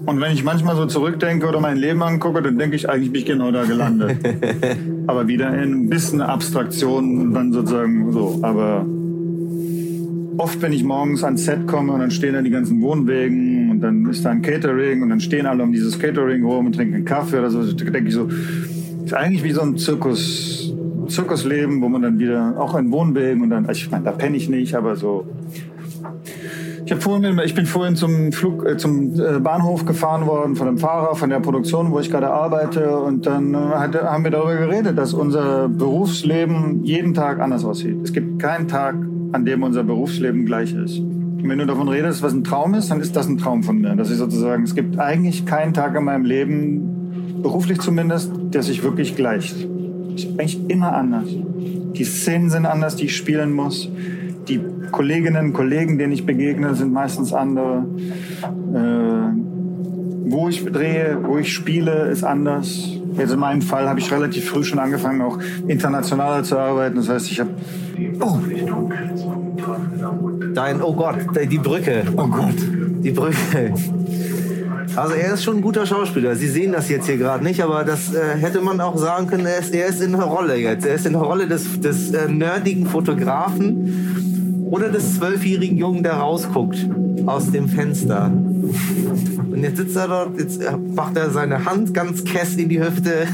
Und 0.05 0.19
wenn 0.19 0.31
ich 0.33 0.43
manchmal 0.43 0.75
so 0.75 0.85
zurückdenke 0.85 1.47
oder 1.47 1.59
mein 1.59 1.77
Leben 1.77 2.01
angucke, 2.01 2.41
dann 2.41 2.57
denke 2.57 2.75
ich, 2.75 2.89
eigentlich 2.89 3.11
bin 3.11 3.21
ich 3.21 3.27
genau 3.27 3.51
da 3.51 3.65
gelandet. 3.65 4.17
Aber 5.07 5.27
wieder 5.27 5.49
in 5.61 5.85
ein 5.85 5.89
bisschen 5.89 6.21
Abstraktion, 6.21 7.33
dann 7.33 7.53
sozusagen 7.53 8.11
so. 8.11 8.39
Aber 8.41 8.85
oft, 10.37 10.61
wenn 10.61 10.73
ich 10.73 10.83
morgens 10.83 11.23
ans 11.23 11.45
Set 11.45 11.67
komme 11.67 11.93
und 11.93 11.99
dann 11.99 12.11
stehen 12.11 12.33
da 12.33 12.41
die 12.41 12.49
ganzen 12.49 12.81
Wohnwegen 12.81 13.69
und 13.69 13.81
dann 13.81 14.09
ist 14.09 14.25
da 14.25 14.31
ein 14.31 14.41
Catering 14.41 15.03
und 15.03 15.09
dann 15.09 15.19
stehen 15.19 15.45
alle 15.45 15.61
um 15.63 15.71
dieses 15.71 15.99
Catering 15.99 16.43
rum 16.43 16.65
und 16.67 16.75
trinken 16.75 17.05
Kaffee 17.05 17.39
oder 17.39 17.51
so, 17.51 17.61
denke 17.71 18.07
ich 18.07 18.13
so, 18.13 18.27
ist 19.05 19.13
eigentlich 19.13 19.43
wie 19.43 19.51
so 19.51 19.61
ein 19.61 19.77
Zirkus, 19.77 20.73
Zirkusleben, 21.07 21.81
wo 21.81 21.89
man 21.89 22.01
dann 22.01 22.17
wieder 22.17 22.55
auch 22.57 22.75
in 22.75 22.91
Wohnwegen 22.91 23.43
und 23.43 23.49
dann, 23.51 23.65
also 23.67 23.79
ich 23.79 23.91
meine, 23.91 24.05
da 24.05 24.11
penne 24.11 24.37
ich 24.37 24.49
nicht, 24.49 24.73
aber 24.73 24.95
so. 24.95 25.27
Ich, 26.91 26.97
vorhin, 26.97 27.39
ich 27.45 27.55
bin 27.55 27.65
vorhin 27.65 27.95
zum 27.95 28.33
Flug, 28.33 28.65
äh, 28.65 28.75
zum 28.75 29.13
äh, 29.13 29.39
Bahnhof 29.39 29.85
gefahren 29.85 30.27
worden 30.27 30.57
von 30.57 30.67
dem 30.67 30.77
Fahrer 30.77 31.15
von 31.15 31.29
der 31.29 31.39
Produktion, 31.39 31.89
wo 31.89 31.99
ich 32.01 32.11
gerade 32.11 32.29
arbeite, 32.29 32.97
und 32.97 33.25
dann 33.25 33.53
äh, 33.53 33.57
hat, 33.57 33.95
haben 33.95 34.25
wir 34.25 34.31
darüber 34.31 34.57
geredet, 34.57 34.97
dass 34.97 35.13
unser 35.13 35.69
Berufsleben 35.69 36.83
jeden 36.83 37.13
Tag 37.13 37.39
anders 37.39 37.63
aussieht. 37.63 37.95
Es 38.03 38.11
gibt 38.11 38.39
keinen 38.39 38.67
Tag, 38.67 38.95
an 39.31 39.45
dem 39.45 39.63
unser 39.63 39.83
Berufsleben 39.83 40.45
gleich 40.45 40.73
ist. 40.73 40.99
Und 40.99 41.47
wenn 41.47 41.59
du 41.59 41.65
davon 41.65 41.87
redest, 41.87 42.23
was 42.23 42.33
ein 42.33 42.43
Traum 42.43 42.73
ist, 42.73 42.91
dann 42.91 42.99
ist 42.99 43.15
das 43.15 43.25
ein 43.27 43.37
Traum 43.37 43.63
von 43.63 43.79
mir. 43.79 43.95
Dass 43.95 44.11
ich 44.11 44.17
sozusagen, 44.17 44.63
es 44.63 44.75
gibt 44.75 44.99
eigentlich 44.99 45.45
keinen 45.45 45.73
Tag 45.73 45.95
in 45.95 46.03
meinem 46.03 46.25
Leben, 46.25 47.39
beruflich 47.41 47.79
zumindest, 47.79 48.33
der 48.35 48.63
sich 48.63 48.83
wirklich 48.83 49.15
gleicht. 49.15 49.55
Ist 50.13 50.27
eigentlich 50.31 50.59
immer 50.67 50.93
anders. 50.93 51.29
Die 51.95 52.03
Szenen 52.03 52.49
sind 52.49 52.65
anders, 52.65 52.97
die 52.97 53.05
ich 53.05 53.15
spielen 53.15 53.53
muss. 53.53 53.89
Die 54.49 54.59
Kolleginnen 54.91 55.47
und 55.47 55.53
Kollegen, 55.53 55.97
denen 55.97 56.13
ich 56.13 56.25
begegne, 56.25 56.75
sind 56.75 56.93
meistens 56.93 57.33
andere. 57.33 57.85
Äh, 58.73 60.31
wo 60.31 60.47
ich 60.47 60.63
drehe, 60.65 61.17
wo 61.23 61.37
ich 61.37 61.53
spiele, 61.53 62.07
ist 62.07 62.23
anders. 62.23 62.89
Jetzt 63.17 63.33
in 63.33 63.39
meinem 63.39 63.61
Fall 63.61 63.89
habe 63.89 63.99
ich 63.99 64.11
relativ 64.11 64.49
früh 64.49 64.63
schon 64.63 64.79
angefangen, 64.79 65.21
auch 65.21 65.37
internationaler 65.67 66.43
zu 66.43 66.57
arbeiten. 66.57 66.95
Das 66.95 67.09
heißt, 67.09 67.29
ich 67.29 67.39
habe 67.39 67.49
Oh. 68.19 68.39
Dein, 70.53 70.81
oh 70.81 70.93
Gott, 70.93 71.15
die 71.49 71.57
Brücke. 71.57 72.03
Oh 72.15 72.27
Gott. 72.27 72.55
Die 73.03 73.11
Brücke. 73.11 73.73
Also 74.95 75.13
er 75.13 75.33
ist 75.33 75.43
schon 75.43 75.57
ein 75.57 75.61
guter 75.61 75.85
Schauspieler. 75.85 76.35
Sie 76.35 76.47
sehen 76.47 76.73
das 76.73 76.89
jetzt 76.89 77.05
hier 77.05 77.17
gerade 77.17 77.43
nicht, 77.43 77.63
aber 77.63 77.83
das 77.83 78.13
äh, 78.13 78.37
hätte 78.37 78.61
man 78.61 78.81
auch 78.81 78.97
sagen 78.97 79.27
können, 79.27 79.45
er 79.45 79.59
ist, 79.59 79.73
er 79.73 79.87
ist 79.87 80.01
in 80.01 80.11
der 80.11 80.23
Rolle 80.23 80.57
jetzt. 80.57 80.85
Er 80.85 80.95
ist 80.95 81.05
in 81.05 81.13
der 81.13 81.21
Rolle 81.21 81.47
des, 81.47 81.79
des 81.79 82.11
äh, 82.11 82.27
nerdigen 82.27 82.85
Fotografen 82.85 84.30
oder 84.71 84.89
des 84.89 85.17
zwölfjährigen 85.17 85.77
Jungen, 85.77 86.01
der 86.01 86.13
rausguckt 86.13 86.87
aus 87.25 87.51
dem 87.51 87.69
Fenster. 87.69 88.31
Und 89.51 89.61
jetzt 89.61 89.77
sitzt 89.77 89.95
er 89.97 90.07
dort, 90.07 90.39
jetzt 90.39 90.61
macht 90.95 91.17
er 91.17 91.29
seine 91.29 91.65
Hand 91.65 91.93
ganz 91.93 92.23
kess 92.23 92.55
in 92.55 92.69
die 92.69 92.81
Hüfte 92.81 93.27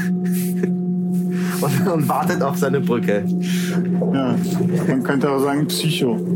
und, 1.60 1.88
und 1.88 2.08
wartet 2.08 2.42
auf 2.42 2.58
seine 2.58 2.80
Brücke. 2.80 3.24
Ja, 4.12 4.34
man 4.88 5.02
könnte 5.02 5.30
auch 5.30 5.40
sagen 5.40 5.66
Psycho. 5.66 6.18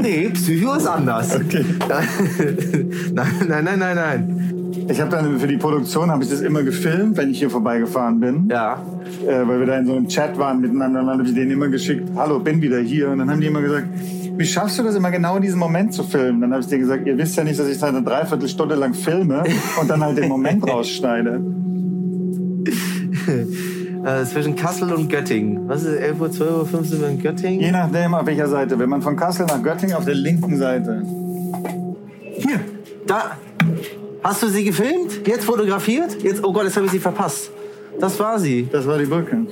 Nee, 0.00 0.28
Psycho 0.32 0.74
ist 0.74 0.86
anders. 0.86 1.34
Okay. 1.34 1.64
nein, 1.88 3.26
nein, 3.48 3.64
nein, 3.64 3.78
nein, 3.78 3.96
nein. 3.96 4.84
Ich 4.88 5.00
habe 5.00 5.10
dann 5.10 5.38
für 5.38 5.46
die 5.46 5.56
Produktion 5.56 6.10
habe 6.10 6.22
ich 6.22 6.30
das 6.30 6.40
immer 6.40 6.62
gefilmt, 6.62 7.16
wenn 7.16 7.30
ich 7.30 7.38
hier 7.40 7.50
vorbeigefahren 7.50 8.20
bin. 8.20 8.48
Ja. 8.48 8.80
äh, 9.26 9.46
weil 9.46 9.60
wir 9.60 9.66
da 9.66 9.78
in 9.78 9.86
so 9.86 9.96
einem 9.96 10.06
Chat 10.06 10.38
waren 10.38 10.60
miteinander 10.60 11.00
dann 11.00 11.10
habe 11.10 11.24
ich 11.24 11.34
denen 11.34 11.50
immer 11.50 11.68
geschickt, 11.68 12.08
hallo, 12.14 12.38
bin 12.38 12.62
wieder 12.62 12.78
hier. 12.78 13.10
Und 13.10 13.18
dann 13.18 13.30
haben 13.30 13.40
die 13.40 13.48
immer 13.48 13.60
gesagt, 13.60 13.88
wie 14.38 14.46
schaffst 14.46 14.78
du 14.78 14.84
das 14.84 14.94
immer 14.94 15.10
genau 15.10 15.36
in 15.36 15.42
diesem 15.42 15.58
Moment 15.58 15.92
zu 15.92 16.04
filmen? 16.04 16.40
Dann 16.40 16.52
habe 16.52 16.62
ich 16.62 16.68
denen 16.68 16.82
gesagt, 16.82 17.04
ihr 17.06 17.18
wisst 17.18 17.36
ja 17.36 17.42
nicht, 17.42 17.58
dass 17.58 17.66
ich 17.66 17.78
da 17.78 17.88
eine 17.88 18.02
Dreiviertelstunde 18.02 18.76
lang 18.76 18.94
filme 18.94 19.42
und 19.80 19.90
dann 19.90 20.02
halt 20.02 20.16
den 20.16 20.28
Moment 20.28 20.66
rausschneide. 20.70 21.40
Äh, 24.04 24.24
zwischen 24.24 24.54
Kassel 24.54 24.92
und 24.92 25.10
Göttingen. 25.10 25.68
Was 25.68 25.82
ist 25.82 25.96
11 25.96 26.20
Uhr, 26.20 26.30
12 26.30 26.50
Uhr, 26.50 26.66
15 26.66 27.02
Uhr 27.02 27.08
in 27.08 27.20
Göttingen? 27.20 27.60
Je 27.60 27.72
nachdem, 27.72 28.14
auf 28.14 28.26
welcher 28.26 28.46
Seite. 28.46 28.78
Wenn 28.78 28.88
man 28.88 29.02
von 29.02 29.16
Kassel 29.16 29.44
nach 29.46 29.60
Göttingen 29.60 29.96
auf 29.96 30.04
der 30.04 30.14
linken 30.14 30.56
Seite. 30.56 31.02
Hier, 32.36 32.60
da. 33.06 33.36
Hast 34.22 34.42
du 34.42 34.48
sie 34.48 34.64
gefilmt? 34.64 35.26
Jetzt 35.26 35.44
fotografiert? 35.44 36.22
Jetzt, 36.22 36.44
oh 36.44 36.52
Gott, 36.52 36.64
jetzt 36.64 36.76
habe 36.76 36.86
ich 36.86 36.92
sie 36.92 37.00
verpasst. 37.00 37.50
Das 37.98 38.18
war 38.20 38.38
sie. 38.38 38.68
Das 38.70 38.86
war 38.86 38.98
die 38.98 39.06
Brücke. 39.06 39.46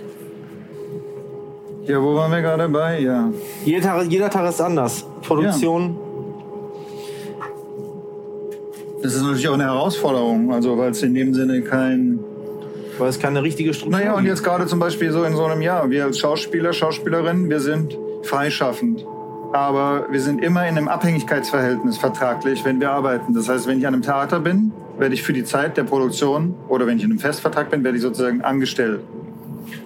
Ja, 1.87 2.03
wo 2.03 2.17
waren 2.17 2.33
wir 2.33 2.43
gerade 2.43 2.69
bei? 2.69 3.01
Ja. 3.01 3.31
Jeder 3.65 3.83
Tag, 3.83 4.07
jeder 4.11 4.29
Tag 4.29 4.49
ist 4.49 4.61
anders. 4.61 5.07
Produktion. 5.23 5.97
Das 9.03 9.15
ist 9.15 9.23
natürlich 9.23 9.49
auch 9.49 9.55
eine 9.55 9.65
Herausforderung, 9.65 10.53
also 10.53 10.77
weil 10.79 10.91
es 10.91 11.03
in 11.03 11.15
dem 11.15 11.33
Sinne 11.33 11.63
kein. 11.63 12.19
Weil 12.99 13.09
es 13.09 13.21
keine 13.21 13.43
richtige 13.43 13.73
Struktur 13.73 14.01
Naja, 14.01 14.15
und 14.15 14.25
jetzt 14.25 14.43
gerade 14.43 14.67
zum 14.67 14.81
Beispiel 14.81 15.13
so 15.13 15.23
in 15.23 15.37
so 15.37 15.45
einem 15.45 15.61
Jahr, 15.63 15.89
wir 15.91 16.05
als 16.05 16.19
Schauspieler, 16.19 16.73
Schauspielerinnen, 16.73 17.49
wir 17.49 17.61
sind 17.61 17.97
freischaffend. 18.23 19.07
Aber 19.53 20.07
wir 20.11 20.21
sind 20.21 20.43
immer 20.43 20.67
in 20.67 20.77
einem 20.77 20.89
Abhängigkeitsverhältnis 20.89 21.99
vertraglich, 21.99 22.65
wenn 22.65 22.81
wir 22.81 22.91
arbeiten. 22.91 23.33
Das 23.33 23.49
heißt, 23.49 23.69
wenn 23.69 23.79
ich 23.79 23.87
an 23.87 23.95
einem 23.95 24.03
Theater 24.03 24.41
bin, 24.41 24.73
werde 24.99 25.15
ich 25.15 25.23
für 25.23 25.33
die 25.33 25.45
Zeit 25.45 25.77
der 25.77 25.85
Produktion 25.85 26.55
oder 26.69 26.87
wenn 26.87 26.97
ich 26.97 27.05
in 27.05 27.11
einem 27.11 27.21
Festvertrag 27.21 27.71
bin, 27.71 27.85
werde 27.85 27.97
ich 27.97 28.03
sozusagen 28.03 28.41
angestellt. 28.41 29.01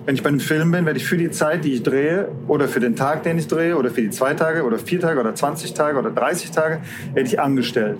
Wenn 0.04 0.14
ich 0.14 0.22
bei 0.22 0.28
einem 0.28 0.40
Film 0.40 0.70
bin, 0.70 0.86
werde 0.86 0.98
ich 0.98 1.06
für 1.06 1.16
die 1.16 1.30
Zeit, 1.30 1.64
die 1.64 1.74
ich 1.74 1.82
drehe, 1.82 2.28
oder 2.48 2.68
für 2.68 2.80
den 2.80 2.96
Tag, 2.96 3.22
den 3.22 3.38
ich 3.38 3.46
drehe, 3.46 3.76
oder 3.76 3.90
für 3.90 4.02
die 4.02 4.10
zwei 4.10 4.34
Tage, 4.34 4.64
oder 4.64 4.78
vier 4.78 5.00
Tage, 5.00 5.20
oder 5.20 5.34
20 5.34 5.74
Tage, 5.74 5.98
oder 5.98 6.10
30 6.10 6.50
Tage, 6.50 6.80
werde 7.14 7.28
ich 7.28 7.40
angestellt. 7.40 7.98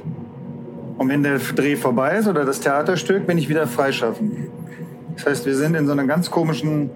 Und 0.99 1.09
wenn 1.09 1.23
der 1.23 1.39
Dreh 1.39 1.77
vorbei 1.77 2.19
ist, 2.19 2.29
oder 2.29 2.45
das 2.45 2.61
Theaterstück, 2.61 3.27
bin 3.27 3.39
ich 3.39 3.49
wieder 3.49 3.67
freischaffend. 3.67 4.33
Das 5.17 5.27
heißt, 5.27 5.47
wir 5.47 5.55
sind 5.55 5.75
in 5.75 5.87
so 5.87 5.93
einer 5.93 6.07
ganz 6.07 6.31
komischen 6.31 6.91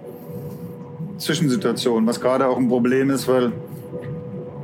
Zwischensituation, 1.17 2.05
was 2.05 2.19
gerade 2.19 2.47
auch 2.47 2.57
ein 2.57 2.67
Problem 2.67 3.09
ist, 3.09 3.27
weil 3.27 3.51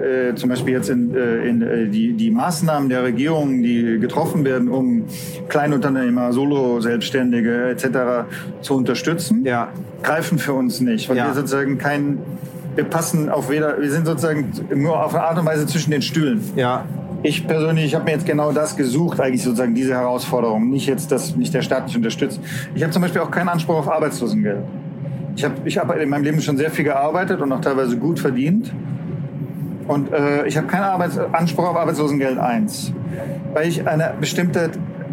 äh, 0.01 0.35
zum 0.35 0.49
Beispiel 0.49 0.73
jetzt 0.73 0.89
in, 0.89 1.13
äh, 1.15 1.47
in 1.47 1.61
äh, 1.61 1.87
die, 1.87 2.13
die 2.13 2.31
Maßnahmen 2.31 2.89
der 2.89 3.03
Regierung, 3.03 3.61
die 3.61 3.99
getroffen 3.99 4.43
werden, 4.43 4.67
um 4.69 5.05
Kleinunternehmer, 5.49 6.33
Solo-Selbstständige 6.33 7.69
etc. 7.69 8.25
zu 8.61 8.75
unterstützen, 8.75 9.45
Ja. 9.45 9.69
greifen 10.03 10.39
für 10.39 10.53
uns 10.53 10.81
nicht, 10.81 11.09
weil 11.09 11.17
Ja. 11.17 11.27
wir 11.27 11.33
sozusagen 11.33 11.77
kein, 11.77 12.17
wir 12.75 12.83
passen 12.85 13.29
auf 13.29 13.49
weder, 13.49 13.79
wir 13.81 13.91
sind 13.91 14.05
sozusagen 14.05 14.51
nur 14.75 15.03
auf 15.03 15.13
eine 15.13 15.23
Art 15.23 15.37
und 15.39 15.45
Weise 15.45 15.65
zwischen 15.67 15.91
den 15.91 16.01
Stühlen. 16.01 16.41
Ja. 16.55 16.85
Ich 17.23 17.45
persönlich, 17.45 17.85
ich 17.85 17.93
habe 17.93 18.05
mir 18.05 18.11
jetzt 18.11 18.25
genau 18.25 18.51
das 18.51 18.75
gesucht, 18.75 19.19
eigentlich 19.19 19.43
sozusagen 19.43 19.75
diese 19.75 19.93
Herausforderung. 19.93 20.71
Nicht 20.71 20.87
jetzt, 20.87 21.11
dass 21.11 21.35
mich 21.35 21.51
der 21.51 21.61
Staat 21.61 21.85
nicht 21.85 21.95
unterstützt. 21.95 22.39
Ich 22.73 22.81
habe 22.81 22.91
zum 22.91 23.03
Beispiel 23.03 23.21
auch 23.21 23.29
keinen 23.29 23.49
Anspruch 23.49 23.75
auf 23.75 23.91
Arbeitslosengeld. 23.91 24.63
Ich 25.35 25.43
habe 25.45 25.53
ich 25.65 25.77
hab 25.77 25.95
in 25.95 26.09
meinem 26.09 26.23
Leben 26.23 26.41
schon 26.41 26.57
sehr 26.57 26.71
viel 26.71 26.83
gearbeitet 26.83 27.39
und 27.39 27.51
auch 27.51 27.61
teilweise 27.61 27.95
gut 27.97 28.19
verdient. 28.19 28.73
Und 29.91 30.13
äh, 30.13 30.47
ich 30.47 30.55
habe 30.55 30.67
keinen 30.67 30.83
Arbeits 30.83 31.17
Anspruch 31.17 31.67
auf 31.67 31.75
Arbeitslosengeld 31.75 32.39
1. 32.39 32.93
Weil 33.51 33.67
ich 33.67 33.85
eine 33.85 34.13
bestimmte, 34.17 34.71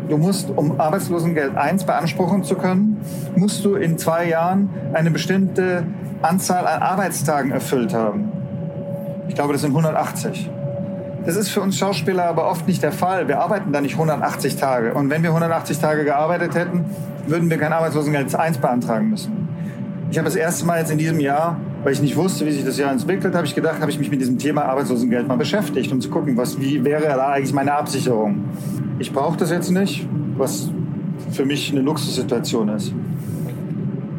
du 0.08 0.16
musst, 0.16 0.50
um 0.50 0.80
Arbeitslosengeld 0.80 1.56
1 1.56 1.82
beanspruchen 1.82 2.44
zu 2.44 2.54
können, 2.54 3.00
musst 3.34 3.64
du 3.64 3.74
in 3.74 3.98
zwei 3.98 4.28
Jahren 4.28 4.70
eine 4.92 5.10
bestimmte 5.10 5.82
Anzahl 6.22 6.64
an 6.64 6.80
Arbeitstagen 6.80 7.50
erfüllt 7.50 7.92
haben. 7.92 8.30
Ich 9.26 9.34
glaube, 9.34 9.52
das 9.52 9.62
sind 9.62 9.70
180. 9.70 10.48
Das 11.26 11.34
ist 11.34 11.48
für 11.48 11.60
uns 11.60 11.76
Schauspieler 11.76 12.26
aber 12.26 12.48
oft 12.48 12.68
nicht 12.68 12.80
der 12.80 12.92
Fall. 12.92 13.26
Wir 13.26 13.40
arbeiten 13.40 13.72
da 13.72 13.80
nicht 13.80 13.94
180 13.94 14.58
Tage. 14.58 14.94
Und 14.94 15.10
wenn 15.10 15.24
wir 15.24 15.30
180 15.30 15.80
Tage 15.80 16.04
gearbeitet 16.04 16.54
hätten, 16.54 16.84
würden 17.26 17.50
wir 17.50 17.58
kein 17.58 17.72
Arbeitslosengeld 17.72 18.32
1 18.32 18.58
beantragen 18.58 19.10
müssen. 19.10 19.48
Ich 20.12 20.18
habe 20.18 20.26
das 20.26 20.36
erste 20.36 20.66
Mal 20.66 20.78
jetzt 20.78 20.92
in 20.92 20.98
diesem 20.98 21.18
Jahr, 21.18 21.56
weil 21.84 21.92
ich 21.92 22.02
nicht 22.02 22.16
wusste, 22.16 22.44
wie 22.46 22.52
sich 22.52 22.64
das 22.64 22.78
Jahr 22.78 22.90
entwickelt, 22.90 23.34
habe 23.34 23.46
ich 23.46 23.54
gedacht, 23.54 23.80
habe 23.80 23.90
ich 23.90 23.98
mich 23.98 24.10
mit 24.10 24.20
diesem 24.20 24.38
Thema 24.38 24.64
Arbeitslosengeld 24.64 25.28
mal 25.28 25.36
beschäftigt, 25.36 25.92
um 25.92 26.00
zu 26.00 26.10
gucken, 26.10 26.36
was, 26.36 26.60
wie 26.60 26.84
wäre 26.84 27.04
da 27.04 27.28
eigentlich 27.28 27.52
meine 27.52 27.74
Absicherung. 27.74 28.44
Ich 28.98 29.12
brauche 29.12 29.36
das 29.36 29.50
jetzt 29.50 29.70
nicht, 29.70 30.06
was 30.36 30.70
für 31.30 31.44
mich 31.44 31.70
eine 31.70 31.80
Luxussituation 31.80 32.68
ist. 32.70 32.92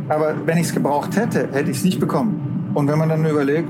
Aber 0.07 0.35
wenn 0.45 0.57
ich 0.57 0.67
es 0.67 0.73
gebraucht 0.73 1.15
hätte, 1.15 1.49
hätte 1.51 1.69
ich 1.69 1.77
es 1.77 1.83
nicht 1.83 1.99
bekommen. 1.99 2.71
Und 2.73 2.87
wenn 2.87 2.97
man 2.97 3.09
dann 3.09 3.25
überlegt, 3.25 3.69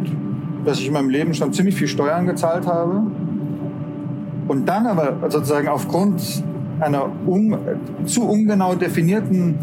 dass 0.66 0.80
ich 0.80 0.88
in 0.88 0.94
meinem 0.94 1.10
Leben 1.10 1.34
schon 1.34 1.52
ziemlich 1.54 1.76
viel 1.76 1.88
Steuern 1.88 2.26
gezahlt 2.26 2.68
habe 2.68 3.04
und 4.48 4.68
dann 4.68 4.88
aber 4.88 5.30
sozusagen 5.30 5.68
aufgrund 5.68 6.22
einer 6.80 7.10
un, 7.26 7.58
zu 8.06 8.28
ungenau 8.28 8.76
definierten 8.76 9.56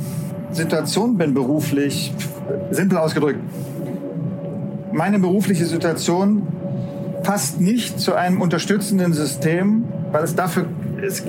Situation 0.51 1.17
bin 1.17 1.35
beruflich, 1.35 2.15
simpel 2.71 2.99
ausgedrückt, 2.99 3.41
meine 4.97 5.19
berufliche 5.19 5.67
Situation 5.67 6.43
passt 7.23 7.61
nicht 7.61 8.01
zu 8.01 8.15
einem 8.15 8.41
unterstützenden 8.41 9.13
System, 9.13 9.85
weil 10.11 10.25
es 10.25 10.35
dafür, 10.35 10.67
es, 11.07 11.23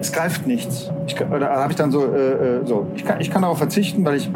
es 0.00 0.12
greift 0.12 0.46
nichts. 0.46 0.90
Ich, 1.06 1.16
kann- 1.16 1.32
oder 1.32 1.50
habe 1.50 1.72
ich 1.72 1.76
dann 1.76 1.90
so, 1.90 2.04
äh, 2.04 2.60
äh, 2.60 2.66
so 2.66 2.86
ich, 2.94 3.04
kann, 3.04 3.20
ich 3.20 3.30
kann 3.30 3.42
darauf 3.42 3.58
verzichten, 3.58 4.04
weil 4.04 4.16
ich 4.16 4.30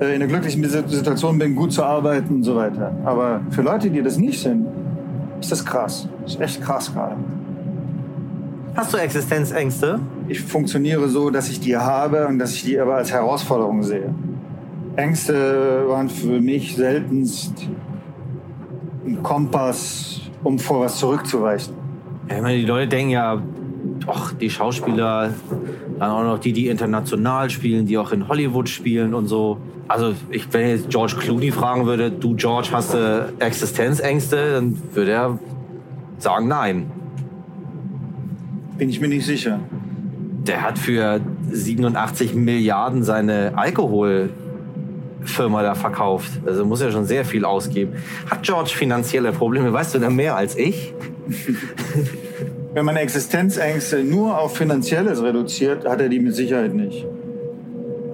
äh, 0.00 0.06
in 0.06 0.22
einer 0.22 0.26
glücklichen 0.26 0.64
Situation 0.88 1.38
bin, 1.38 1.54
gut 1.54 1.72
zu 1.72 1.84
arbeiten 1.84 2.36
und 2.36 2.42
so 2.42 2.56
weiter. 2.56 2.92
Aber 3.04 3.40
für 3.50 3.62
Leute, 3.62 3.90
die 3.90 4.02
das 4.02 4.18
nicht 4.18 4.42
sind, 4.42 4.66
ist 5.40 5.52
das 5.52 5.64
krass. 5.64 6.08
ist 6.26 6.40
echt 6.40 6.62
krass 6.62 6.92
gerade. 6.92 7.16
Hast 8.74 8.92
du 8.92 8.98
Existenzängste? 8.98 10.00
Ich 10.28 10.42
funktioniere 10.42 11.08
so, 11.08 11.30
dass 11.30 11.48
ich 11.48 11.60
die 11.60 11.76
habe 11.76 12.26
und 12.26 12.38
dass 12.38 12.52
ich 12.52 12.64
die 12.64 12.78
aber 12.78 12.96
als 12.96 13.12
Herausforderung 13.12 13.82
sehe. 13.82 14.10
Ängste 14.96 15.84
waren 15.88 16.08
für 16.08 16.40
mich 16.40 16.74
seltenst 16.74 17.68
ein 19.06 19.22
Kompass, 19.22 20.22
um 20.42 20.58
vor 20.58 20.80
was 20.80 20.98
zurückzuweichen. 20.98 21.74
Ja, 22.28 22.36
ich 22.36 22.42
meine, 22.42 22.58
die 22.58 22.64
Leute 22.64 22.88
denken 22.88 23.10
ja, 23.10 23.42
ach, 24.06 24.32
die 24.32 24.50
Schauspieler, 24.50 25.32
dann 25.98 26.10
auch 26.10 26.22
noch 26.22 26.38
die, 26.38 26.52
die 26.52 26.68
international 26.68 27.50
spielen, 27.50 27.86
die 27.86 27.98
auch 27.98 28.12
in 28.12 28.26
Hollywood 28.28 28.68
spielen 28.68 29.14
und 29.14 29.26
so. 29.26 29.58
Also, 29.88 30.14
ich, 30.30 30.52
wenn 30.52 30.68
jetzt 30.68 30.90
George 30.90 31.14
Clooney 31.18 31.52
fragen 31.52 31.86
würde, 31.86 32.10
du 32.10 32.34
George, 32.34 32.68
hast 32.72 32.94
du 32.94 33.32
Existenzängste, 33.38 34.54
dann 34.54 34.76
würde 34.94 35.10
er 35.12 35.38
sagen, 36.18 36.48
nein. 36.48 36.90
Bin 38.78 38.88
ich 38.88 39.00
mir 39.00 39.08
nicht 39.08 39.26
sicher. 39.26 39.60
Der 40.46 40.62
hat 40.62 40.78
für 40.78 41.20
87 41.50 42.34
Milliarden 42.34 43.04
seine 43.04 43.56
Alkoholfirma 45.20 45.62
da 45.62 45.74
verkauft. 45.74 46.30
Also 46.46 46.64
muss 46.64 46.80
er 46.80 46.92
schon 46.92 47.04
sehr 47.04 47.24
viel 47.24 47.44
ausgeben. 47.44 47.94
Hat 48.30 48.42
George 48.42 48.70
finanzielle 48.74 49.32
Probleme? 49.32 49.72
Weißt 49.72 49.94
du 49.94 49.98
da 49.98 50.10
mehr 50.10 50.36
als 50.36 50.56
ich? 50.56 50.92
Wenn 52.74 52.84
man 52.84 52.96
Existenzängste 52.96 54.04
nur 54.04 54.38
auf 54.38 54.56
Finanzielles 54.56 55.22
reduziert, 55.22 55.88
hat 55.88 56.00
er 56.00 56.08
die 56.08 56.20
mit 56.20 56.34
Sicherheit 56.34 56.74
nicht. 56.74 57.06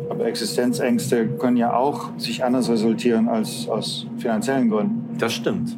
Aber 0.08 0.26
Existenzängste 0.26 1.26
können 1.26 1.56
ja 1.56 1.74
auch 1.74 2.10
sich 2.16 2.44
anders 2.44 2.68
resultieren 2.68 3.28
als 3.28 3.68
aus 3.68 4.06
finanziellen 4.18 4.70
Gründen. 4.70 5.16
Das 5.18 5.32
stimmt. 5.32 5.76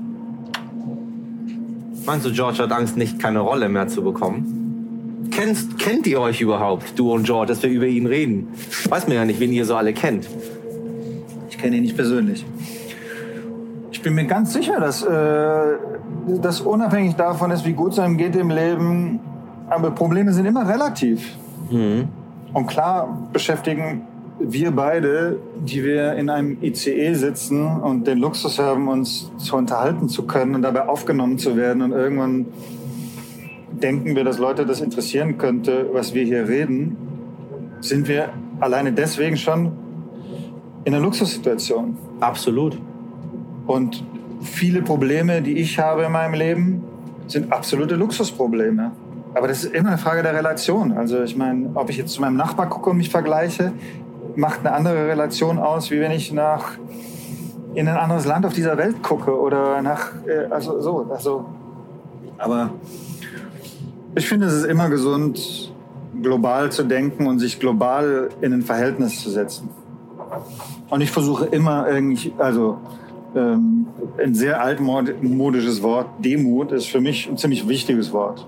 Meinst 2.04 2.26
du, 2.26 2.32
George 2.32 2.58
hat 2.58 2.72
Angst, 2.72 2.98
nicht 2.98 3.18
keine 3.18 3.40
Rolle 3.40 3.70
mehr 3.70 3.88
zu 3.88 4.02
bekommen? 4.02 5.30
Kennst, 5.30 5.78
kennt 5.78 6.06
ihr 6.06 6.20
euch 6.20 6.42
überhaupt, 6.42 6.98
du 6.98 7.10
und 7.10 7.24
George, 7.24 7.46
dass 7.46 7.62
wir 7.62 7.70
über 7.70 7.86
ihn 7.86 8.06
reden? 8.06 8.48
Weiß 8.90 9.08
mir 9.08 9.14
ja 9.14 9.24
nicht, 9.24 9.40
wen 9.40 9.52
ihr 9.52 9.64
so 9.64 9.74
alle 9.76 9.94
kennt. 9.94 10.28
Ich 11.64 11.66
kenne 11.66 11.78
ihn 11.78 11.84
nicht 11.84 11.96
persönlich. 11.96 12.44
Ich 13.90 14.02
bin 14.02 14.14
mir 14.14 14.26
ganz 14.26 14.52
sicher, 14.52 14.78
dass 14.80 15.02
äh, 15.02 15.78
das 16.42 16.60
unabhängig 16.60 17.16
davon 17.16 17.50
ist, 17.52 17.64
wie 17.64 17.72
gut 17.72 17.92
es 17.92 17.98
einem 17.98 18.18
geht 18.18 18.36
im 18.36 18.50
Leben, 18.50 19.18
aber 19.70 19.90
Probleme 19.92 20.30
sind 20.34 20.44
immer 20.44 20.68
relativ. 20.68 21.38
Und 22.52 22.66
klar 22.66 23.16
beschäftigen 23.32 24.02
wir 24.38 24.72
beide, 24.72 25.38
die 25.58 25.82
wir 25.82 26.12
in 26.16 26.28
einem 26.28 26.58
ICE 26.60 27.14
sitzen 27.14 27.66
und 27.66 28.06
den 28.06 28.18
Luxus 28.18 28.58
haben, 28.58 28.88
uns 28.88 29.32
zu 29.38 29.56
unterhalten 29.56 30.10
zu 30.10 30.26
können 30.26 30.56
und 30.56 30.60
dabei 30.60 30.86
aufgenommen 30.86 31.38
zu 31.38 31.56
werden. 31.56 31.80
Und 31.80 31.92
irgendwann 31.92 32.44
denken 33.72 34.14
wir, 34.14 34.24
dass 34.24 34.36
Leute 34.36 34.66
das 34.66 34.82
interessieren 34.82 35.38
könnte, 35.38 35.88
was 35.94 36.12
wir 36.12 36.24
hier 36.24 36.46
reden, 36.46 36.98
sind 37.80 38.06
wir 38.06 38.34
alleine 38.60 38.92
deswegen 38.92 39.38
schon 39.38 39.72
in 40.84 40.94
einer 40.94 41.02
Luxussituation. 41.02 41.96
Absolut. 42.20 42.78
Und 43.66 44.04
viele 44.42 44.82
Probleme, 44.82 45.42
die 45.42 45.58
ich 45.58 45.78
habe 45.78 46.04
in 46.04 46.12
meinem 46.12 46.34
Leben, 46.34 46.82
sind 47.26 47.52
absolute 47.52 47.94
Luxusprobleme. 47.96 48.92
Aber 49.34 49.48
das 49.48 49.64
ist 49.64 49.74
immer 49.74 49.88
eine 49.88 49.98
Frage 49.98 50.22
der 50.22 50.34
Relation. 50.34 50.92
Also 50.92 51.22
ich 51.22 51.36
meine, 51.36 51.70
ob 51.74 51.90
ich 51.90 51.96
jetzt 51.96 52.12
zu 52.12 52.20
meinem 52.20 52.36
Nachbar 52.36 52.68
gucke 52.68 52.90
und 52.90 52.98
mich 52.98 53.10
vergleiche, 53.10 53.72
macht 54.36 54.60
eine 54.60 54.72
andere 54.72 55.08
Relation 55.08 55.58
aus, 55.58 55.90
wie 55.90 56.00
wenn 56.00 56.12
ich 56.12 56.32
nach 56.32 56.72
in 57.74 57.88
ein 57.88 57.96
anderes 57.96 58.24
Land 58.24 58.46
auf 58.46 58.52
dieser 58.52 58.76
Welt 58.78 59.02
gucke 59.02 59.36
oder 59.36 59.82
nach 59.82 60.12
äh, 60.26 60.46
also 60.50 60.80
so 60.80 61.06
also 61.10 61.44
aber 62.38 62.70
ich 64.14 64.28
finde 64.28 64.46
es 64.46 64.52
ist 64.52 64.64
immer 64.64 64.88
gesund 64.88 65.72
global 66.22 66.70
zu 66.70 66.84
denken 66.84 67.26
und 67.26 67.40
sich 67.40 67.58
global 67.58 68.28
in 68.40 68.52
ein 68.52 68.62
Verhältnis 68.62 69.20
zu 69.20 69.30
setzen 69.30 69.68
und 70.90 71.00
ich 71.00 71.10
versuche 71.10 71.46
immer 71.46 71.88
irgendwie 71.88 72.32
also 72.38 72.78
ähm, 73.34 73.86
ein 74.22 74.34
sehr 74.34 74.62
altmodisches 74.62 75.82
Wort 75.82 76.06
Demut 76.18 76.72
ist 76.72 76.86
für 76.86 77.00
mich 77.00 77.28
ein 77.28 77.36
ziemlich 77.36 77.66
wichtiges 77.68 78.12
Wort 78.12 78.46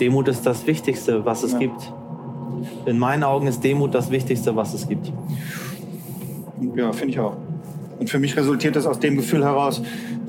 Demut 0.00 0.28
ist 0.28 0.44
das 0.46 0.66
Wichtigste, 0.66 1.24
was 1.24 1.42
es 1.42 1.52
Ja. 1.52 1.58
gibt. 1.58 1.92
In 2.86 2.98
meinen 2.98 3.22
Augen 3.24 3.46
ist 3.46 3.62
Demut 3.62 3.94
das 3.94 4.10
Wichtigste, 4.10 4.56
was 4.56 4.72
es 4.72 4.88
gibt. 4.88 5.12
Ja, 6.74 6.92
finde 6.92 7.12
ich 7.12 7.20
auch. 7.20 7.34
Und 8.00 8.08
für 8.08 8.18
mich 8.18 8.36
resultiert 8.36 8.74
es 8.76 8.86
aus 8.86 8.98
dem 8.98 9.16
Gefühl 9.16 9.44
heraus, 9.44 9.82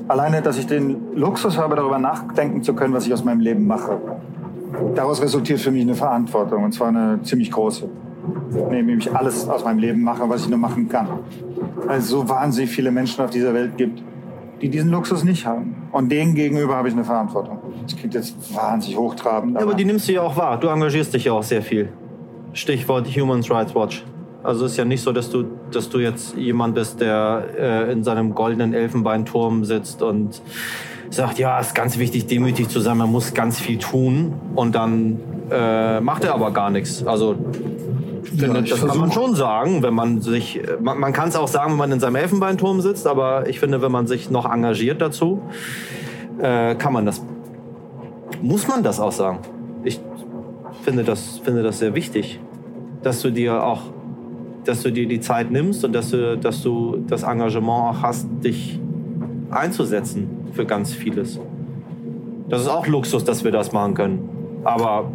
alleine, 0.06 0.42
dass 0.42 0.58
ich 0.58 0.66
den 0.66 0.96
Luxus 1.16 1.56
habe, 1.56 1.76
darüber 1.76 1.98
nachdenken 1.98 2.62
zu 2.62 2.74
können, 2.74 2.92
was 2.94 3.06
ich 3.06 3.12
aus 3.12 3.24
meinem 3.24 3.40
Leben 3.40 3.66
mache. 3.66 3.98
Daraus 4.94 5.22
resultiert 5.22 5.60
für 5.60 5.70
mich 5.70 5.82
eine 5.82 5.94
Verantwortung, 5.94 6.64
und 6.64 6.72
zwar 6.72 6.88
eine 6.88 7.20
ziemlich 7.22 7.50
große. 7.50 7.88
Indem 8.50 8.98
ich 8.98 9.14
alles 9.14 9.48
aus 9.48 9.64
meinem 9.64 9.78
Leben 9.78 10.02
mache, 10.02 10.28
was 10.28 10.42
ich 10.42 10.48
nur 10.48 10.58
machen 10.58 10.88
kann. 10.88 11.08
Weil 11.86 11.98
es 11.98 12.08
so 12.08 12.28
wahnsinnig 12.28 12.70
viele 12.70 12.90
Menschen 12.90 13.24
auf 13.24 13.30
dieser 13.30 13.52
Welt 13.54 13.76
gibt, 13.76 14.02
die 14.60 14.68
diesen 14.68 14.90
Luxus 14.90 15.24
nicht 15.24 15.46
haben. 15.46 15.74
Und 15.92 16.10
denen 16.10 16.34
gegenüber 16.34 16.76
habe 16.76 16.88
ich 16.88 16.94
eine 16.94 17.04
Verantwortung. 17.04 17.58
Das 17.82 17.96
klingt 17.96 18.14
jetzt 18.14 18.54
wahnsinnig 18.54 18.98
hochtrabend. 18.98 19.56
Ja, 19.56 19.62
aber 19.62 19.74
die 19.74 19.84
nimmst 19.84 20.08
du 20.08 20.12
ja 20.12 20.22
auch 20.22 20.36
wahr. 20.36 20.58
Du 20.58 20.68
engagierst 20.68 21.12
dich 21.14 21.24
ja 21.24 21.32
auch 21.32 21.42
sehr 21.42 21.62
viel. 21.62 21.88
Stichwort 22.52 23.08
Human 23.16 23.42
Rights 23.42 23.74
Watch. 23.74 24.04
Also 24.42 24.66
es 24.66 24.72
ist 24.72 24.78
ja 24.78 24.84
nicht 24.84 25.02
so, 25.02 25.12
dass 25.12 25.30
du, 25.30 25.44
dass 25.70 25.88
du 25.88 25.98
jetzt 25.98 26.36
jemand 26.36 26.74
bist, 26.74 27.00
der 27.00 27.44
äh, 27.58 27.92
in 27.92 28.04
seinem 28.04 28.34
goldenen 28.34 28.74
Elfenbeinturm 28.74 29.64
sitzt 29.64 30.02
und 30.02 30.42
sagt, 31.10 31.38
ja, 31.38 31.58
es 31.58 31.68
ist 31.68 31.74
ganz 31.74 31.98
wichtig, 31.98 32.26
demütig 32.26 32.68
zu 32.68 32.80
sein, 32.80 32.98
man 32.98 33.10
muss 33.10 33.34
ganz 33.34 33.58
viel 33.58 33.78
tun 33.78 34.34
und 34.54 34.74
dann 34.74 35.20
äh, 35.50 36.00
macht 36.00 36.24
er 36.24 36.34
aber 36.34 36.50
gar 36.50 36.70
nichts. 36.70 37.06
Also 37.06 37.36
finde, 38.36 38.60
ich 38.60 38.70
das 38.70 38.86
kann 38.86 38.98
man 38.98 39.12
schon 39.12 39.34
sagen, 39.34 39.82
wenn 39.82 39.94
man 39.94 40.20
sich, 40.20 40.58
äh, 40.58 40.76
man, 40.80 40.98
man 40.98 41.12
kann 41.12 41.28
es 41.28 41.36
auch 41.36 41.48
sagen, 41.48 41.72
wenn 41.72 41.78
man 41.78 41.92
in 41.92 42.00
seinem 42.00 42.16
Elfenbeinturm 42.16 42.80
sitzt, 42.80 43.06
aber 43.06 43.48
ich 43.48 43.60
finde, 43.60 43.82
wenn 43.82 43.92
man 43.92 44.06
sich 44.06 44.30
noch 44.30 44.50
engagiert 44.50 45.00
dazu, 45.00 45.42
äh, 46.38 46.74
kann 46.74 46.92
man 46.92 47.06
das, 47.06 47.22
muss 48.42 48.68
man 48.68 48.82
das 48.82 49.00
auch 49.00 49.12
sagen. 49.12 49.38
Ich 49.84 50.00
finde 50.82 51.04
das, 51.04 51.40
finde 51.44 51.62
das 51.62 51.78
sehr 51.78 51.94
wichtig, 51.94 52.40
dass 53.02 53.20
du 53.22 53.30
dir 53.30 53.62
auch, 53.62 53.82
dass 54.64 54.82
du 54.82 54.90
dir 54.90 55.06
die 55.06 55.20
Zeit 55.20 55.50
nimmst 55.50 55.84
und 55.84 55.92
dass 55.92 56.10
du, 56.10 56.36
dass 56.36 56.62
du 56.62 57.04
das 57.08 57.22
Engagement 57.22 57.96
auch 57.96 58.02
hast, 58.02 58.26
dich 58.42 58.80
einzusetzen 59.50 60.28
für 60.52 60.64
ganz 60.64 60.92
vieles. 60.92 61.38
Das 62.48 62.62
ist 62.62 62.68
auch 62.68 62.86
Luxus, 62.86 63.24
dass 63.24 63.44
wir 63.44 63.50
das 63.50 63.72
machen 63.72 63.94
können. 63.94 64.28
Aber 64.64 65.10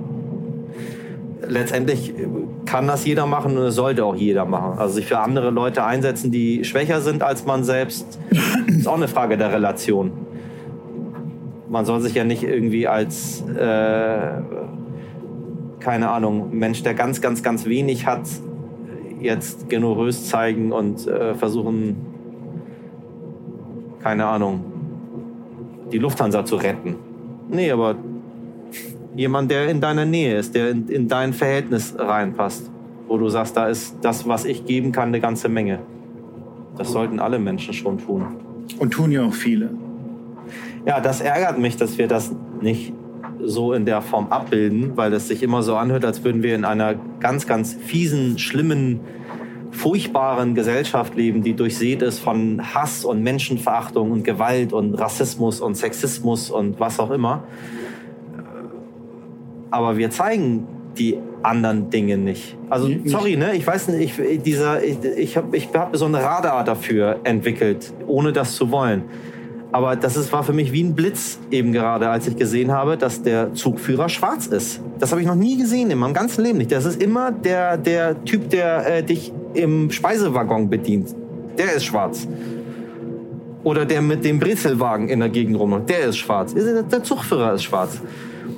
letztendlich 1.47 2.13
kann 2.69 2.85
das 2.85 3.03
jeder 3.03 3.25
machen 3.25 3.57
und 3.57 3.63
es 3.63 3.73
sollte 3.73 4.05
auch 4.05 4.15
jeder 4.15 4.45
machen. 4.45 4.77
Also 4.77 4.93
sich 4.93 5.07
für 5.07 5.17
andere 5.17 5.49
Leute 5.49 5.83
einsetzen, 5.83 6.31
die 6.31 6.63
schwächer 6.63 7.01
sind 7.01 7.23
als 7.23 7.43
man 7.43 7.63
selbst, 7.63 8.19
ist 8.67 8.87
auch 8.87 8.95
eine 8.95 9.07
Frage 9.07 9.39
der 9.39 9.51
Relation. 9.51 10.11
Man 11.67 11.85
soll 11.85 11.99
sich 12.01 12.13
ja 12.13 12.23
nicht 12.23 12.43
irgendwie 12.43 12.87
als, 12.87 13.43
äh, 13.57 14.29
keine 15.79 16.11
Ahnung, 16.11 16.49
Mensch, 16.51 16.83
der 16.83 16.93
ganz, 16.93 17.21
ganz, 17.21 17.41
ganz 17.41 17.65
wenig 17.65 18.05
hat, 18.05 18.27
jetzt 19.19 19.67
generös 19.67 20.29
zeigen 20.29 20.71
und 20.71 21.07
äh, 21.07 21.33
versuchen, 21.33 21.95
keine 24.03 24.27
Ahnung, 24.27 24.63
die 25.91 25.97
Lufthansa 25.97 26.45
zu 26.45 26.57
retten. 26.57 26.97
Nee, 27.49 27.71
aber 27.71 27.95
jemand, 29.19 29.51
der 29.51 29.67
in 29.67 29.81
deiner 29.81 30.05
Nähe 30.05 30.37
ist, 30.37 30.55
der 30.55 30.69
in, 30.69 30.87
in 30.87 31.09
dein 31.09 31.33
Verhältnis 31.33 31.93
reinpasst, 31.97 32.71
wo 33.05 33.17
du 33.17 33.27
sagst, 33.27 33.57
da 33.57 33.67
ist 33.67 33.97
das, 34.01 34.25
was 34.25 34.45
ich 34.45 34.65
geben 34.65 34.93
kann, 34.93 35.09
eine 35.09 35.19
ganze 35.19 35.49
Menge. 35.49 35.79
Das 36.77 36.93
sollten 36.93 37.19
alle 37.19 37.37
Menschen 37.37 37.73
schon 37.73 37.97
tun. 37.97 38.23
Und 38.77 38.91
tun 38.91 39.11
ja 39.11 39.25
auch 39.25 39.33
viele. 39.33 39.71
Ja, 40.85 41.01
das 41.01 41.19
ärgert 41.19 41.59
mich, 41.59 41.75
dass 41.75 41.97
wir 41.97 42.07
das 42.07 42.33
nicht 42.61 42.93
so 43.43 43.73
in 43.73 43.85
der 43.85 44.01
Form 44.01 44.27
abbilden, 44.27 44.95
weil 44.95 45.11
es 45.11 45.27
sich 45.27 45.43
immer 45.43 45.63
so 45.63 45.75
anhört, 45.75 46.05
als 46.05 46.23
würden 46.23 46.41
wir 46.41 46.55
in 46.55 46.63
einer 46.63 46.95
ganz, 47.19 47.45
ganz 47.45 47.73
fiesen, 47.73 48.37
schlimmen, 48.37 49.01
furchtbaren 49.71 50.55
Gesellschaft 50.55 51.15
leben, 51.15 51.43
die 51.43 51.55
durchsät 51.55 52.01
ist 52.01 52.19
von 52.19 52.61
Hass 52.73 53.03
und 53.03 53.21
Menschenverachtung 53.21 54.11
und 54.11 54.23
Gewalt 54.23 54.71
und 54.71 54.93
Rassismus 54.93 55.59
und 55.59 55.75
Sexismus 55.75 56.49
und 56.49 56.79
was 56.79 57.01
auch 57.01 57.11
immer. 57.11 57.43
Aber 59.71 59.97
wir 59.97 60.09
zeigen 60.09 60.67
die 60.97 61.17
anderen 61.43 61.89
Dinge 61.89 62.17
nicht. 62.17 62.57
Also 62.69 62.89
sorry, 63.05 63.37
ne? 63.37 63.55
Ich 63.55 63.65
weiß 63.65 63.89
nicht, 63.89 64.19
ich, 64.19 64.41
dieser, 64.41 64.83
ich, 64.83 64.97
ich 65.03 65.37
habe 65.37 65.55
ich 65.55 65.69
hab 65.73 65.95
so 65.95 66.05
ein 66.05 66.15
Radar 66.15 66.63
dafür 66.63 67.19
entwickelt, 67.23 67.93
ohne 68.07 68.33
das 68.33 68.55
zu 68.55 68.71
wollen. 68.71 69.03
Aber 69.71 69.95
das 69.95 70.17
ist, 70.17 70.33
war 70.33 70.43
für 70.43 70.53
mich 70.53 70.71
wie 70.71 70.83
ein 70.83 70.95
Blitz 70.95 71.39
eben 71.51 71.71
gerade, 71.71 72.09
als 72.09 72.27
ich 72.27 72.35
gesehen 72.35 72.71
habe, 72.71 72.97
dass 72.97 73.21
der 73.21 73.53
Zugführer 73.53 74.09
schwarz 74.09 74.47
ist. 74.47 74.81
Das 74.97 75.11
habe 75.11 75.21
ich 75.21 75.27
noch 75.27 75.35
nie 75.35 75.57
gesehen 75.57 75.91
in 75.91 75.99
meinem 75.99 76.15
ganzen 76.15 76.43
Leben 76.43 76.57
nicht. 76.57 76.71
Das 76.71 76.85
ist 76.85 77.01
immer 77.01 77.31
der, 77.31 77.77
der 77.77 78.23
Typ, 78.25 78.49
der 78.49 78.97
äh, 78.97 79.03
dich 79.03 79.31
im 79.53 79.91
Speisewaggon 79.91 80.69
bedient. 80.69 81.15
Der 81.57 81.73
ist 81.73 81.85
schwarz. 81.85 82.27
Oder 83.63 83.85
der 83.85 84.01
mit 84.01 84.25
dem 84.25 84.39
Brezelwagen 84.39 85.07
in 85.07 85.19
der 85.19 85.29
Gegend 85.29 85.59
rum. 85.59 85.83
Der 85.87 86.05
ist 86.05 86.17
schwarz. 86.17 86.55
Der 86.55 87.03
Zugführer 87.03 87.53
ist 87.53 87.63
schwarz. 87.63 88.01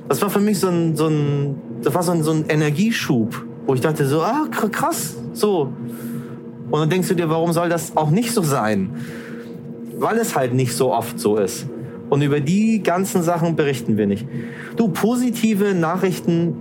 Das 0.07 0.21
war 0.21 0.29
für 0.29 0.39
mich 0.39 0.59
so 0.59 0.67
ein, 0.67 0.95
so 0.95 1.07
ein, 1.07 1.55
das 1.81 1.93
war 1.93 2.03
so 2.03 2.11
ein, 2.11 2.23
so 2.23 2.31
ein 2.31 2.45
Energieschub, 2.47 3.45
wo 3.65 3.73
ich 3.73 3.81
dachte 3.81 4.05
so, 4.05 4.21
ah, 4.21 4.47
kr- 4.51 4.69
krass, 4.69 5.17
so. 5.33 5.71
Und 6.69 6.79
dann 6.79 6.89
denkst 6.89 7.07
du 7.09 7.15
dir, 7.15 7.29
warum 7.29 7.51
soll 7.53 7.69
das 7.69 7.95
auch 7.95 8.09
nicht 8.09 8.31
so 8.31 8.41
sein? 8.41 8.91
Weil 9.97 10.17
es 10.17 10.35
halt 10.35 10.53
nicht 10.53 10.73
so 10.75 10.93
oft 10.93 11.19
so 11.19 11.37
ist. 11.37 11.65
Und 12.09 12.21
über 12.21 12.39
die 12.41 12.83
ganzen 12.83 13.23
Sachen 13.23 13.55
berichten 13.55 13.97
wir 13.97 14.07
nicht. 14.07 14.27
Du, 14.75 14.89
positive 14.89 15.73
Nachrichten 15.73 16.55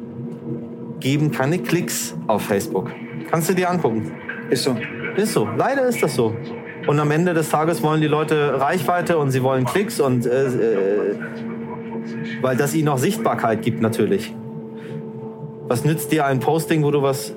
geben 1.00 1.30
keine 1.32 1.58
Klicks 1.58 2.14
auf 2.28 2.42
Facebook. 2.42 2.90
Kannst 3.30 3.48
du 3.50 3.54
dir 3.54 3.70
angucken. 3.70 4.12
Ist 4.50 4.64
so. 4.64 4.76
Ist 5.16 5.32
so. 5.32 5.48
Leider 5.56 5.88
ist 5.88 6.02
das 6.02 6.14
so. 6.14 6.34
Und 6.86 7.00
am 7.00 7.10
Ende 7.10 7.34
des 7.34 7.48
Tages 7.48 7.82
wollen 7.82 8.00
die 8.00 8.06
Leute 8.06 8.60
Reichweite 8.60 9.18
und 9.18 9.30
sie 9.30 9.42
wollen 9.42 9.64
Klicks 9.64 10.00
und 10.00 10.26
äh, 10.26 10.46
äh, 10.46 11.14
weil 12.40 12.56
das 12.56 12.74
ihnen 12.74 12.88
auch 12.88 12.98
Sichtbarkeit 12.98 13.62
gibt 13.62 13.80
natürlich. 13.80 14.34
Was 15.68 15.84
nützt 15.84 16.10
dir 16.10 16.26
ein 16.26 16.40
Posting, 16.40 16.82
wo 16.82 16.90
du 16.90 17.02
was, 17.02 17.30
äh, 17.30 17.34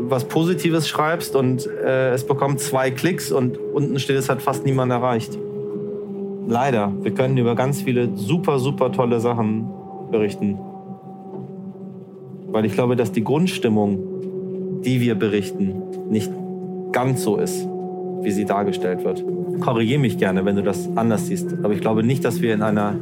was 0.00 0.24
Positives 0.24 0.88
schreibst 0.88 1.34
und 1.34 1.66
äh, 1.66 2.12
es 2.12 2.24
bekommt 2.24 2.60
zwei 2.60 2.90
Klicks 2.90 3.32
und 3.32 3.58
unten 3.58 3.98
steht, 3.98 4.16
es 4.16 4.28
hat 4.28 4.42
fast 4.42 4.66
niemand 4.66 4.92
erreicht. 4.92 5.38
Leider. 6.46 6.92
Wir 7.02 7.12
können 7.12 7.38
über 7.38 7.54
ganz 7.54 7.80
viele 7.80 8.16
super, 8.16 8.58
super 8.58 8.92
tolle 8.92 9.20
Sachen 9.20 9.68
berichten. 10.10 10.58
Weil 12.48 12.64
ich 12.64 12.72
glaube, 12.72 12.96
dass 12.96 13.12
die 13.12 13.22
Grundstimmung, 13.22 14.80
die 14.84 15.00
wir 15.00 15.14
berichten, 15.14 15.74
nicht 16.10 16.30
ganz 16.92 17.22
so 17.22 17.36
ist, 17.36 17.66
wie 18.22 18.30
sie 18.30 18.44
dargestellt 18.44 19.04
wird. 19.04 19.24
Korrigiere 19.60 20.00
mich 20.00 20.18
gerne, 20.18 20.44
wenn 20.44 20.56
du 20.56 20.62
das 20.62 20.88
anders 20.96 21.28
siehst. 21.28 21.54
Aber 21.62 21.72
ich 21.72 21.80
glaube 21.80 22.02
nicht, 22.02 22.24
dass 22.24 22.40
wir 22.40 22.52
in 22.52 22.62
einer 22.62 22.96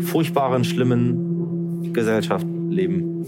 furchtbaren, 0.00 0.64
schlimmen 0.64 1.92
Gesellschaft 1.92 2.46
leben. 2.68 3.26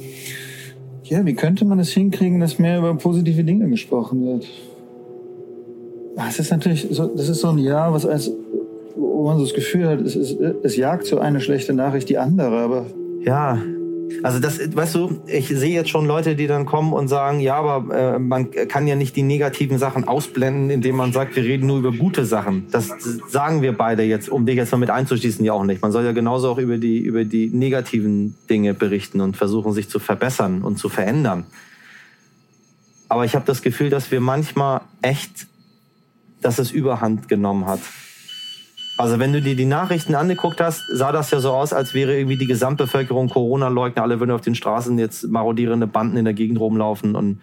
Ja, 1.04 1.24
wie 1.26 1.34
könnte 1.34 1.64
man 1.64 1.78
es 1.78 1.90
hinkriegen, 1.90 2.40
dass 2.40 2.58
mehr 2.58 2.78
über 2.78 2.94
positive 2.94 3.44
Dinge 3.44 3.68
gesprochen 3.68 4.24
wird? 4.24 4.46
Ah, 6.16 6.26
Es 6.28 6.38
ist 6.38 6.50
natürlich 6.50 6.86
so, 6.90 7.06
das 7.06 7.28
ist 7.28 7.40
so 7.40 7.48
ein 7.48 7.58
Jahr, 7.58 7.92
was 7.92 8.06
als, 8.06 8.30
wo 8.96 9.24
man 9.24 9.38
so 9.38 9.44
das 9.44 9.54
Gefühl 9.54 9.88
hat, 9.88 10.00
es, 10.00 10.14
es, 10.14 10.32
es 10.62 10.76
jagt 10.76 11.06
so 11.06 11.18
eine 11.18 11.40
schlechte 11.40 11.72
Nachricht 11.72 12.08
die 12.08 12.18
andere, 12.18 12.58
aber 12.58 12.86
Ja, 13.24 13.58
also 14.22 14.38
das, 14.38 14.58
weißt 14.74 14.94
du, 14.94 15.22
ich 15.26 15.48
sehe 15.48 15.74
jetzt 15.74 15.90
schon 15.90 16.06
Leute, 16.06 16.36
die 16.36 16.46
dann 16.46 16.66
kommen 16.66 16.92
und 16.92 17.08
sagen, 17.08 17.40
ja, 17.40 17.56
aber 17.56 17.94
äh, 17.94 18.18
man 18.18 18.50
kann 18.50 18.86
ja 18.86 18.94
nicht 18.94 19.16
die 19.16 19.22
negativen 19.22 19.78
Sachen 19.78 20.06
ausblenden, 20.06 20.70
indem 20.70 20.96
man 20.96 21.12
sagt, 21.12 21.36
wir 21.36 21.44
reden 21.44 21.66
nur 21.66 21.78
über 21.78 21.92
gute 21.92 22.24
Sachen. 22.24 22.66
Das 22.70 22.90
sagen 23.28 23.62
wir 23.62 23.72
beide 23.72 24.02
jetzt, 24.02 24.28
um 24.28 24.46
dich 24.46 24.56
jetzt 24.56 24.72
mal 24.72 24.78
mit 24.78 24.90
einzuschließen, 24.90 25.44
ja 25.44 25.52
auch 25.52 25.64
nicht. 25.64 25.82
Man 25.82 25.92
soll 25.92 26.04
ja 26.04 26.12
genauso 26.12 26.50
auch 26.50 26.58
über 26.58 26.78
die, 26.78 26.98
über 26.98 27.24
die 27.24 27.48
negativen 27.50 28.36
Dinge 28.48 28.74
berichten 28.74 29.20
und 29.20 29.36
versuchen, 29.36 29.72
sich 29.72 29.88
zu 29.88 29.98
verbessern 29.98 30.62
und 30.62 30.78
zu 30.78 30.88
verändern. 30.88 31.44
Aber 33.08 33.24
ich 33.24 33.34
habe 33.34 33.44
das 33.44 33.60
Gefühl, 33.60 33.90
dass 33.90 34.10
wir 34.10 34.20
manchmal 34.20 34.80
echt, 35.02 35.46
dass 36.40 36.58
es 36.58 36.70
Überhand 36.70 37.28
genommen 37.28 37.66
hat. 37.66 37.80
Also 39.03 39.18
wenn 39.18 39.32
du 39.32 39.42
dir 39.42 39.57
die 39.57 39.64
Nachrichten 39.64 40.14
angeguckt 40.14 40.61
hast, 40.61 40.84
sah 40.92 41.11
das 41.11 41.32
ja 41.32 41.40
so 41.40 41.50
aus, 41.50 41.72
als 41.72 41.92
wäre 41.92 42.16
irgendwie 42.16 42.36
die 42.36 42.46
Gesamtbevölkerung 42.46 43.28
Corona-Leugner. 43.28 44.00
Alle 44.00 44.20
würden 44.20 44.30
auf 44.30 44.42
den 44.42 44.55
Straßen 44.55 44.96
jetzt 44.96 45.26
marodierende 45.26 45.88
Banden 45.88 46.18
in 46.18 46.24
der 46.24 46.34
Gegend 46.34 46.61
rumlaufen 46.61 47.16
und, 47.16 47.40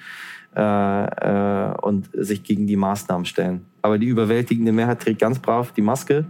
äh, 0.55 0.61
äh, 0.61 1.73
und 1.81 2.11
sich 2.13 2.43
gegen 2.43 2.65
die 2.65 2.77
Maßnahmen 2.77 3.25
stellen. 3.25 3.65
Aber 3.81 3.97
die 3.97 4.05
überwältigende 4.05 4.71
Mehrheit 4.71 5.01
trägt 5.01 5.19
ganz 5.19 5.39
brav 5.39 5.73
die 5.73 5.81
Maske 5.81 6.23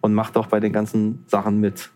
und 0.00 0.14
macht 0.14 0.36
auch 0.36 0.48
bei 0.48 0.58
den 0.58 0.72
ganzen 0.72 1.22
Sachen 1.28 1.60
mit. 1.60 1.90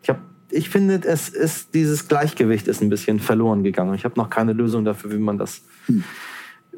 Ich, 0.00 0.08
hab, 0.08 0.20
ich 0.50 0.70
finde, 0.70 1.02
es 1.04 1.28
ist, 1.28 1.74
dieses 1.74 2.08
Gleichgewicht 2.08 2.66
ist 2.66 2.80
ein 2.80 2.88
bisschen 2.88 3.20
verloren 3.20 3.62
gegangen. 3.62 3.94
Ich 3.94 4.06
habe 4.06 4.14
noch 4.16 4.30
keine 4.30 4.54
Lösung 4.54 4.86
dafür, 4.86 5.12
wie 5.12 5.18
man 5.18 5.36
das 5.36 5.60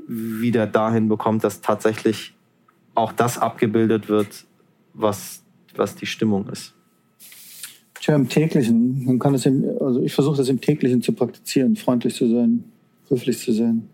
wieder 0.08 0.66
dahin 0.66 1.08
bekommt, 1.08 1.44
dass 1.44 1.60
tatsächlich 1.60 2.34
auch 2.96 3.12
das 3.12 3.38
abgebildet 3.38 4.08
wird, 4.08 4.47
was, 4.98 5.42
was 5.74 5.94
die 5.94 6.06
Stimmung 6.06 6.48
ist. 6.48 6.74
Ja, 8.02 8.14
im 8.14 8.28
täglichen. 8.28 9.04
Man 9.04 9.18
kann 9.18 9.34
es 9.34 9.44
im, 9.44 9.64
also 9.80 10.00
ich 10.00 10.14
versuche 10.14 10.38
das 10.38 10.48
im 10.48 10.60
täglichen 10.60 11.02
zu 11.02 11.12
praktizieren, 11.12 11.76
freundlich 11.76 12.14
zu 12.14 12.28
sein, 12.28 12.64
höflich 13.08 13.38
zu 13.38 13.52
sein. 13.52 13.88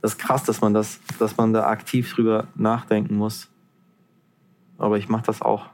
Das 0.00 0.12
ist 0.12 0.18
krass, 0.18 0.44
dass 0.44 0.60
man 0.60 0.72
das, 0.72 1.00
dass 1.18 1.36
man 1.36 1.52
da 1.52 1.66
aktiv 1.66 2.12
drüber 2.14 2.48
nachdenken 2.54 3.16
muss. 3.16 3.50
Aber 4.78 4.98
ich 4.98 5.08
mache 5.08 5.24
das 5.26 5.42
auch, 5.42 5.66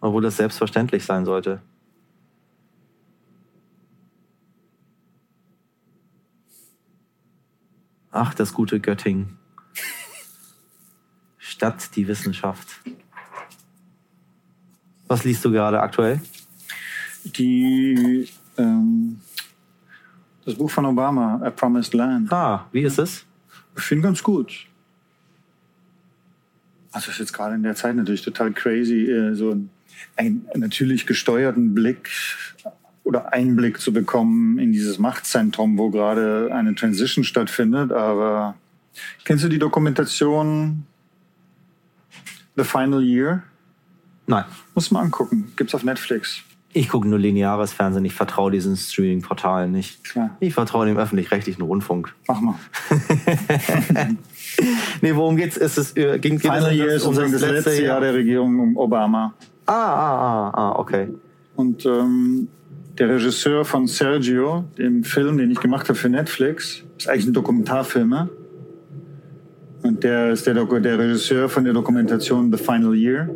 obwohl 0.00 0.22
das 0.22 0.36
selbstverständlich 0.36 1.04
sein 1.04 1.24
sollte. 1.24 1.62
Ach, 8.10 8.34
das 8.34 8.52
gute 8.52 8.80
Göttingen. 8.80 9.38
Stadt 11.38 11.94
die 11.94 12.08
Wissenschaft. 12.08 12.80
Was 15.10 15.24
liest 15.24 15.44
du 15.44 15.50
gerade 15.50 15.80
aktuell? 15.80 16.20
Die, 17.24 18.28
ähm, 18.56 19.20
das 20.44 20.54
Buch 20.54 20.70
von 20.70 20.86
Obama, 20.86 21.40
A 21.42 21.50
Promised 21.50 21.94
Land. 21.94 22.32
Ah, 22.32 22.68
wie 22.70 22.82
ist 22.82 22.96
es? 22.96 23.26
Ich 23.76 23.82
finde 23.82 24.04
ganz 24.04 24.22
gut. 24.22 24.68
Also 26.92 27.10
ist 27.10 27.18
jetzt 27.18 27.32
gerade 27.32 27.56
in 27.56 27.64
der 27.64 27.74
Zeit 27.74 27.96
natürlich 27.96 28.22
total 28.22 28.52
crazy, 28.52 29.10
äh, 29.10 29.34
so 29.34 29.50
einen, 29.50 29.70
einen 30.14 30.46
natürlich 30.54 31.08
gesteuerten 31.08 31.74
Blick 31.74 32.08
oder 33.02 33.32
Einblick 33.32 33.80
zu 33.80 33.92
bekommen 33.92 34.60
in 34.60 34.70
dieses 34.70 35.00
Machtzentrum, 35.00 35.76
wo 35.76 35.90
gerade 35.90 36.50
eine 36.52 36.76
Transition 36.76 37.24
stattfindet. 37.24 37.90
Aber 37.90 38.54
kennst 39.24 39.42
du 39.42 39.48
die 39.48 39.58
Dokumentation 39.58 40.86
The 42.54 42.62
Final 42.62 43.02
Year? 43.02 43.42
Nein. 44.30 44.44
Muss 44.74 44.90
man 44.90 45.04
angucken. 45.04 45.52
Gibt's 45.56 45.74
auf 45.74 45.82
Netflix. 45.82 46.42
Ich 46.72 46.88
gucke 46.88 47.08
nur 47.08 47.18
lineares 47.18 47.72
Fernsehen. 47.72 48.04
Ich 48.04 48.14
vertraue 48.14 48.52
diesen 48.52 48.76
Streaming-Portalen 48.76 49.72
nicht. 49.72 50.04
Klar. 50.04 50.36
Ich 50.38 50.54
vertraue 50.54 50.86
dem 50.86 50.96
öffentlich-rechtlichen 50.96 51.62
Rundfunk. 51.62 52.14
Mach 52.28 52.40
mal. 52.40 52.54
Nee, 55.00 55.14
worum 55.14 55.36
geht's? 55.36 55.56
Ist 55.56 55.78
es, 55.78 55.96
äh, 55.96 56.18
ging, 56.18 56.38
geht 56.38 56.52
Final 56.52 56.70
es 56.70 56.76
Year 56.76 56.88
ist 56.88 57.02
sozusagen 57.02 57.32
das 57.32 57.42
letzte 57.42 57.82
Jahr 57.82 58.00
der 58.00 58.14
Regierung 58.14 58.58
um 58.58 58.76
Obama. 58.76 59.32
Ah, 59.66 59.72
ah, 59.72 60.48
ah, 60.48 60.50
ah, 60.52 60.78
okay. 60.78 61.08
Und 61.54 61.86
ähm, 61.86 62.48
der 62.98 63.08
Regisseur 63.08 63.64
von 63.64 63.86
Sergio, 63.86 64.64
dem 64.76 65.04
Film, 65.04 65.38
den 65.38 65.50
ich 65.50 65.60
gemacht 65.60 65.88
habe 65.88 65.98
für 65.98 66.08
Netflix, 66.08 66.82
ist 66.98 67.08
eigentlich 67.08 67.26
ein 67.26 67.32
Dokumentarfilmer. 67.32 68.28
Und 69.82 70.04
der 70.04 70.32
ist 70.32 70.46
der, 70.46 70.54
der 70.54 70.98
Regisseur 70.98 71.48
von 71.48 71.64
der 71.64 71.72
Dokumentation 71.72 72.52
The 72.52 72.62
Final 72.62 72.94
Year. 72.94 73.30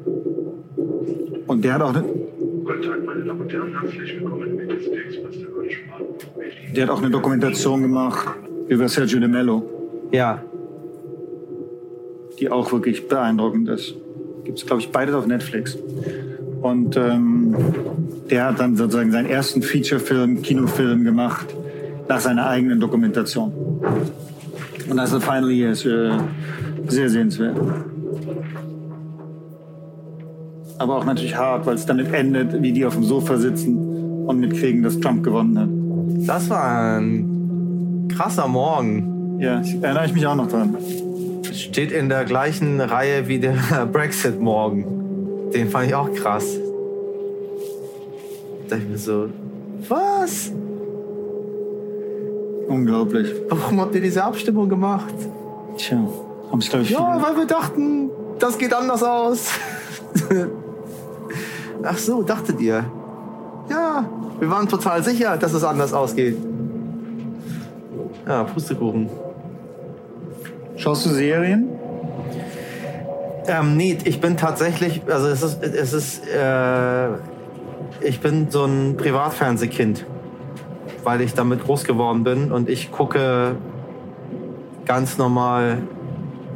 Und 1.47 1.65
der 1.65 1.75
hat 1.75 1.83
auch 1.83 1.95
eine, 1.95 2.03
Guten 2.03 2.83
Tag, 2.83 3.05
meine 3.05 3.23
Damen 3.23 3.41
und 3.41 3.53
Herren. 3.53 3.81
Herzlich 3.81 4.21
willkommen 4.21 4.59
im 4.59 4.71
Express 4.71 5.39
der 5.39 5.51
Deutschen 5.51 5.89
Bahn. 5.91 6.75
der 6.75 6.83
hat 6.85 6.91
auch 6.91 7.03
eine 7.03 7.11
Dokumentation 7.11 7.83
gemacht 7.83 8.29
über 8.69 8.89
Sergio 8.89 9.21
de 9.21 9.29
Mello, 9.29 9.63
Ja, 10.11 10.43
die 12.39 12.51
auch 12.51 12.73
wirklich 12.73 13.07
beeindruckend 13.09 13.69
ist. 13.69 13.95
Gibt 14.45 14.59
es, 14.59 14.67
glaube 14.67 14.81
ich, 14.81 14.91
beides 14.91 15.15
auf 15.15 15.27
Netflix. 15.27 15.77
Und 16.63 16.97
ähm, 16.97 17.55
der 18.31 18.47
hat 18.47 18.61
dann 18.61 18.77
sozusagen 18.77 19.11
seinen 19.13 19.29
ersten 19.29 19.61
Featurefilm, 19.61 20.41
Kinofilm 20.41 21.05
gemacht, 21.05 21.47
nach 22.09 22.21
seiner 22.21 22.47
eigenen 22.47 22.81
Dokumentation. 22.81 23.53
Und 24.89 24.97
das 24.97 25.13
ist 25.13 25.25
Final 25.25 25.51
Year 25.51 25.71
ist 25.73 25.85
äh, 25.85 26.11
sehr 26.89 27.11
sehenswert. 27.11 27.57
Aber 30.79 30.97
auch 30.97 31.05
natürlich 31.05 31.37
hart, 31.37 31.67
weil 31.67 31.75
es 31.75 31.87
damit 31.87 32.13
endet, 32.13 32.61
wie 32.63 32.73
die 32.73 32.85
auf 32.85 32.95
dem 32.95 33.05
Sofa 33.05 33.37
sitzen 33.37 34.25
und 34.27 34.41
mitkriegen, 34.41 34.83
dass 34.83 34.99
Trump 34.99 35.23
gewonnen 35.23 35.59
hat. 35.59 35.69
das 36.27 36.51
war 36.51 36.99
ein 36.99 38.09
krasser 38.15 38.49
Morgen. 38.49 39.39
Ja, 39.41 39.61
ich, 39.61 39.75
erinnere 39.83 40.07
ich 40.07 40.15
mich 40.15 40.27
auch 40.27 40.35
noch 40.35 40.49
dran. 40.49 40.77
Steht 41.53 41.93
in 41.93 42.09
der 42.09 42.25
gleichen 42.25 42.81
Reihe 42.81 43.29
wie 43.29 43.39
der 43.39 43.55
Brexit-Morgen. 43.93 45.51
Den 45.53 45.69
fand 45.69 45.89
ich 45.89 45.95
auch 45.95 46.13
krass. 46.13 46.45
Da 48.69 48.77
dachte 48.77 48.83
ich 48.85 48.91
mir 48.91 48.99
so, 48.99 49.29
was? 49.89 50.51
Unglaublich. 52.69 53.33
Warum 53.49 53.81
habt 53.81 53.95
ihr 53.95 54.01
diese 54.01 54.25
Abstimmung 54.25 54.69
gemacht? 54.69 55.15
Tja, 55.77 55.99
haben 56.51 56.59
es, 56.59 56.69
glaube 56.69 56.85
ich, 56.85 56.91
Ja, 56.91 57.21
weil 57.23 57.37
wir 57.37 57.47
dachten, 57.47 58.11
das 58.39 58.59
geht 58.59 58.73
anders 58.73 59.03
aus. 59.03 59.51
Ach 61.85 61.99
so, 61.99 62.23
dachtet 62.23 62.61
ihr? 62.61 62.85
Ja, 63.69 64.09
wir 64.41 64.51
waren 64.51 64.69
total 64.69 65.03
sicher, 65.03 65.37
dass 65.37 65.53
es 65.53 65.65
anders 65.65 65.93
ausgeht. 65.93 66.37
Ja, 68.27 68.45
Pustekuchen. 68.45 69.11
Schaust 70.77 71.07
du 71.07 71.11
Serien? 71.11 71.69
Ähm, 73.47 73.77
nee, 73.77 73.99
ich 74.05 74.21
bin 74.21 74.37
tatsächlich, 74.37 75.03
also 75.09 75.29
es 75.29 75.43
ist, 75.43 75.63
es 75.63 75.93
ist, 75.93 76.27
äh, 76.29 77.09
ich 78.01 78.21
bin 78.21 78.51
so 78.51 78.65
ein 78.65 78.97
Privatfernsehkind, 78.97 80.07
weil 81.05 81.21
ich 81.21 81.35
damit 81.35 81.65
groß 81.65 81.85
geworden 81.85 82.25
bin 82.25 82.51
und 82.51 82.71
ich 82.71 82.91
gucke 82.91 83.57
ganz 84.87 85.19
normal 85.19 85.79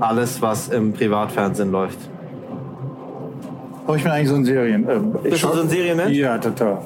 alles, 0.00 0.40
was 0.40 0.68
im 0.68 0.94
Privatfernsehen 0.94 1.70
läuft. 1.70 1.98
Oh, 3.88 3.94
ich 3.94 4.02
bin 4.02 4.12
eigentlich 4.12 4.28
so 4.28 4.34
ein 4.34 4.44
Serien. 4.44 4.86
Ich 5.24 5.30
Bist 5.30 5.42
du 5.44 5.48
so 5.48 5.62
ein 5.62 5.68
Serienmensch? 5.68 6.14
Ja, 6.14 6.36
total. 6.36 6.78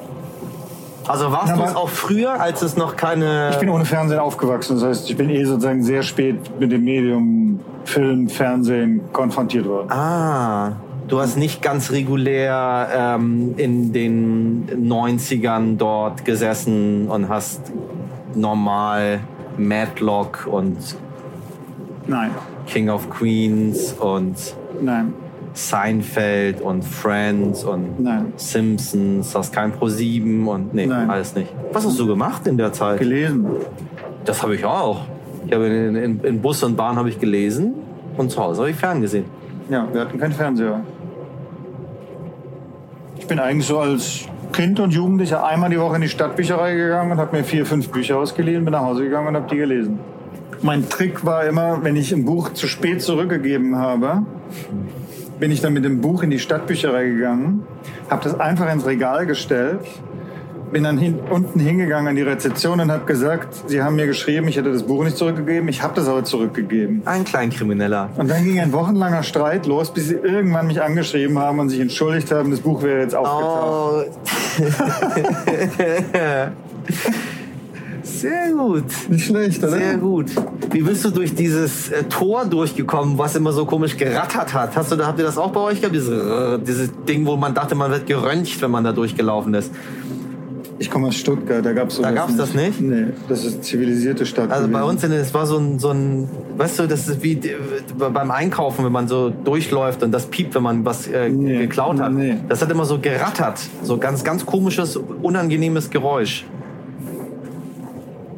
Also 1.05 1.29
warst 1.33 1.49
du 1.49 1.61
es 1.61 1.69
aber- 1.71 1.77
auch 1.81 1.89
früher, 1.89 2.39
als 2.39 2.61
es 2.61 2.77
noch 2.77 2.95
keine... 2.95 3.49
Ich 3.51 3.57
bin 3.57 3.67
ohne 3.69 3.83
Fernsehen 3.83 4.19
aufgewachsen. 4.19 4.75
Das 4.79 4.85
heißt, 4.85 5.09
ich 5.09 5.17
bin 5.17 5.29
eh 5.29 5.43
sozusagen 5.43 5.83
sehr 5.83 6.01
spät 6.01 6.37
mit 6.59 6.71
dem 6.71 6.85
Medium 6.85 7.59
Film, 7.83 8.29
Fernsehen 8.29 9.01
konfrontiert 9.11 9.67
worden. 9.67 9.91
Ah, 9.91 10.71
du 11.09 11.19
hast 11.19 11.35
nicht 11.37 11.61
ganz 11.61 11.91
regulär 11.91 12.87
ähm, 12.95 13.53
in 13.57 13.91
den 13.91 14.65
90ern 14.89 15.75
dort 15.75 16.23
gesessen 16.23 17.09
und 17.09 17.27
hast 17.27 17.59
normal 18.33 19.19
Matlock 19.57 20.47
und 20.49 20.77
Nein, 22.07 22.31
King 22.65 22.89
of 22.89 23.09
Queens 23.09 23.93
und 23.99 24.35
nein, 24.81 25.13
Seinfeld 25.53 26.61
und 26.61 26.83
Friends 26.83 27.63
und 27.63 27.99
nein. 27.99 28.33
Simpsons, 28.37 29.35
hast 29.35 29.53
kein 29.53 29.71
Pro 29.71 29.87
7 29.87 30.47
und 30.47 30.73
nee, 30.73 30.87
Nein. 30.87 31.09
alles 31.09 31.35
nicht. 31.35 31.53
Was 31.71 31.85
hast 31.85 31.99
du 31.99 32.07
gemacht 32.07 32.47
in 32.47 32.57
der 32.57 32.73
Zeit? 32.73 32.99
Gelesen. 32.99 33.45
Das 34.25 34.41
habe 34.41 34.55
ich 34.55 34.65
auch. 34.65 35.01
Ich 35.45 35.53
habe 35.53 35.67
in, 35.67 35.95
in, 35.95 36.19
in 36.21 36.41
Bus 36.41 36.63
und 36.63 36.75
Bahn 36.75 36.95
habe 36.95 37.09
ich 37.09 37.19
gelesen 37.19 37.75
und 38.17 38.31
zu 38.31 38.41
Hause 38.41 38.61
habe 38.61 38.71
ich 38.71 38.77
ferngesehen. 38.77 39.25
Ja, 39.69 39.87
wir 39.91 40.01
hatten 40.01 40.19
keinen 40.19 40.31
Fernseher. 40.31 40.81
Ich 43.17 43.27
bin 43.27 43.39
eigentlich 43.39 43.67
so 43.67 43.79
als 43.79 44.25
Kind 44.53 44.79
und 44.79 44.91
Jugendlicher 44.91 45.45
einmal 45.45 45.69
die 45.69 45.79
Woche 45.79 45.95
in 45.95 46.01
die 46.01 46.09
Stadtbücherei 46.09 46.75
gegangen 46.75 47.11
und 47.11 47.17
habe 47.17 47.35
mir 47.35 47.43
vier, 47.43 47.65
fünf 47.65 47.89
Bücher 47.89 48.17
ausgeliehen, 48.17 48.65
bin 48.65 48.71
nach 48.71 48.81
Hause 48.81 49.03
gegangen 49.03 49.27
und 49.29 49.35
habe 49.35 49.47
die 49.49 49.57
gelesen. 49.57 49.99
Mein 50.61 50.87
Trick 50.89 51.25
war 51.25 51.45
immer, 51.45 51.83
wenn 51.83 51.95
ich 51.95 52.13
ein 52.13 52.23
Buch 52.25 52.53
zu 52.53 52.67
spät 52.67 53.01
zurückgegeben 53.01 53.77
habe, 53.77 54.23
bin 55.39 55.51
ich 55.51 55.61
dann 55.61 55.73
mit 55.73 55.85
dem 55.85 56.01
Buch 56.01 56.23
in 56.23 56.29
die 56.29 56.39
Stadtbücherei 56.39 57.05
gegangen, 57.05 57.65
habe 58.09 58.23
das 58.23 58.39
einfach 58.39 58.71
ins 58.71 58.85
Regal 58.85 59.25
gestellt, 59.25 59.79
bin 60.71 60.83
dann 60.83 60.97
hin, 60.97 61.19
unten 61.29 61.59
hingegangen 61.59 62.07
an 62.07 62.15
die 62.15 62.23
Rezeption 62.23 62.79
und 62.79 62.91
habe 62.91 63.05
gesagt, 63.05 63.69
sie 63.69 63.83
haben 63.83 63.95
mir 63.95 64.07
geschrieben, 64.07 64.47
ich 64.47 64.57
hätte 64.57 64.71
das 64.71 64.83
Buch 64.83 65.03
nicht 65.03 65.17
zurückgegeben, 65.17 65.69
ich 65.69 65.83
habe 65.83 65.93
das 65.95 66.07
aber 66.07 66.23
zurückgegeben. 66.23 67.03
Ein 67.05 67.23
Kleinkrimineller. 67.23 68.09
Und 68.17 68.29
dann 68.29 68.43
ging 68.43 68.59
ein 68.59 68.73
wochenlanger 68.73 69.23
Streit 69.23 69.67
los, 69.67 69.93
bis 69.93 70.07
sie 70.07 70.15
irgendwann 70.15 70.67
mich 70.67 70.81
angeschrieben 70.81 71.37
haben 71.37 71.59
und 71.59 71.69
sich 71.69 71.79
entschuldigt 71.79 72.31
haben, 72.31 72.51
das 72.51 72.61
Buch 72.61 72.81
wäre 72.81 73.01
jetzt 73.01 73.15
aufgetaucht. 73.15 74.07
Oh. 74.59 74.63
Sehr 78.23 78.51
gut. 78.53 78.85
Nicht 79.09 79.25
schlecht, 79.25 79.61
oder? 79.63 79.71
Sehr 79.77 79.97
gut. 79.97 80.27
Wie 80.71 80.81
bist 80.81 81.03
du 81.03 81.09
durch 81.09 81.35
dieses 81.35 81.89
äh, 81.91 82.03
Tor 82.05 82.45
durchgekommen, 82.45 83.17
was 83.17 83.35
immer 83.35 83.51
so 83.51 83.65
komisch 83.65 83.97
gerattert 83.97 84.53
hat? 84.53 84.75
Hast 84.75 84.91
du, 84.91 84.95
da- 84.95 85.07
habt 85.07 85.19
ihr 85.19 85.25
das 85.25 85.37
auch 85.37 85.51
bei 85.51 85.59
euch 85.59 85.81
gehabt? 85.81 85.93
Dieses, 85.95 86.09
äh, 86.09 86.59
dieses 86.65 86.89
Ding, 87.07 87.25
wo 87.25 87.35
man 87.35 87.53
dachte, 87.53 87.75
man 87.75 87.91
wird 87.91 88.07
geröntgt, 88.07 88.61
wenn 88.61 88.71
man 88.71 88.83
da 88.83 88.91
durchgelaufen 88.93 89.53
ist. 89.53 89.71
Ich 90.79 90.89
komme 90.89 91.07
aus 91.09 91.15
Stuttgart, 91.15 91.63
da 91.65 91.71
gab's 91.71 91.95
sowas 91.95 92.09
Da 92.09 92.15
gab's 92.15 92.35
das 92.35 92.53
nicht? 92.55 92.81
Nee, 92.81 93.07
das 93.29 93.45
ist 93.45 93.53
eine 93.53 93.61
zivilisierte 93.61 94.25
Stadt. 94.25 94.51
Also 94.51 94.67
bei 94.67 94.79
gewesen. 94.79 94.89
uns, 94.89 95.03
in, 95.03 95.11
es 95.11 95.33
war 95.33 95.45
so 95.45 95.57
ein, 95.57 95.79
so 95.79 95.89
ein, 95.91 96.27
weißt 96.57 96.79
du, 96.79 96.87
das 96.87 97.07
ist 97.07 97.21
wie 97.23 97.39
beim 97.97 98.31
Einkaufen, 98.31 98.83
wenn 98.83 98.91
man 98.91 99.07
so 99.07 99.29
durchläuft 99.29 100.01
und 100.01 100.11
das 100.11 100.25
piept, 100.25 100.55
wenn 100.55 100.63
man 100.63 100.83
was 100.83 101.07
äh, 101.07 101.29
Nee. 101.29 101.57
geklaut 101.59 101.99
hat. 101.99 102.11
Nee. 102.11 102.37
Das 102.49 102.61
hat 102.61 102.71
immer 102.71 102.85
so 102.85 102.97
gerattert. 102.99 103.59
So 103.83 103.97
ganz, 103.97 104.23
ganz 104.23 104.45
komisches, 104.45 104.97
unangenehmes 105.21 105.89
Geräusch. 105.89 106.45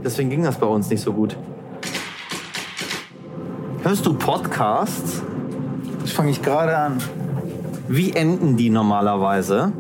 Deswegen 0.05 0.29
ging 0.29 0.43
das 0.43 0.57
bei 0.59 0.67
uns 0.67 0.87
nicht 0.91 1.01
so 1.01 1.11
gut. 1.11 1.35
Hörst 3.81 4.05
du 4.05 4.13
Podcasts? 4.13 5.23
Das 6.01 6.11
fange 6.11 6.29
ich 6.29 6.43
gerade 6.43 6.77
an. 6.77 6.99
Wie 7.87 8.13
enden 8.13 8.55
die 8.55 8.69
normalerweise? 8.69 9.73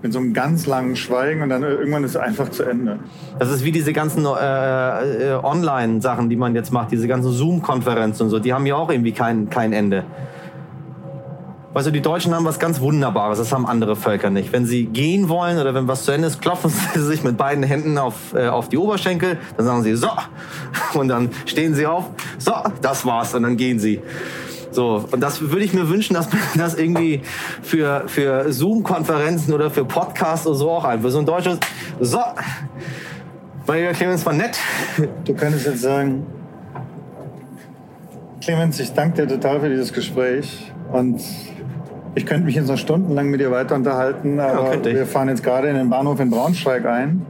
mit 0.00 0.12
so 0.12 0.18
einem 0.18 0.32
ganz 0.34 0.66
langen 0.66 0.96
Schweigen 0.96 1.42
und 1.42 1.48
dann 1.48 1.62
irgendwann 1.62 2.04
ist 2.04 2.10
es 2.10 2.16
einfach 2.16 2.50
zu 2.50 2.62
Ende. 2.62 2.98
Das 3.38 3.50
ist 3.50 3.64
wie 3.64 3.72
diese 3.72 3.94
ganzen 3.94 4.26
äh, 4.26 5.32
äh, 5.32 5.34
Online-Sachen, 5.42 6.28
die 6.28 6.36
man 6.36 6.54
jetzt 6.54 6.72
macht, 6.72 6.92
diese 6.92 7.08
ganzen 7.08 7.32
Zoom-Konferenzen 7.32 8.24
und 8.24 8.30
so, 8.30 8.38
die 8.38 8.52
haben 8.52 8.66
ja 8.66 8.76
auch 8.76 8.90
irgendwie 8.90 9.12
kein, 9.12 9.48
kein 9.48 9.72
Ende. 9.72 10.04
Weißt 11.74 11.88
du, 11.88 11.90
die 11.90 12.02
Deutschen 12.02 12.32
haben 12.32 12.44
was 12.44 12.60
ganz 12.60 12.78
Wunderbares, 12.78 13.38
das 13.38 13.50
haben 13.50 13.66
andere 13.66 13.96
Völker 13.96 14.30
nicht. 14.30 14.52
Wenn 14.52 14.64
sie 14.64 14.84
gehen 14.84 15.28
wollen 15.28 15.58
oder 15.58 15.74
wenn 15.74 15.88
was 15.88 16.04
zu 16.04 16.12
Ende 16.12 16.28
ist, 16.28 16.40
klopfen 16.40 16.70
sie 16.94 17.02
sich 17.02 17.24
mit 17.24 17.36
beiden 17.36 17.64
Händen 17.64 17.98
auf, 17.98 18.32
äh, 18.32 18.46
auf 18.46 18.68
die 18.68 18.78
Oberschenkel, 18.78 19.38
dann 19.56 19.66
sagen 19.66 19.82
sie 19.82 19.96
so. 19.96 20.08
Und 20.94 21.08
dann 21.08 21.30
stehen 21.46 21.74
sie 21.74 21.86
auf, 21.86 22.10
so, 22.38 22.52
das 22.80 23.04
war's. 23.04 23.34
Und 23.34 23.42
dann 23.42 23.56
gehen 23.56 23.80
sie. 23.80 24.00
So, 24.70 25.04
und 25.12 25.20
das 25.20 25.40
würde 25.40 25.64
ich 25.64 25.72
mir 25.72 25.88
wünschen, 25.88 26.14
dass 26.14 26.32
man 26.32 26.40
das 26.56 26.74
irgendwie 26.74 27.22
für, 27.62 28.04
für 28.08 28.52
Zoom-Konferenzen 28.52 29.54
oder 29.54 29.70
für 29.70 29.84
Podcasts 29.84 30.48
oder 30.48 30.56
so 30.56 30.70
auch 30.70 30.84
einfach 30.84 31.10
so 31.10 31.18
ein 31.18 31.26
deutsches, 31.26 31.60
so, 32.00 32.18
weil 33.66 33.92
Clemens 33.92 34.26
war 34.26 34.32
nett. 34.32 34.58
Du 35.24 35.32
könntest 35.34 35.66
jetzt 35.66 35.82
sagen, 35.82 36.26
Clemens, 38.40 38.80
ich 38.80 38.92
danke 38.92 39.24
dir 39.24 39.28
total 39.28 39.60
für 39.60 39.68
dieses 39.68 39.92
Gespräch 39.92 40.72
und 40.90 41.20
ich 42.14 42.26
könnte 42.26 42.44
mich 42.46 42.54
jetzt 42.54 42.68
noch 42.68 42.78
stundenlang 42.78 43.28
mit 43.28 43.40
dir 43.40 43.50
weiter 43.50 43.74
unterhalten, 43.74 44.40
aber 44.40 44.74
ja, 44.74 44.84
wir 44.84 45.06
fahren 45.06 45.28
jetzt 45.28 45.42
gerade 45.42 45.68
in 45.68 45.76
den 45.76 45.90
Bahnhof 45.90 46.20
in 46.20 46.30
Braunschweig 46.30 46.86
ein. 46.86 47.22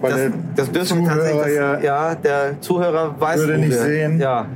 Weil 0.00 0.32
das, 0.54 0.70
das 0.70 0.88
Zuhörer 0.88 1.48
ja, 1.48 1.80
ja, 1.80 2.14
der 2.14 2.60
Zuhörer 2.60 3.16
weiß 3.18 3.40
würde 3.40 3.58
nicht 3.58 3.74
sehen. 3.74 4.20
Ja 4.20 4.46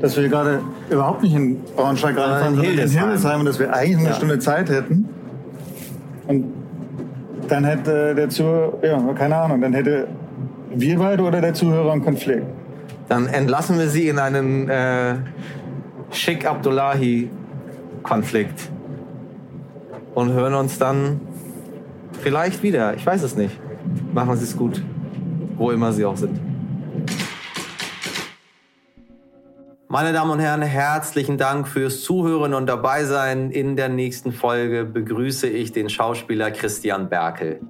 dass 0.00 0.16
wir 0.16 0.28
gerade 0.28 0.60
überhaupt 0.88 1.22
nicht 1.22 1.34
in 1.34 1.62
Braunschweig 1.76 2.16
reinfahren, 2.16 2.56
sondern 2.56 2.72
in 2.72 2.88
Hildesheim 2.88 3.40
und 3.40 3.46
dass 3.46 3.58
wir 3.58 3.72
eigentlich 3.72 3.98
eine 3.98 4.08
ja. 4.08 4.14
Stunde 4.14 4.38
Zeit 4.38 4.70
hätten. 4.70 5.08
Und 6.26 6.44
dann 7.48 7.64
hätte 7.64 8.14
der 8.14 8.28
Zuhörer, 8.28 8.72
ja, 8.82 8.98
keine 9.14 9.36
Ahnung, 9.36 9.60
dann 9.60 9.74
hätte 9.74 10.06
wir 10.74 10.98
beide 10.98 11.22
oder 11.22 11.40
der 11.40 11.54
Zuhörer 11.54 11.92
einen 11.92 12.04
Konflikt. 12.04 12.44
Dann 13.08 13.26
entlassen 13.26 13.78
wir 13.78 13.88
sie 13.88 14.08
in 14.08 14.18
einen 14.18 14.68
äh, 14.68 15.16
Sheikh 16.12 16.46
Abdullahi-Konflikt 18.00 18.70
und 20.14 20.32
hören 20.32 20.54
uns 20.54 20.78
dann 20.78 21.20
vielleicht 22.20 22.62
wieder. 22.62 22.94
Ich 22.94 23.06
weiß 23.06 23.22
es 23.22 23.36
nicht. 23.36 23.58
Machen 24.12 24.36
Sie 24.36 24.44
es 24.44 24.56
gut, 24.56 24.82
wo 25.56 25.70
immer 25.70 25.92
Sie 25.92 26.04
auch 26.04 26.16
sind. 26.16 26.38
Meine 29.88 30.12
Damen 30.12 30.30
und 30.30 30.38
Herren, 30.38 30.62
herzlichen 30.62 31.36
Dank 31.36 31.66
fürs 31.66 32.02
Zuhören 32.02 32.54
und 32.54 32.66
dabei 32.66 33.04
sein. 33.04 33.50
In 33.50 33.74
der 33.74 33.88
nächsten 33.88 34.32
Folge 34.32 34.84
begrüße 34.84 35.48
ich 35.48 35.72
den 35.72 35.90
Schauspieler 35.90 36.52
Christian 36.52 37.08
Berkel. 37.08 37.60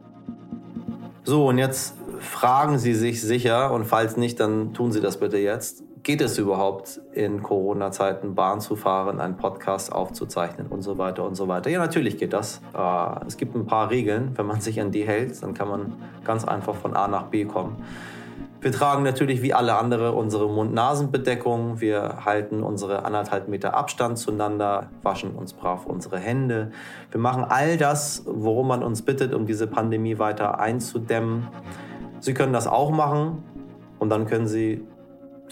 So, 1.24 1.48
und 1.48 1.56
jetzt 1.56 1.96
fragen 2.18 2.78
Sie 2.78 2.92
sich 2.92 3.22
sicher, 3.22 3.72
und 3.72 3.86
falls 3.86 4.18
nicht, 4.18 4.38
dann 4.38 4.74
tun 4.74 4.92
Sie 4.92 5.00
das 5.00 5.18
bitte 5.18 5.38
jetzt. 5.38 5.82
Geht 6.02 6.22
es 6.22 6.38
überhaupt 6.38 6.98
in 7.12 7.42
Corona-Zeiten 7.42 8.34
Bahn 8.34 8.60
zu 8.60 8.74
fahren, 8.74 9.20
einen 9.20 9.36
Podcast 9.36 9.92
aufzuzeichnen 9.92 10.68
und 10.68 10.80
so 10.80 10.96
weiter 10.96 11.24
und 11.24 11.34
so 11.34 11.46
weiter? 11.46 11.68
Ja, 11.68 11.78
natürlich 11.78 12.16
geht 12.16 12.32
das. 12.32 12.62
Äh, 12.74 13.26
es 13.26 13.36
gibt 13.36 13.54
ein 13.54 13.66
paar 13.66 13.90
Regeln. 13.90 14.32
Wenn 14.36 14.46
man 14.46 14.62
sich 14.62 14.80
an 14.80 14.92
die 14.92 15.06
hält, 15.06 15.42
dann 15.42 15.52
kann 15.52 15.68
man 15.68 15.92
ganz 16.24 16.46
einfach 16.46 16.74
von 16.74 16.96
A 16.96 17.06
nach 17.06 17.24
B 17.24 17.44
kommen. 17.44 17.84
Wir 18.62 18.72
tragen 18.72 19.02
natürlich 19.02 19.42
wie 19.42 19.52
alle 19.52 19.76
andere 19.76 20.12
unsere 20.12 20.48
Mund-Nasen-Bedeckung. 20.48 21.80
Wir 21.80 22.24
halten 22.24 22.62
unsere 22.62 23.04
anderthalb 23.04 23.48
Meter 23.48 23.74
Abstand 23.74 24.18
zueinander, 24.18 24.88
waschen 25.02 25.32
uns 25.34 25.52
brav 25.52 25.84
unsere 25.86 26.18
Hände. 26.18 26.70
Wir 27.10 27.20
machen 27.20 27.44
all 27.46 27.76
das, 27.76 28.22
worum 28.26 28.68
man 28.68 28.82
uns 28.82 29.02
bittet, 29.02 29.34
um 29.34 29.44
diese 29.44 29.66
Pandemie 29.66 30.18
weiter 30.18 30.60
einzudämmen. 30.60 31.48
Sie 32.20 32.32
können 32.32 32.52
das 32.52 32.66
auch 32.66 32.90
machen 32.90 33.42
und 33.98 34.08
dann 34.08 34.26
können 34.26 34.46
Sie 34.46 34.86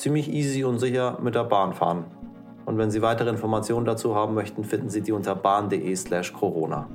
ziemlich 0.00 0.32
easy 0.32 0.64
und 0.64 0.78
sicher 0.78 1.18
mit 1.22 1.34
der 1.34 1.44
Bahn 1.44 1.74
fahren. 1.74 2.04
Und 2.64 2.78
wenn 2.78 2.90
Sie 2.90 3.02
weitere 3.02 3.30
Informationen 3.30 3.86
dazu 3.86 4.14
haben 4.14 4.34
möchten, 4.34 4.64
finden 4.64 4.90
Sie 4.90 5.00
die 5.00 5.12
unter 5.12 5.34
bahn.de/corona. 5.34 6.86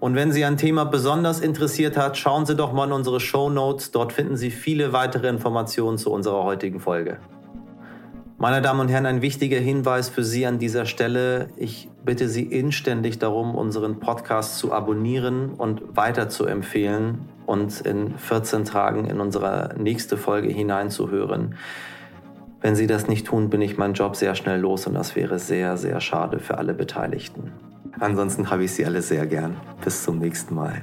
Und 0.00 0.14
wenn 0.14 0.30
Sie 0.30 0.44
ein 0.44 0.56
Thema 0.56 0.84
besonders 0.84 1.40
interessiert 1.40 1.96
hat, 1.96 2.16
schauen 2.16 2.46
Sie 2.46 2.54
doch 2.54 2.72
mal 2.72 2.86
in 2.86 2.92
unsere 2.92 3.18
Show 3.18 3.50
Notes. 3.50 3.90
Dort 3.90 4.12
finden 4.12 4.36
Sie 4.36 4.50
viele 4.50 4.92
weitere 4.92 5.28
Informationen 5.28 5.98
zu 5.98 6.12
unserer 6.12 6.44
heutigen 6.44 6.80
Folge. 6.80 7.18
Meine 8.40 8.62
Damen 8.62 8.78
und 8.78 8.88
Herren, 8.88 9.06
ein 9.06 9.20
wichtiger 9.20 9.58
Hinweis 9.58 10.08
für 10.08 10.22
Sie 10.22 10.46
an 10.46 10.60
dieser 10.60 10.86
Stelle. 10.86 11.48
Ich 11.56 11.88
bitte 12.04 12.28
Sie 12.28 12.44
inständig 12.44 13.18
darum, 13.18 13.56
unseren 13.56 13.98
Podcast 13.98 14.58
zu 14.58 14.72
abonnieren 14.72 15.54
und 15.54 15.96
weiter 15.96 16.28
zu 16.28 16.46
empfehlen 16.46 17.28
und 17.46 17.80
in 17.80 18.16
14 18.16 18.64
Tagen 18.64 19.06
in 19.06 19.18
unsere 19.18 19.74
nächste 19.76 20.16
Folge 20.16 20.50
hineinzuhören. 20.50 21.56
Wenn 22.60 22.76
Sie 22.76 22.86
das 22.86 23.08
nicht 23.08 23.26
tun, 23.26 23.50
bin 23.50 23.60
ich 23.60 23.76
meinen 23.76 23.94
Job 23.94 24.14
sehr 24.14 24.36
schnell 24.36 24.60
los 24.60 24.86
und 24.86 24.94
das 24.94 25.16
wäre 25.16 25.40
sehr, 25.40 25.76
sehr 25.76 26.00
schade 26.00 26.38
für 26.38 26.58
alle 26.58 26.74
Beteiligten. 26.74 27.50
Ansonsten 27.98 28.50
habe 28.50 28.62
ich 28.62 28.70
Sie 28.70 28.86
alle 28.86 29.02
sehr 29.02 29.26
gern. 29.26 29.56
Bis 29.82 30.04
zum 30.04 30.20
nächsten 30.20 30.54
Mal. 30.54 30.82